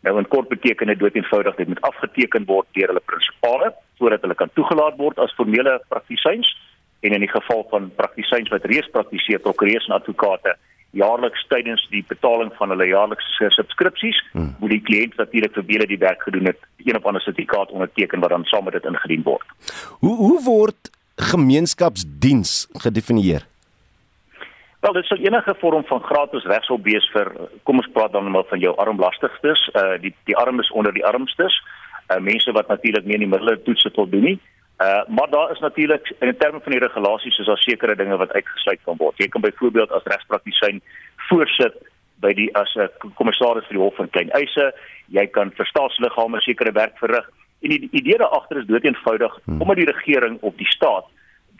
Nou 0.00 0.18
in 0.18 0.28
kort 0.28 0.48
beteken 0.48 0.86
dit 0.86 0.98
dood 0.98 1.14
eenvoudig 1.14 1.54
dit 1.54 1.68
moet 1.68 1.80
afgeteken 1.80 2.44
word 2.44 2.66
deur 2.72 2.86
hulle 2.92 3.08
prinsipale 3.10 3.74
voordat 3.98 4.20
hulle 4.20 4.34
kan 4.34 4.50
toegelaat 4.52 4.96
word 4.96 5.18
as 5.18 5.34
formele 5.34 5.80
praktisyns 5.88 6.50
en 7.00 7.12
in 7.12 7.20
die 7.20 7.30
geval 7.30 7.66
van 7.70 7.90
praktisyns 7.96 8.48
wat 8.48 8.64
reeds 8.64 8.90
praktiseer 8.90 9.38
prokureurs 9.38 9.86
en 9.88 9.96
advokate 9.96 10.56
jaarliks 10.94 11.46
tydens 11.50 11.82
die 11.92 12.04
betaling 12.08 12.52
van 12.58 12.72
hulle 12.74 12.86
jaarlikse 12.88 13.50
subskripsies 13.56 14.20
hmm. 14.32 14.54
moet 14.60 14.74
die 14.74 14.82
kliënt 14.88 15.16
natuurlik 15.20 15.56
vir 15.58 15.66
wiele 15.70 15.88
die 15.90 16.00
werk 16.02 16.22
gedoen 16.26 16.50
het 16.50 16.60
een 16.84 16.96
of 16.98 17.06
ander 17.06 17.22
sertifikaat 17.24 17.72
onderteken 17.74 18.22
wat 18.24 18.34
dan 18.34 18.46
saam 18.50 18.64
met 18.64 18.76
dit 18.78 18.86
ingedien 18.90 19.24
word. 19.26 19.74
Hoe 20.04 20.16
hoe 20.16 20.38
word 20.44 20.90
gemeenskapsdiens 21.32 22.68
gedefinieer? 22.86 23.46
Wel, 24.84 24.92
dit 24.92 25.06
sou 25.08 25.20
enige 25.20 25.54
vorm 25.60 25.84
van 25.88 26.02
gratis 26.04 26.44
regshulp 26.44 26.84
wees 26.84 27.06
vir 27.14 27.30
kom 27.62 27.80
ons 27.80 27.92
praat 27.92 28.12
dan 28.12 28.30
maar 28.30 28.44
van 28.50 28.60
jou 28.60 28.74
armlastigstes, 28.76 29.68
uh 29.74 29.94
die 30.00 30.14
die 30.30 30.36
armes 30.36 30.70
onder 30.72 30.92
die 30.92 31.06
armstes, 31.06 31.56
uh 32.12 32.20
mense 32.20 32.52
wat 32.52 32.68
natuurlik 32.68 33.06
nie 33.06 33.16
in 33.18 33.24
die 33.26 33.32
middele 33.36 33.56
toetse 33.62 33.90
voldoen 33.94 34.28
nie. 34.32 34.36
Uh 34.38 34.53
maar 35.08 35.30
daar 35.30 35.50
is 35.50 35.58
natuurlik 35.58 36.12
in 36.18 36.36
terme 36.36 36.60
van 36.60 36.72
die 36.72 36.80
regulasies 36.80 37.38
is 37.38 37.46
daar 37.46 37.58
sekere 37.58 37.96
dinge 37.96 38.16
wat 38.16 38.32
uitgesluit 38.32 38.80
kan 38.84 38.96
word. 38.96 39.18
Jy 39.18 39.28
kan 39.28 39.40
byvoorbeeld 39.40 39.90
as 39.90 40.02
regspraktisyn 40.04 40.82
voorsit 41.28 41.74
by 42.20 42.32
die 42.32 42.50
as 42.56 42.74
'n 42.74 42.90
kommissaris 43.14 43.66
vir 43.66 43.76
die 43.76 43.84
hof 43.84 43.96
van 43.96 44.10
klein 44.10 44.30
eise, 44.30 44.74
jy 45.06 45.26
kan 45.26 45.52
vir 45.56 45.66
staatsliggame 45.66 46.40
sekere 46.40 46.72
werk 46.72 46.98
verrig. 46.98 47.30
En 47.62 47.70
die 47.70 47.88
idee 47.90 48.18
daar 48.18 48.34
agter 48.36 48.58
is 48.58 48.66
dood 48.66 48.84
eenvoudig 48.84 49.38
hmm. 49.44 49.60
omdat 49.60 49.76
die 49.76 49.90
regering 49.92 50.38
of 50.40 50.54
die 50.56 50.66
staat 50.66 51.06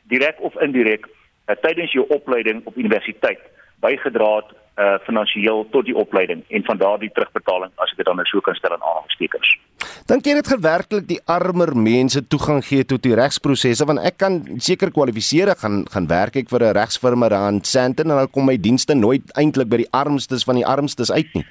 direk 0.09 0.37
of 0.41 0.57
indirek 0.61 1.07
uh, 1.07 1.57
tydens 1.61 1.93
jou 1.93 2.05
opleiding 2.09 2.61
op 2.65 2.77
universiteit 2.77 3.41
bygedra 3.81 4.37
het 4.37 4.53
uh 4.77 4.99
finansiëel 5.07 5.67
tot 5.71 5.87
die 5.87 5.95
opleiding 5.95 6.43
en 6.49 6.65
van 6.67 6.79
daardie 6.79 7.11
terugbetaling 7.15 7.71
as 7.77 7.93
ek 7.93 8.01
dit 8.01 8.07
dan 8.07 8.17
nou 8.17 8.27
so 8.27 8.41
kan 8.41 8.57
stel 8.59 8.75
aan 8.75 8.83
aanstekers. 8.83 9.53
Dink 10.11 10.27
jy 10.27 10.35
dit 10.35 10.49
gewerklik 10.51 11.07
die 11.09 11.21
armer 11.31 11.71
mense 11.77 12.21
toegang 12.27 12.65
gee 12.67 12.85
tot 12.85 13.03
die 13.07 13.15
regsprosesse 13.15 13.87
want 13.87 14.03
ek 14.03 14.19
kan 14.19 14.41
seker 14.59 14.91
kwalifiseer 14.91 15.55
gaan 15.61 15.85
gaan 15.93 16.09
werk 16.11 16.37
ek 16.37 16.51
vir 16.51 16.67
'n 16.67 16.77
regsfirma 16.81 17.29
daar 17.29 17.53
in 17.53 17.63
Sandton 17.65 18.11
en 18.11 18.17
dan 18.17 18.31
kom 18.31 18.47
my 18.47 18.57
dienste 18.57 18.95
nooit 18.95 19.23
eintlik 19.39 19.69
by 19.69 19.77
die 19.85 19.93
armstes 19.93 20.45
van 20.45 20.57
die 20.57 20.67
armstes 20.67 21.13
uit 21.13 21.31
nie. 21.35 21.47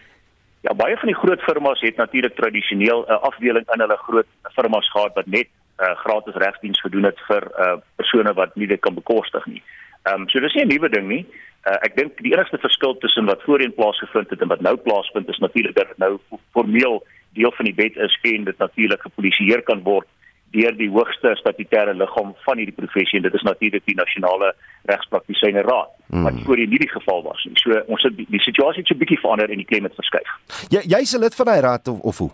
Ja, 0.63 0.73
baie 0.73 0.95
van 0.97 1.07
die 1.07 1.19
groot 1.21 1.41
firmas 1.41 1.81
het 1.81 1.97
natuurlik 1.97 2.35
tradisioneel 2.35 3.05
'n 3.07 3.23
afdeling 3.29 3.65
in 3.73 3.79
hulle 3.79 3.97
groot 3.97 4.27
firmas 4.55 4.89
gehad 4.91 5.15
wat 5.15 5.27
net 5.27 5.47
uh, 5.79 5.95
gratis 6.03 6.35
regsdiens 6.35 6.81
gedoen 6.81 7.03
het 7.03 7.19
vir 7.27 7.43
uh 7.59 7.77
persone 7.95 8.33
wat 8.33 8.55
nie 8.55 8.67
dit 8.67 8.79
kan 8.79 8.93
bekostig 8.93 9.45
nie. 9.45 9.63
Ehm 10.03 10.21
um, 10.21 10.29
so 10.29 10.39
dis 10.39 10.53
nie 10.53 10.63
'n 10.63 10.67
nuwe 10.67 10.89
ding 10.89 11.07
nie. 11.07 11.25
Uh, 11.63 11.77
ek 11.87 11.95
dink 11.95 12.17
die 12.19 12.33
enigste 12.33 12.57
verskil 12.59 12.97
tussen 12.99 13.25
wat 13.25 13.43
voorheen 13.47 13.73
plaasgevind 13.73 14.29
het 14.29 14.41
en 14.41 14.51
wat 14.51 14.61
nou 14.61 14.75
plaasvind 14.75 15.29
is 15.29 15.39
natuurlik 15.39 15.75
dat 15.75 15.97
nou 15.97 16.17
formeel 16.51 17.03
deel 17.37 17.53
van 17.55 17.65
die 17.65 17.75
wet 17.75 17.95
is 17.95 18.17
en 18.21 18.43
dit 18.43 18.57
natuurlik 18.57 19.01
gepolisieer 19.01 19.63
kan 19.63 19.83
word 19.83 20.07
deur 20.53 20.75
die 20.77 20.89
hoogste 20.91 21.31
statutêre 21.39 21.95
liggaam 21.97 22.33
van 22.45 22.59
hierdie 22.61 22.75
professie 22.75 23.17
en 23.17 23.25
dit 23.25 23.37
is 23.39 23.45
natuurlik 23.47 23.85
die 23.89 23.95
nasionale 23.97 24.51
regspraktisyne 24.91 25.63
raad 25.65 25.89
wat 26.27 26.43
voorheen 26.45 26.69
nie 26.69 26.81
die 26.83 26.91
geval 26.91 27.23
was 27.25 27.41
nie. 27.47 27.55
So 27.63 27.79
ons 27.87 28.03
het 28.05 28.17
die, 28.19 28.27
die 28.29 28.43
situasie 28.43 28.83
so 28.85 28.93
'n 28.93 29.01
bietjie 29.01 29.21
verander 29.23 29.49
en 29.49 29.63
die 29.63 29.69
klem 29.71 29.87
het 29.87 29.95
verskuif. 29.95 30.29
Ja 30.69 30.81
jy's 30.83 31.15
'n 31.15 31.23
lid 31.23 31.35
van 31.35 31.45
daai 31.45 31.61
raad 31.61 31.87
of, 31.87 31.99
of 31.99 32.17
hoe? 32.17 32.31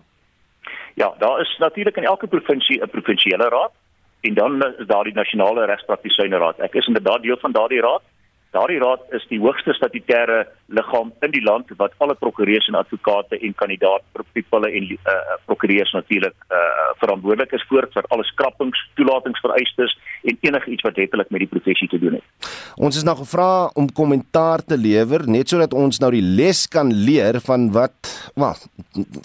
Ja, 0.94 1.14
daar 1.18 1.40
is 1.40 1.56
natuurlik 1.58 1.96
in 1.96 2.04
elke 2.04 2.26
provinsie 2.26 2.82
'n 2.82 2.90
provinsiale 2.90 3.48
raad 3.48 3.72
en 4.20 4.34
dan 4.34 4.62
is 4.78 4.86
daar 4.86 5.04
die 5.04 5.14
nasionale 5.14 5.64
regspraktisyne 5.66 6.36
raad. 6.36 6.58
Ek 6.58 6.74
is 6.74 6.86
inderdaad 6.86 7.22
deel 7.22 7.38
van 7.40 7.52
daardie 7.52 7.80
raad. 7.80 8.02
Daardie 8.50 8.80
raad 8.82 9.02
is 9.14 9.22
die 9.30 9.38
hoogste 9.38 9.70
statutêre 9.76 10.40
liggaam 10.74 11.12
in 11.22 11.30
die 11.30 11.42
land 11.42 11.68
wat 11.78 11.92
alle 12.02 12.16
prokureurs 12.18 12.66
en 12.70 12.78
advokate 12.80 13.38
en 13.38 13.54
kandidaat 13.54 14.02
pupille 14.34 14.70
en 14.78 14.88
uh, 14.90 15.14
prokureurs 15.46 15.92
natuurlik 15.94 16.34
uh, 16.50 16.58
verantwoordelik 16.98 17.54
is 17.54 17.64
voor 17.68 17.86
vir 17.94 18.08
alle 18.10 18.26
skrappings, 18.26 18.80
toelatingsvereistes 18.98 19.94
en 20.30 20.38
enigiets 20.48 20.86
wat 20.86 20.98
wettelik 20.98 21.30
met 21.30 21.44
die 21.44 21.50
professie 21.50 21.88
te 21.90 22.00
doen 22.02 22.18
het. 22.18 22.50
Ons 22.80 22.98
is 22.98 23.06
nou 23.06 23.16
gevra 23.20 23.70
om 23.78 23.86
kommentaar 23.94 24.64
te 24.66 24.78
lewer 24.78 25.26
net 25.30 25.50
sodat 25.50 25.74
ons 25.74 26.02
nou 26.02 26.10
die 26.14 26.24
les 26.24 26.64
kan 26.70 26.90
leer 26.90 27.38
van 27.46 27.68
wat 27.74 28.10
wel, 28.38 28.58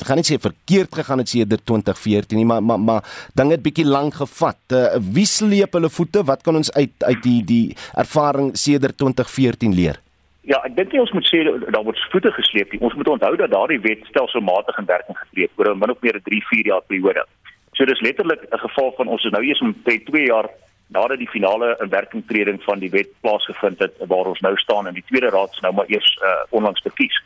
gaan 0.06 0.22
net 0.22 0.30
sê 0.30 0.38
verkeerd 0.42 1.02
gegaan 1.02 1.22
het 1.24 1.34
sedert 1.34 1.66
2014 1.66 2.38
nie, 2.38 2.46
maar 2.46 2.62
maar 2.62 2.80
maar 2.80 3.10
dinge 3.34 3.58
het 3.58 3.66
bietjie 3.66 3.88
lank 3.90 4.22
gevat. 4.22 4.62
Uh, 4.74 4.86
wie 5.18 5.26
sleep 5.30 5.74
hulle 5.78 5.90
voete? 5.90 6.24
Wat 6.26 6.42
kan 6.46 6.58
ons 6.62 6.72
uit 6.78 6.94
uit 7.10 7.22
die 7.24 7.42
die 7.46 7.78
ervaring 7.98 8.54
sedert 8.58 8.98
2014 9.16 9.74
leer? 9.74 10.02
Ja, 10.46 10.60
ek 10.68 10.76
dink 10.78 10.94
ons 10.94 11.12
moet 11.12 11.26
sê 11.26 11.42
daar 11.74 11.84
word 11.84 12.00
voete 12.12 12.32
gesleep. 12.32 12.76
Ons 12.80 12.94
moet 12.94 13.08
onthou 13.08 13.34
dat 13.36 13.52
daardie 13.52 13.82
wet 13.82 14.06
stelselmatig 14.12 14.78
in 14.78 14.86
werking 14.86 15.18
getree 15.18 15.48
het 15.48 15.58
oor 15.58 15.74
'n 15.74 15.80
min 15.80 15.92
of 15.92 16.02
meer 16.02 16.16
'n 16.16 16.28
3-4 16.30 16.66
jaar 16.72 16.86
periode. 16.88 17.26
So 17.74 17.86
dis 17.86 18.02
letterlik 18.02 18.42
'n 18.52 18.64
geval 18.68 18.94
van 18.98 19.08
ons 19.08 19.24
is 19.24 19.32
nou 19.32 19.44
eers 19.44 19.62
om 19.62 19.76
2 19.84 20.26
jaar 20.26 20.50
nadat 20.88 21.18
die 21.18 21.30
finale 21.30 21.78
inwerkingtreding 21.82 22.64
van 22.64 22.80
die 22.80 22.90
wet 22.90 23.10
plaasgevind 23.22 23.80
het 23.80 23.94
waar 24.08 24.26
ons 24.26 24.40
nou 24.40 24.56
staan 24.58 24.88
en 24.88 24.94
die 24.94 25.04
tweede 25.08 25.30
raad 25.30 25.52
is 25.52 25.60
nou 25.60 25.74
maar 25.74 25.90
eers 25.90 26.20
uh, 26.22 26.44
onlangs 26.50 26.82
verkies. 26.82 27.24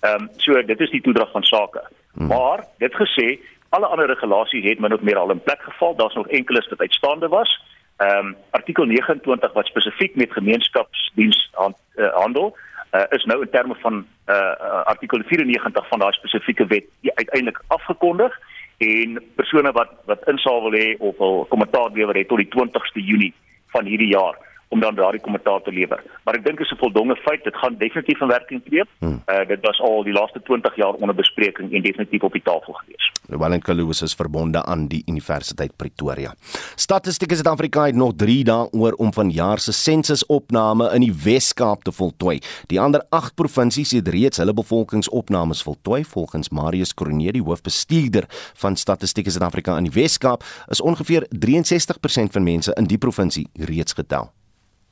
Ehm 0.00 0.22
um, 0.22 0.28
so 0.36 0.62
dit 0.62 0.80
is 0.80 0.90
die 0.90 1.00
toedrag 1.00 1.30
van 1.30 1.42
sake. 1.42 1.82
Hmm. 2.14 2.26
Maar 2.26 2.64
dit 2.78 2.94
gesê, 2.94 3.38
alle 3.68 3.86
ander 3.86 4.06
regulasies 4.06 4.64
het 4.64 4.80
min 4.80 4.92
of 4.92 5.00
meer 5.00 5.16
al 5.16 5.30
in 5.30 5.42
plek 5.42 5.62
geval. 5.62 5.96
Daar's 5.96 6.14
nog 6.14 6.28
enkeles 6.28 6.68
wat 6.68 6.80
uitstaande 6.80 7.28
was. 7.28 7.62
Ehm 8.02 8.26
um, 8.26 8.36
artikel 8.50 8.84
29 8.84 9.52
wat 9.52 9.66
spesifiek 9.66 10.14
met 10.14 10.32
gemeenskapsdiens 10.32 11.50
hand, 11.52 11.76
uh, 11.96 12.14
handel 12.14 12.56
uh, 12.92 13.02
is 13.10 13.24
nou 13.24 13.42
in 13.42 13.50
terme 13.50 13.74
van 13.74 14.06
uh, 14.26 14.84
artikel 14.84 15.22
94 15.26 15.88
van 15.88 15.98
daai 15.98 16.12
spesifieke 16.12 16.66
wet 16.66 16.86
uiteindelik 17.14 17.62
afgekondig 17.66 18.38
en 18.78 19.22
persone 19.34 19.72
wat 19.72 19.92
wat 20.04 20.26
insaal 20.34 20.62
wil 20.62 20.78
hê 20.80 20.96
of 20.98 21.18
wil 21.18 21.44
kommentaar 21.48 21.90
lewer 21.92 22.16
het 22.16 22.28
tot 22.28 22.42
die 22.42 22.52
20ste 22.56 23.04
Junie 23.10 23.34
van 23.74 23.84
hierdie 23.84 24.12
jaar 24.16 24.38
om 24.72 24.80
dan 24.80 24.94
daardie 24.94 25.20
kommentaar 25.20 25.60
te 25.62 25.72
lewer. 25.72 26.02
Maar 26.24 26.38
ek 26.38 26.44
dink 26.44 26.58
dit 26.58 26.66
is 26.66 26.72
'n 26.72 26.80
voldonge 26.84 27.16
feit, 27.16 27.44
dit 27.44 27.56
gaan 27.56 27.76
definitief 27.78 28.20
in 28.20 28.28
werking 28.28 28.62
tree. 28.64 28.84
Hmm. 28.98 29.22
Uh 29.26 29.46
dit 29.52 29.60
was 29.60 29.80
al 29.80 30.02
die 30.04 30.12
laaste 30.12 30.40
20 30.42 30.76
jaar 30.76 30.94
onder 30.94 31.14
bespreking 31.14 31.72
en 31.72 31.82
definitief 31.82 32.22
op 32.22 32.32
die 32.32 32.42
tafel 32.42 32.72
gewees. 32.72 33.12
Wellington 33.26 33.74
Lewis 33.76 34.02
is 34.02 34.14
verbonde 34.14 34.64
aan 34.64 34.88
die 34.88 35.02
Universiteit 35.06 35.76
Pretoria. 35.76 36.34
Statistiek 36.74 37.32
Suid-Afrika 37.32 37.86
het 37.86 37.94
nog 37.94 38.12
3 38.16 38.44
dae 38.44 38.68
oor 38.70 38.92
om 38.92 39.12
vanjaar 39.12 39.58
se 39.58 39.72
sensusopname 39.72 40.90
in 40.94 41.00
die 41.00 41.14
Wes-Kaap 41.24 41.82
te 41.82 41.92
voltooi. 41.92 42.40
Die 42.66 42.80
ander 42.80 43.04
8 43.08 43.34
provinsies 43.34 43.90
het 43.90 44.08
reeds 44.08 44.42
hulle 44.42 44.54
bevolkingsopnames 44.54 45.62
voltooi 45.62 46.04
volgens 46.04 46.48
Marius 46.48 46.94
Kronee, 46.94 47.32
die 47.32 47.42
hoofbestuurder 47.42 48.24
van 48.54 48.76
Statistiek 48.76 49.30
Suid-Afrika 49.30 49.76
in 49.76 49.84
die 49.90 49.96
Wes-Kaap, 50.02 50.44
is 50.68 50.80
ongeveer 50.80 51.26
63% 51.46 52.32
van 52.32 52.42
mense 52.42 52.74
in 52.76 52.84
die 52.84 52.98
provinsie 52.98 53.48
reeds 53.54 53.92
getel. 53.92 54.32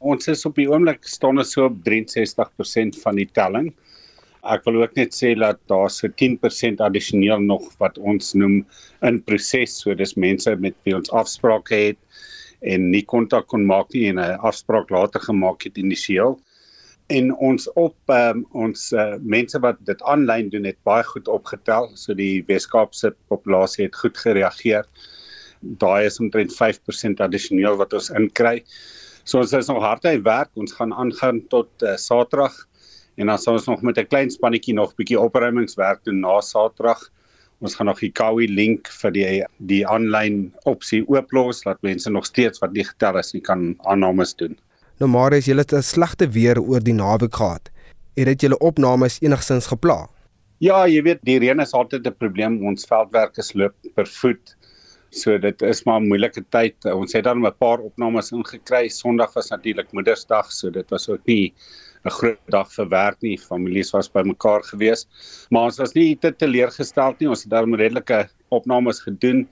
Ons 0.00 0.30
is 0.32 0.46
op 0.48 0.56
die 0.56 0.68
oomblik 0.70 1.04
staan 1.04 1.38
ons 1.42 1.50
so 1.52 1.66
op 1.68 1.80
63% 1.84 2.96
van 3.02 3.18
die 3.20 3.28
telling. 3.36 3.66
Ek 4.48 4.64
wil 4.64 4.78
ook 4.80 4.94
net 4.96 5.12
sê 5.12 5.34
dat 5.36 5.58
daar 5.68 5.90
so 5.92 6.08
10% 6.08 6.80
addisioneel 6.80 7.42
nog 7.44 7.66
wat 7.82 7.98
ons 8.00 8.32
noem 8.32 8.62
in 9.04 9.18
proses, 9.26 9.74
so 9.82 9.92
dis 9.94 10.16
mense 10.16 10.54
met 10.56 10.76
wie 10.88 10.94
ons 10.96 11.12
afsprake 11.12 11.76
het 11.76 12.00
en 12.64 12.86
nie 12.92 13.02
kontak 13.04 13.50
kon 13.52 13.66
maak 13.68 13.92
nie 13.92 14.06
en 14.08 14.18
'n 14.18 14.40
afspraak 14.40 14.88
later 14.90 15.20
gemaak 15.20 15.68
het 15.68 15.76
initieel. 15.76 16.40
En 17.10 17.34
ons 17.36 17.68
op 17.74 17.96
um, 18.08 18.46
ons 18.52 18.92
uh, 18.92 19.16
mense 19.20 19.58
wat 19.60 19.76
dit 19.84 20.02
aanlyn 20.02 20.48
doen 20.48 20.64
het 20.64 20.78
baie 20.84 21.04
goed 21.04 21.28
opgetel, 21.28 21.90
so 21.94 22.14
die 22.14 22.44
Weskaapse 22.48 23.12
populasie 23.28 23.84
het 23.84 23.96
goed 23.96 24.16
gereageer. 24.16 24.86
Daai 25.60 26.06
is 26.06 26.20
omtrent 26.20 26.56
5% 26.56 27.20
addisioneel 27.20 27.76
wat 27.76 27.92
ons 27.92 28.10
inkry. 28.10 28.62
So 29.30 29.38
ons 29.38 29.52
is 29.54 29.68
nog 29.70 29.84
hard 29.84 30.06
aan 30.10 30.24
werk. 30.26 30.50
Ons 30.58 30.72
gaan 30.74 30.90
aangaan 30.90 31.38
tot 31.52 31.70
uh, 31.86 31.94
Saterdag 31.94 32.56
en 33.20 33.28
dan 33.30 33.38
sal 33.38 33.58
ons 33.60 33.68
nog 33.68 33.82
met 33.86 33.98
'n 33.98 34.08
klein 34.10 34.30
spannetjie 34.30 34.74
nog 34.74 34.94
bietjie 34.98 35.20
opruimingswerk 35.20 36.02
doen 36.04 36.18
na 36.20 36.40
Saterdag. 36.40 36.98
Ons 37.60 37.74
gaan 37.74 37.86
nog 37.86 38.00
die 38.00 38.10
Kawi 38.10 38.48
link 38.48 38.88
vir 38.88 39.10
die 39.12 39.44
die 39.58 39.86
aanlyn 39.86 40.50
opsie 40.64 41.04
ooplos 41.06 41.62
dat 41.62 41.78
mense 41.82 42.10
nog 42.10 42.26
steeds 42.26 42.58
wat 42.58 42.72
nie 42.72 42.84
getel 42.84 43.18
is 43.18 43.32
nie 43.32 43.42
kan 43.42 43.76
aannames 43.86 44.34
doen. 44.34 44.58
Nou 44.98 45.10
maar 45.10 45.32
is 45.32 45.46
julle 45.46 45.64
'n 45.64 45.82
slegte 45.82 46.28
weer 46.28 46.58
oor 46.58 46.80
die 46.80 46.94
naweek 46.94 47.34
gehad. 47.34 47.70
Het 48.16 48.26
dit 48.26 48.40
julle 48.40 48.58
opnames 48.58 49.20
enigstens 49.20 49.66
gepla? 49.66 50.08
Ja, 50.58 50.86
jy 50.86 51.02
weet 51.02 51.22
die 51.22 51.38
reën 51.38 51.60
is 51.60 51.72
altyd 51.72 52.06
'n 52.06 52.18
probleem. 52.18 52.66
Ons 52.66 52.86
veldwerkers 52.86 53.54
loop 53.54 53.74
per 53.94 54.06
voet 54.06 54.56
So 55.10 55.38
dit 55.42 55.62
is 55.66 55.82
maar 55.84 56.00
'n 56.00 56.06
moeilike 56.08 56.44
tyd. 56.54 56.84
Ons 56.84 57.12
het 57.12 57.24
dan 57.24 57.44
'n 57.44 57.58
paar 57.58 57.78
opnames 57.78 58.30
ingekry. 58.32 58.88
Sondag 58.88 59.32
was 59.34 59.50
natuurlik 59.50 59.92
Moedersdag, 59.92 60.52
so 60.52 60.70
dit 60.70 60.88
was 60.90 61.08
ook 61.08 61.26
nie 61.26 61.52
'n 62.04 62.10
groot 62.10 62.38
dag 62.48 62.72
vir 62.72 62.88
werk 62.88 63.20
nie. 63.22 63.36
Families 63.36 63.90
was 63.92 64.08
bymekaar 64.08 64.62
gewees. 64.62 65.06
Maar 65.50 65.64
ons 65.64 65.78
was 65.78 65.94
nie 65.94 66.16
te 66.16 66.30
teleurgesteld 66.32 67.18
nie. 67.20 67.28
Ons 67.28 67.42
het 67.42 67.50
dan 67.50 67.74
redelike 67.74 68.28
opnames 68.50 69.00
gedoen 69.00 69.48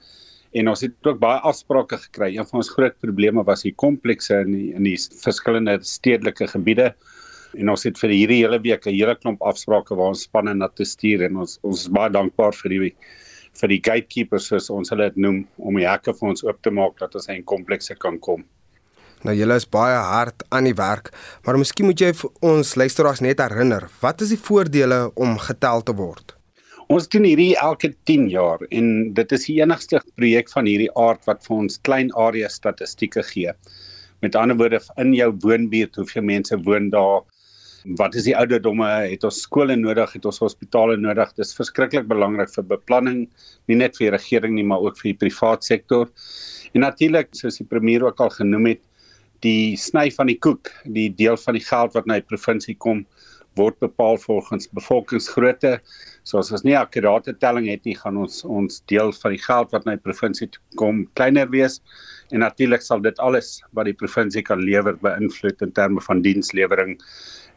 en 0.53 0.69
ons 0.69 0.81
het 0.81 0.93
ook 1.03 1.19
baie 1.19 1.41
afsprake 1.41 1.97
gekry. 1.97 2.37
Een 2.37 2.47
van 2.47 2.61
ons 2.61 2.71
groot 2.71 2.99
probleme 3.01 3.45
was 3.45 3.63
die 3.63 3.75
komplekse 3.75 4.41
in 4.41 4.53
die, 4.53 4.75
in 4.75 4.85
die 4.85 4.97
verskillende 4.97 5.79
stedelike 5.83 6.47
gebiede. 6.47 6.95
En 7.59 7.69
ons 7.69 7.83
het 7.83 7.99
vir 7.99 8.11
hierdie 8.11 8.43
hele 8.45 8.61
week 8.61 8.87
'n 8.87 8.95
hele 8.95 9.17
klomp 9.17 9.43
afsprake 9.43 9.95
waar 9.95 10.15
ons 10.15 10.23
spanne 10.23 10.55
na 10.55 10.69
te 10.69 10.85
stuur 10.85 11.23
en 11.23 11.37
ons 11.37 11.59
ons 11.63 11.81
is 11.81 11.89
baie 11.89 12.11
dankbaar 12.11 12.53
vir 12.53 12.71
die 12.71 12.95
vir 13.61 13.72
die 13.72 13.80
gatekeepers 13.80 14.49
soos 14.51 14.70
ons 14.70 14.92
hulle 14.92 15.09
dit 15.11 15.20
noem 15.24 15.42
om 15.59 15.80
die 15.80 15.88
hekke 15.88 16.14
vir 16.14 16.28
ons 16.32 16.44
oop 16.46 16.62
te 16.62 16.70
maak 16.74 16.99
dat 17.01 17.14
ons 17.18 17.28
in 17.32 17.44
komplekse 17.44 17.96
kan 17.99 18.18
kom. 18.18 18.44
Nou 19.26 19.34
julle 19.34 19.57
is 19.59 19.66
baie 19.66 19.99
hard 19.99 20.44
aan 20.55 20.68
die 20.68 20.76
werk, 20.78 21.11
maar 21.42 21.59
miskien 21.59 21.88
moet 21.88 22.01
jy 22.01 22.12
vir 22.14 22.30
ons 22.46 22.76
luisteraars 22.78 23.22
net 23.24 23.40
herinner, 23.42 23.88
wat 24.03 24.22
is 24.22 24.30
die 24.34 24.38
voordele 24.38 25.09
om 25.18 25.34
getel 25.42 25.82
te 25.82 25.94
word? 25.99 26.36
Ons 26.88 27.09
doen 27.12 27.26
hierdie 27.26 27.53
elke 27.61 27.90
10 28.09 28.30
jaar 28.32 28.62
en 28.72 28.86
dit 29.16 29.32
is 29.36 29.42
die 29.44 29.59
enigste 29.59 29.99
projek 30.16 30.49
van 30.55 30.70
hierdie 30.70 30.92
aard 30.96 31.26
wat 31.28 31.42
vir 31.44 31.57
ons 31.59 31.80
klein 31.84 32.12
area 32.16 32.49
statistieke 32.49 33.24
gee. 33.28 33.53
Met 34.24 34.38
ander 34.38 34.57
woorde 34.57 34.80
in 35.03 35.12
jou 35.14 35.28
woonbuurt, 35.44 35.99
hoeveel 36.01 36.24
mense 36.30 36.57
woon 36.64 36.88
daar, 36.94 37.26
wat 37.99 38.14
is 38.18 38.26
die 38.26 38.37
ouderdomme 38.37 38.87
het 39.09 39.24
ons 39.24 39.41
skole 39.45 39.76
nodig? 39.76 40.12
Het 40.16 40.26
ons 40.29 40.41
hospitale 40.43 40.97
nodig? 40.97 41.33
Dis 41.39 41.55
verskriklik 41.57 42.09
belangrik 42.11 42.51
vir 42.55 42.66
beplanning 42.74 43.26
nie 43.70 43.79
net 43.79 43.97
vir 43.97 44.09
die 44.09 44.16
regering 44.16 44.57
nie 44.57 44.66
maar 44.66 44.83
ook 44.85 44.99
vir 45.01 45.12
die 45.12 45.20
privaat 45.26 45.64
sektor. 45.64 46.09
En 46.74 46.83
natuurlik 46.83 47.31
soos 47.39 47.61
die 47.61 47.68
premier 47.68 48.05
ook 48.05 48.20
al 48.20 48.35
genoem 48.35 48.74
het 48.74 48.85
die 49.47 49.76
sny 49.79 50.09
van 50.11 50.26
die 50.26 50.39
koek 50.39 50.70
die 50.85 51.09
deel 51.14 51.39
van 51.39 51.55
die 51.55 51.64
geld 51.64 51.95
wat 51.95 52.07
na 52.07 52.18
die 52.18 52.26
provinsie 52.26 52.74
kom 52.74 53.07
word 53.59 53.79
bepaal 53.83 54.18
volgens 54.22 54.68
bevolkingsgrootte. 54.70 55.79
So 56.22 56.39
as 56.39 56.64
nie 56.64 56.76
akkurate 56.79 57.35
telling 57.43 57.66
het 57.70 57.87
nie 57.89 57.97
gaan 57.99 58.18
ons 58.20 58.45
ons 58.45 58.83
deel 58.91 59.11
van 59.22 59.35
die 59.35 59.43
geld 59.43 59.74
wat 59.74 59.87
na 59.87 59.97
die 59.97 60.05
provinsie 60.05 60.51
kom 60.79 61.07
kleiner 61.18 61.51
wees. 61.51 61.81
En 62.31 62.45
natuurlik 62.45 62.85
sal 62.85 63.03
dit 63.03 63.18
alles 63.18 63.59
wat 63.74 63.89
die 63.89 63.97
provinsie 63.97 64.45
kan 64.47 64.62
lewer 64.62 64.99
beïnvloed 65.03 65.64
in 65.66 65.74
terme 65.74 66.05
van 66.05 66.22
dienslewering 66.22 66.99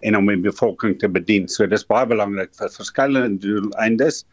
en 0.02 0.18
om 0.18 0.30
die 0.32 0.40
bevolking 0.42 0.98
te 1.00 1.10
bedien. 1.10 1.48
So 1.48 1.68
dis 1.68 1.86
baie 1.88 2.08
belangrik 2.10 2.54
vir 2.60 2.74
verskillende 2.74 3.42
doeleindes, 3.44 4.24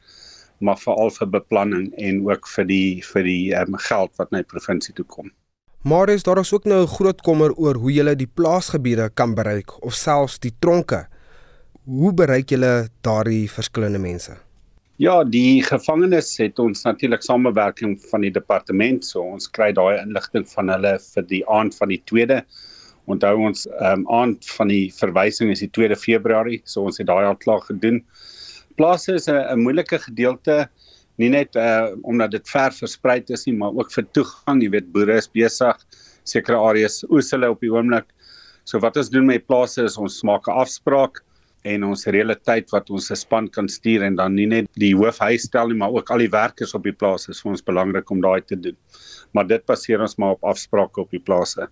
maar 0.61 0.79
veral 0.81 1.13
vir 1.15 1.31
beplanning 1.39 1.91
en 1.99 2.25
ook 2.27 2.49
vir 2.55 2.67
die 2.71 3.03
vir 3.13 3.29
die 3.29 3.43
um, 3.59 3.77
geld 3.89 4.15
wat 4.19 4.33
na 4.33 4.43
die 4.43 4.51
provinsie 4.55 4.95
toe 4.95 5.07
kom. 5.07 5.31
Maar 5.89 6.11
is 6.11 6.27
daar 6.27 6.39
ook 6.39 6.65
nou 6.65 6.83
'n 6.83 6.95
groot 6.97 7.21
kommer 7.23 7.55
oor 7.55 7.75
hoe 7.75 7.93
jy 7.93 8.15
die 8.15 8.33
plaasgebiede 8.35 9.11
kan 9.15 9.35
bereik 9.35 9.85
of 9.85 9.95
selfs 9.95 10.39
die 10.39 10.55
tronke. 10.59 11.07
Hoe 11.85 12.13
bereik 12.13 12.51
jy 12.51 12.89
daardie 13.01 13.51
verskillende 13.51 13.99
mense? 13.99 14.37
Ja, 14.99 15.25
die 15.25 15.63
gevangenes 15.63 16.37
het 16.43 16.59
ons 16.59 16.83
natuurlik 16.83 17.23
samewerking 17.23 18.01
van 18.11 18.21
die 18.21 18.33
departement, 18.35 19.05
so 19.05 19.23
ons 19.23 19.47
kry 19.51 19.69
daai 19.73 20.01
inligting 20.01 20.49
van 20.51 20.69
hulle 20.69 20.99
vir 20.99 21.23
die 21.23 21.45
aand 21.47 21.77
van 21.79 21.89
die 21.89 22.03
2de 22.11 22.41
Onthou 23.09 23.35
ons 23.49 23.67
ehm 23.67 24.05
um, 24.05 24.07
aand 24.21 24.51
van 24.59 24.69
die 24.69 24.89
verwysing 24.93 25.51
is 25.55 25.65
die 25.65 25.73
2de 25.79 25.97
Februarie, 25.97 26.61
so 26.65 26.85
ons 26.89 27.01
het 27.01 27.09
daai 27.09 27.25
al 27.25 27.39
klaar 27.41 27.65
gedoen. 27.71 28.03
Plase 28.77 29.15
is 29.15 29.29
'n 29.29 29.59
moeilike 29.65 29.99
gedeelte 29.99 30.69
nie 31.19 31.31
net 31.35 31.57
uh 31.57 31.95
omdat 32.03 32.31
dit 32.37 32.51
ver 32.53 32.73
versprei 32.73 33.23
is 33.27 33.47
nie, 33.47 33.57
maar 33.57 33.75
ook 33.75 33.91
vir 33.93 34.07
toegang, 34.13 34.63
jy 34.63 34.71
weet 34.71 34.93
boere 34.93 35.19
is 35.19 35.29
besig 35.29 35.81
sekere 36.25 36.59
areas 36.71 37.03
oes 37.11 37.31
hulle 37.35 37.51
op 37.51 37.61
die 37.65 37.73
oomblik. 37.73 38.07
So 38.65 38.79
wat 38.85 38.97
ons 39.01 39.11
doen 39.11 39.27
met 39.27 39.47
plase 39.47 39.85
is 39.85 39.99
ons 39.99 40.23
maak 40.23 40.49
'n 40.49 40.61
afspraak 40.63 41.23
en 41.65 41.85
ons 41.85 42.05
tyd 42.05 42.71
wat 42.73 42.91
ons 42.91 43.11
'n 43.11 43.17
span 43.17 43.49
kan 43.49 43.69
stuur 43.69 44.03
en 44.03 44.17
dan 44.17 44.35
nie 44.35 44.47
net 44.47 44.67
die 44.77 44.95
hoofhuis 44.95 45.43
stel 45.43 45.69
nie, 45.69 45.77
maar 45.77 45.91
ook 45.91 46.11
al 46.11 46.19
die 46.19 46.31
werkers 46.31 46.75
op 46.75 46.85
die 46.85 46.93
plase 46.93 47.31
is 47.31 47.41
vir 47.41 47.51
ons 47.51 47.63
belangrik 47.63 48.11
om 48.11 48.21
daai 48.21 48.41
te 48.41 48.57
doen. 48.57 48.77
Maar 49.33 49.47
dit 49.47 49.67
baseer 49.67 50.01
ons 50.01 50.17
maar 50.17 50.33
op 50.33 50.45
afsprake 50.45 51.01
op 51.01 51.11
die 51.11 51.21
plase. 51.21 51.69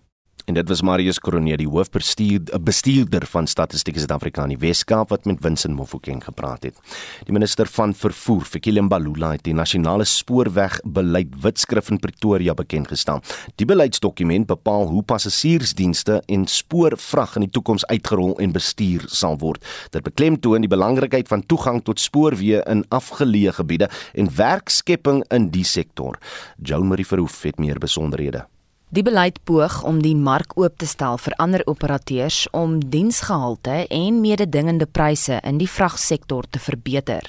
En 0.47 0.55
dit 0.55 0.69
was 0.69 0.83
Marius 0.83 1.19
Koroneer, 1.19 1.59
die 1.59 1.67
hoofbestuurder 1.67 2.61
bestuurder 2.63 3.25
van 3.27 3.49
Statistiek 3.51 3.97
Suid-Afrika 3.99 4.45
in 4.47 4.53
die 4.53 4.61
Wes-Kaap 4.63 5.11
wat 5.11 5.25
met 5.27 5.41
Winsin 5.43 5.75
Mofokeng 5.75 6.21
gepraat 6.23 6.69
het. 6.69 6.79
Die 7.27 7.35
minister 7.35 7.67
van 7.67 7.95
vervoer, 7.99 8.47
Fikile 8.47 8.85
Mbalula, 8.87 9.33
het 9.35 9.43
die 9.43 9.57
nasionale 9.59 10.07
spoorwegbeleid 10.07 11.35
witskrif 11.43 11.91
in 11.91 11.99
Pretoria 11.99 12.55
bekend 12.55 12.93
gestel. 12.95 13.25
Die 13.59 13.67
beleidsdokument 13.67 14.47
bepaal 14.47 14.87
hoe 14.95 15.03
passasiersdienste 15.03 16.23
en 16.31 16.47
spoorvrag 16.47 17.35
in 17.41 17.49
die 17.49 17.55
toekoms 17.59 17.87
uitgerol 17.91 18.39
en 18.39 18.55
bestuur 18.55 19.11
sal 19.11 19.41
word. 19.43 19.67
Dit 19.91 20.07
beklemtoon 20.07 20.63
die 20.63 20.71
belangrikheid 20.71 21.27
van 21.27 21.43
toegang 21.43 21.83
tot 21.83 21.99
spoorweë 21.99 22.63
in 22.71 22.87
afgeleë 22.95 23.59
gebiede 23.59 23.91
en 24.15 24.31
werkskepping 24.39 25.25
in 25.35 25.51
die 25.51 25.67
sektor. 25.67 26.23
Joan 26.63 26.87
Marie 26.95 27.07
Verhoef 27.07 27.43
het 27.43 27.59
meer 27.59 27.83
besonderhede. 27.83 28.47
Die 28.97 29.03
beleid 29.05 29.43
poog 29.45 29.83
om 29.85 29.99
die 30.01 30.15
mark 30.17 30.55
oop 30.57 30.79
te 30.81 30.87
stel 30.89 31.19
vir 31.21 31.35
ander 31.43 31.61
operateurs 31.69 32.47
om 32.57 32.79
diensgehalte 32.81 33.83
en 33.93 34.23
mededingende 34.23 34.87
pryse 34.89 35.37
in 35.45 35.59
die 35.61 35.69
vragsektor 35.69 36.47
te 36.49 36.63
verbeter. 36.65 37.29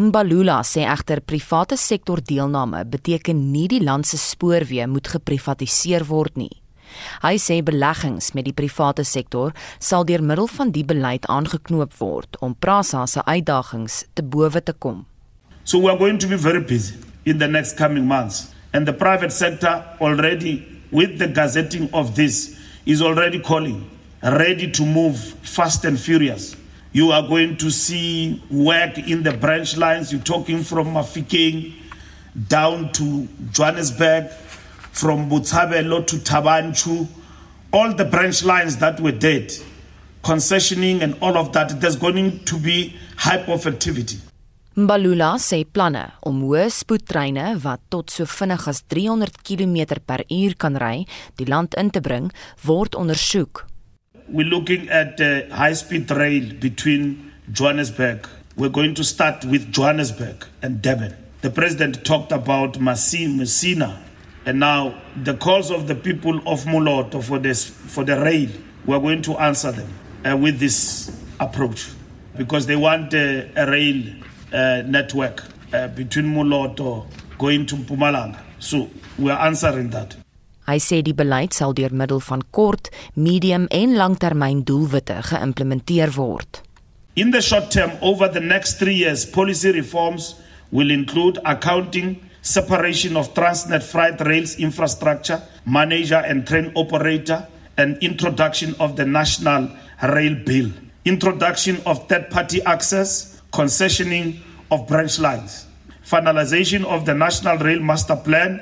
Mbalula 0.00 0.62
sê 0.64 0.86
egter 0.88 1.20
private 1.20 1.76
sektor 1.76 2.22
deelname 2.24 2.86
beteken 2.88 3.42
nie 3.52 3.66
die 3.68 3.82
land 3.84 4.08
se 4.08 4.16
spoorweë 4.16 4.86
moet 4.88 5.10
geprivatiseer 5.12 6.06
word 6.08 6.40
nie. 6.40 6.54
Hy 7.20 7.34
sê 7.36 7.58
beleggings 7.60 8.32
met 8.32 8.48
die 8.48 8.56
private 8.56 9.04
sektor 9.04 9.52
sal 9.76 10.08
deur 10.08 10.24
middel 10.24 10.48
van 10.54 10.72
die 10.72 10.86
beleid 10.88 11.28
aangeknoop 11.28 11.98
word 12.00 12.40
om 12.40 12.56
Prasa 12.56 13.04
se 13.04 13.20
uitdagings 13.28 14.06
te 14.14 14.24
bowe 14.24 14.64
te 14.64 14.72
kom. 14.72 15.04
So 15.64 15.84
we 15.84 15.92
are 15.92 16.00
going 16.00 16.16
to 16.16 16.32
be 16.32 16.40
very 16.40 16.64
busy 16.64 16.96
in 17.26 17.44
the 17.44 17.48
next 17.48 17.76
coming 17.76 18.08
months 18.08 18.54
and 18.72 18.88
the 18.88 18.96
private 18.96 19.36
sector 19.36 19.84
already 20.00 20.77
with 20.90 21.18
the 21.18 21.26
gazetting 21.26 21.90
of 21.92 22.16
this 22.16 22.58
is 22.86 23.02
already 23.02 23.38
calling 23.40 23.88
ready 24.22 24.70
to 24.72 24.84
move 24.84 25.18
fast 25.18 25.84
and 25.84 25.98
furious. 25.98 26.56
You 26.92 27.12
are 27.12 27.22
going 27.26 27.56
to 27.58 27.70
see 27.70 28.42
work 28.50 28.98
in 28.98 29.22
the 29.22 29.32
branch 29.32 29.76
lines. 29.76 30.12
You're 30.12 30.22
talking 30.22 30.62
from 30.62 30.88
Mafikeng 30.94 31.74
down 32.48 32.92
to 32.92 33.28
Johannesburg 33.52 34.30
from 34.30 35.30
Botshabelo 35.30 36.06
to 36.06 36.16
Tabanchu. 36.16 37.06
All 37.72 37.92
the 37.94 38.04
branch 38.04 38.42
lines 38.44 38.78
that 38.78 38.98
were 39.00 39.12
dead 39.12 39.52
concessioning 40.22 41.00
and 41.02 41.16
all 41.22 41.36
of 41.36 41.52
that 41.52 41.80
there's 41.80 41.96
going 41.96 42.38
to 42.44 42.58
be 42.58 42.96
hype 43.16 43.48
of 43.48 43.66
activity 43.66 44.18
Mbalula 44.78 45.32
sê 45.42 45.64
planne 45.66 46.04
om 46.28 46.36
hoë 46.46 46.68
spoedtreine 46.70 47.56
wat 47.64 47.80
tot 47.90 48.12
so 48.14 48.22
vinnig 48.30 48.62
as 48.70 48.78
300 48.86 49.40
km/h 49.42 50.54
kan 50.62 50.78
ry, 50.78 51.02
die 51.34 51.48
land 51.50 51.74
in 51.82 51.90
te 51.90 51.98
bring, 51.98 52.28
word 52.62 52.94
ondersoek. 52.94 53.64
We're 54.28 54.46
looking 54.46 54.86
at 54.88 55.18
a 55.18 55.48
high-speed 55.50 56.12
rail 56.14 56.54
between 56.60 57.32
Johannesburg. 57.50 58.28
We're 58.54 58.70
going 58.70 58.94
to 58.94 59.02
start 59.02 59.44
with 59.44 59.72
Johannesburg 59.72 60.46
and 60.62 60.80
Durban. 60.80 61.16
The 61.40 61.50
president 61.50 62.04
talked 62.04 62.30
about 62.30 62.78
Messina 62.78 63.98
and 64.46 64.60
now 64.60 64.94
the 65.24 65.34
calls 65.34 65.72
of 65.72 65.88
the 65.88 65.96
people 65.96 66.38
of 66.46 66.66
Moloto 66.66 67.20
for 67.20 67.40
this 67.40 67.64
for 67.64 68.04
the 68.04 68.20
rail. 68.20 68.50
We're 68.86 69.00
going 69.00 69.22
to 69.22 69.38
answer 69.38 69.72
them 69.72 69.90
uh, 70.24 70.36
with 70.36 70.60
this 70.60 71.10
approach 71.40 71.90
because 72.36 72.66
they 72.66 72.76
want 72.76 73.12
uh, 73.12 73.42
a 73.56 73.66
rail 73.66 74.04
uh, 74.52 74.82
network 74.86 75.44
uh, 75.72 75.88
between 75.88 76.26
Moloto 76.34 77.06
going 77.38 77.66
to 77.66 77.76
Mpumalanga. 77.76 78.40
So 78.58 78.88
we 79.18 79.30
are 79.30 79.46
answering 79.46 79.90
that. 79.90 80.16
Hy 80.68 80.76
sê 80.84 80.98
die 81.00 81.16
beleid 81.16 81.54
sal 81.56 81.72
deur 81.72 81.94
middel 81.96 82.20
van 82.20 82.42
kort, 82.52 82.90
medium 83.16 83.64
en 83.72 83.94
langtermyn 83.96 84.66
doelwitte 84.68 85.16
geïmplementeer 85.30 86.12
word. 86.18 86.60
In 87.16 87.32
the 87.32 87.40
short 87.40 87.70
term 87.72 87.94
over 88.04 88.28
the 88.28 88.40
next 88.40 88.76
3 88.78 88.92
years 88.94 89.24
policy 89.24 89.72
reforms 89.72 90.34
will 90.70 90.90
include 90.90 91.40
accounting 91.44 92.18
separation 92.42 93.16
of 93.16 93.32
Transnet 93.34 93.82
freight 93.82 94.20
rails 94.20 94.58
infrastructure 94.58 95.40
manager 95.64 96.20
and 96.20 96.46
train 96.46 96.70
operator 96.76 97.46
and 97.78 97.96
introduction 98.02 98.74
of 98.78 98.96
the 98.96 99.06
national 99.06 99.70
rail 100.02 100.36
bill 100.44 100.68
introduction 101.04 101.80
of 101.86 102.06
third 102.08 102.28
party 102.30 102.60
access 102.64 103.37
concessioning 103.50 104.36
of 104.68 104.86
branch 104.86 105.18
lines, 105.18 105.66
finalization 106.02 106.84
of 106.84 107.04
the 107.04 107.14
National 107.14 107.58
Rail 107.58 107.80
Master 107.80 108.16
Plan, 108.16 108.60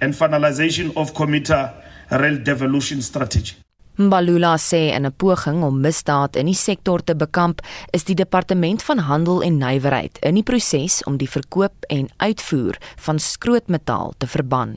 and 0.00 0.14
finalization 0.14 0.92
of 0.96 1.14
commuter 1.14 1.72
rail 2.10 2.38
devolution 2.38 3.02
strategy. 3.02 3.56
Mbalula 3.98 4.56
sê 4.58 4.94
in 4.94 5.06
'n 5.06 5.12
poging 5.12 5.62
om 5.62 5.80
misdaad 5.80 6.36
in 6.36 6.46
die 6.46 6.54
sektor 6.54 7.04
te 7.04 7.16
bekamp, 7.16 7.60
is 7.90 8.04
die 8.04 8.14
departement 8.14 8.82
van 8.82 8.98
handel 8.98 9.42
en 9.42 9.58
nywerheid 9.58 10.18
in 10.18 10.34
die 10.34 10.42
proses 10.42 11.02
om 11.04 11.16
die 11.16 11.30
verkoop 11.30 11.74
en 11.88 12.08
uitvoer 12.16 12.78
van 12.96 13.18
skrootmetaal 13.18 14.14
te 14.18 14.26
verban. 14.26 14.76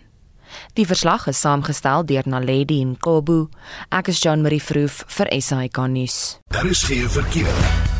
Die 0.74 0.88
verslag 0.88 1.28
is 1.28 1.40
saamgestel 1.40 2.06
deur 2.06 2.24
Naledi 2.26 2.84
Nkobu. 2.86 3.50
Ek 3.90 4.08
is 4.08 4.20
Jean 4.24 4.42
Marie 4.42 4.64
Verhoef 4.64 5.04
vir 5.08 5.28
SAK 5.40 5.88
nuus. 5.88 6.40
Daar 6.50 6.66
is 6.66 6.84
geen 6.84 7.10
verkeer. 7.10 7.91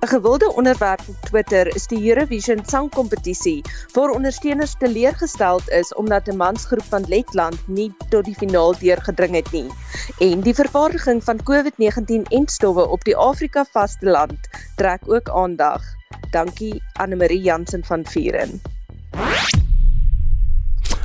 'n 0.00 0.08
Gewilde 0.08 0.52
onderwerp 0.54 1.00
op 1.06 1.14
Twitter 1.20 1.74
is 1.74 1.86
die 1.86 2.08
Eurovision 2.08 2.62
Sangkompetisie, 2.64 3.64
waar 3.92 4.10
ondersteuners 4.10 4.74
teleurgesteld 4.78 5.68
is 5.68 5.94
omdat 5.94 6.26
'n 6.26 6.36
mansgroep 6.36 6.84
van 6.88 7.04
Letland 7.08 7.68
nie 7.68 7.94
tot 8.08 8.24
die 8.24 8.34
finaal 8.34 8.78
deurgedring 8.78 9.34
het 9.34 9.52
nie. 9.52 9.70
En 10.18 10.40
die 10.40 10.54
vervaardiging 10.54 11.24
van 11.24 11.42
COVID-19-entstowwe 11.42 12.88
op 12.88 13.04
die 13.04 13.16
Afrika 13.16 13.64
vasteland 13.70 14.38
trek 14.76 15.00
ook 15.06 15.28
aandag. 15.28 15.82
Dankie 16.30 16.82
Anne 16.92 17.16
Marie 17.16 17.42
Jansen 17.42 17.84
van 17.84 18.06
Vuren. 18.06 18.60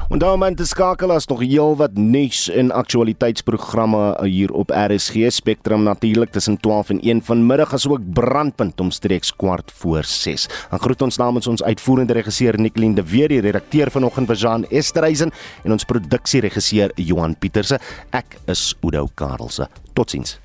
En 0.09 0.19
daar 0.21 0.33
om 0.33 0.55
te 0.55 0.65
skakel 0.65 1.11
as 1.11 1.25
nog 1.25 1.39
heel 1.41 1.75
wat 1.75 1.95
nuus 1.97 2.49
en 2.49 2.71
aktualiteitsprogramme 2.71 4.19
hier 4.21 4.51
op 4.53 4.69
RSG 4.69 5.31
Spectrum 5.33 5.83
natuurlik 5.83 6.31
tussen 6.31 6.59
12 6.59 6.89
en 6.89 7.01
1 7.01 7.23
vanmiddag 7.23 7.73
asook 7.73 8.13
brandpunt 8.13 8.79
omstreeks 8.79 9.35
kwart 9.35 9.71
voor 9.75 10.03
6. 10.03 10.47
Dan 10.69 10.79
groet 10.79 11.01
ons 11.01 11.17
namens 11.17 11.47
ons 11.47 11.63
uitvoerende 11.63 12.13
regisseur 12.13 12.59
Nicoline 12.59 12.95
de 12.95 13.03
Weer, 13.09 13.27
die 13.27 13.41
redakteur 13.41 13.91
vanoggend 13.91 14.39
Jean 14.39 14.65
Esterhuizen 14.69 15.31
en 15.63 15.71
ons 15.71 15.83
produksieregisseur 15.83 16.91
Johan 16.95 17.37
Pieterse. 17.37 17.79
Ek 18.09 18.37
is 18.45 18.75
Udo 18.85 19.07
Karlse. 19.13 19.67
Totsiens. 19.93 20.44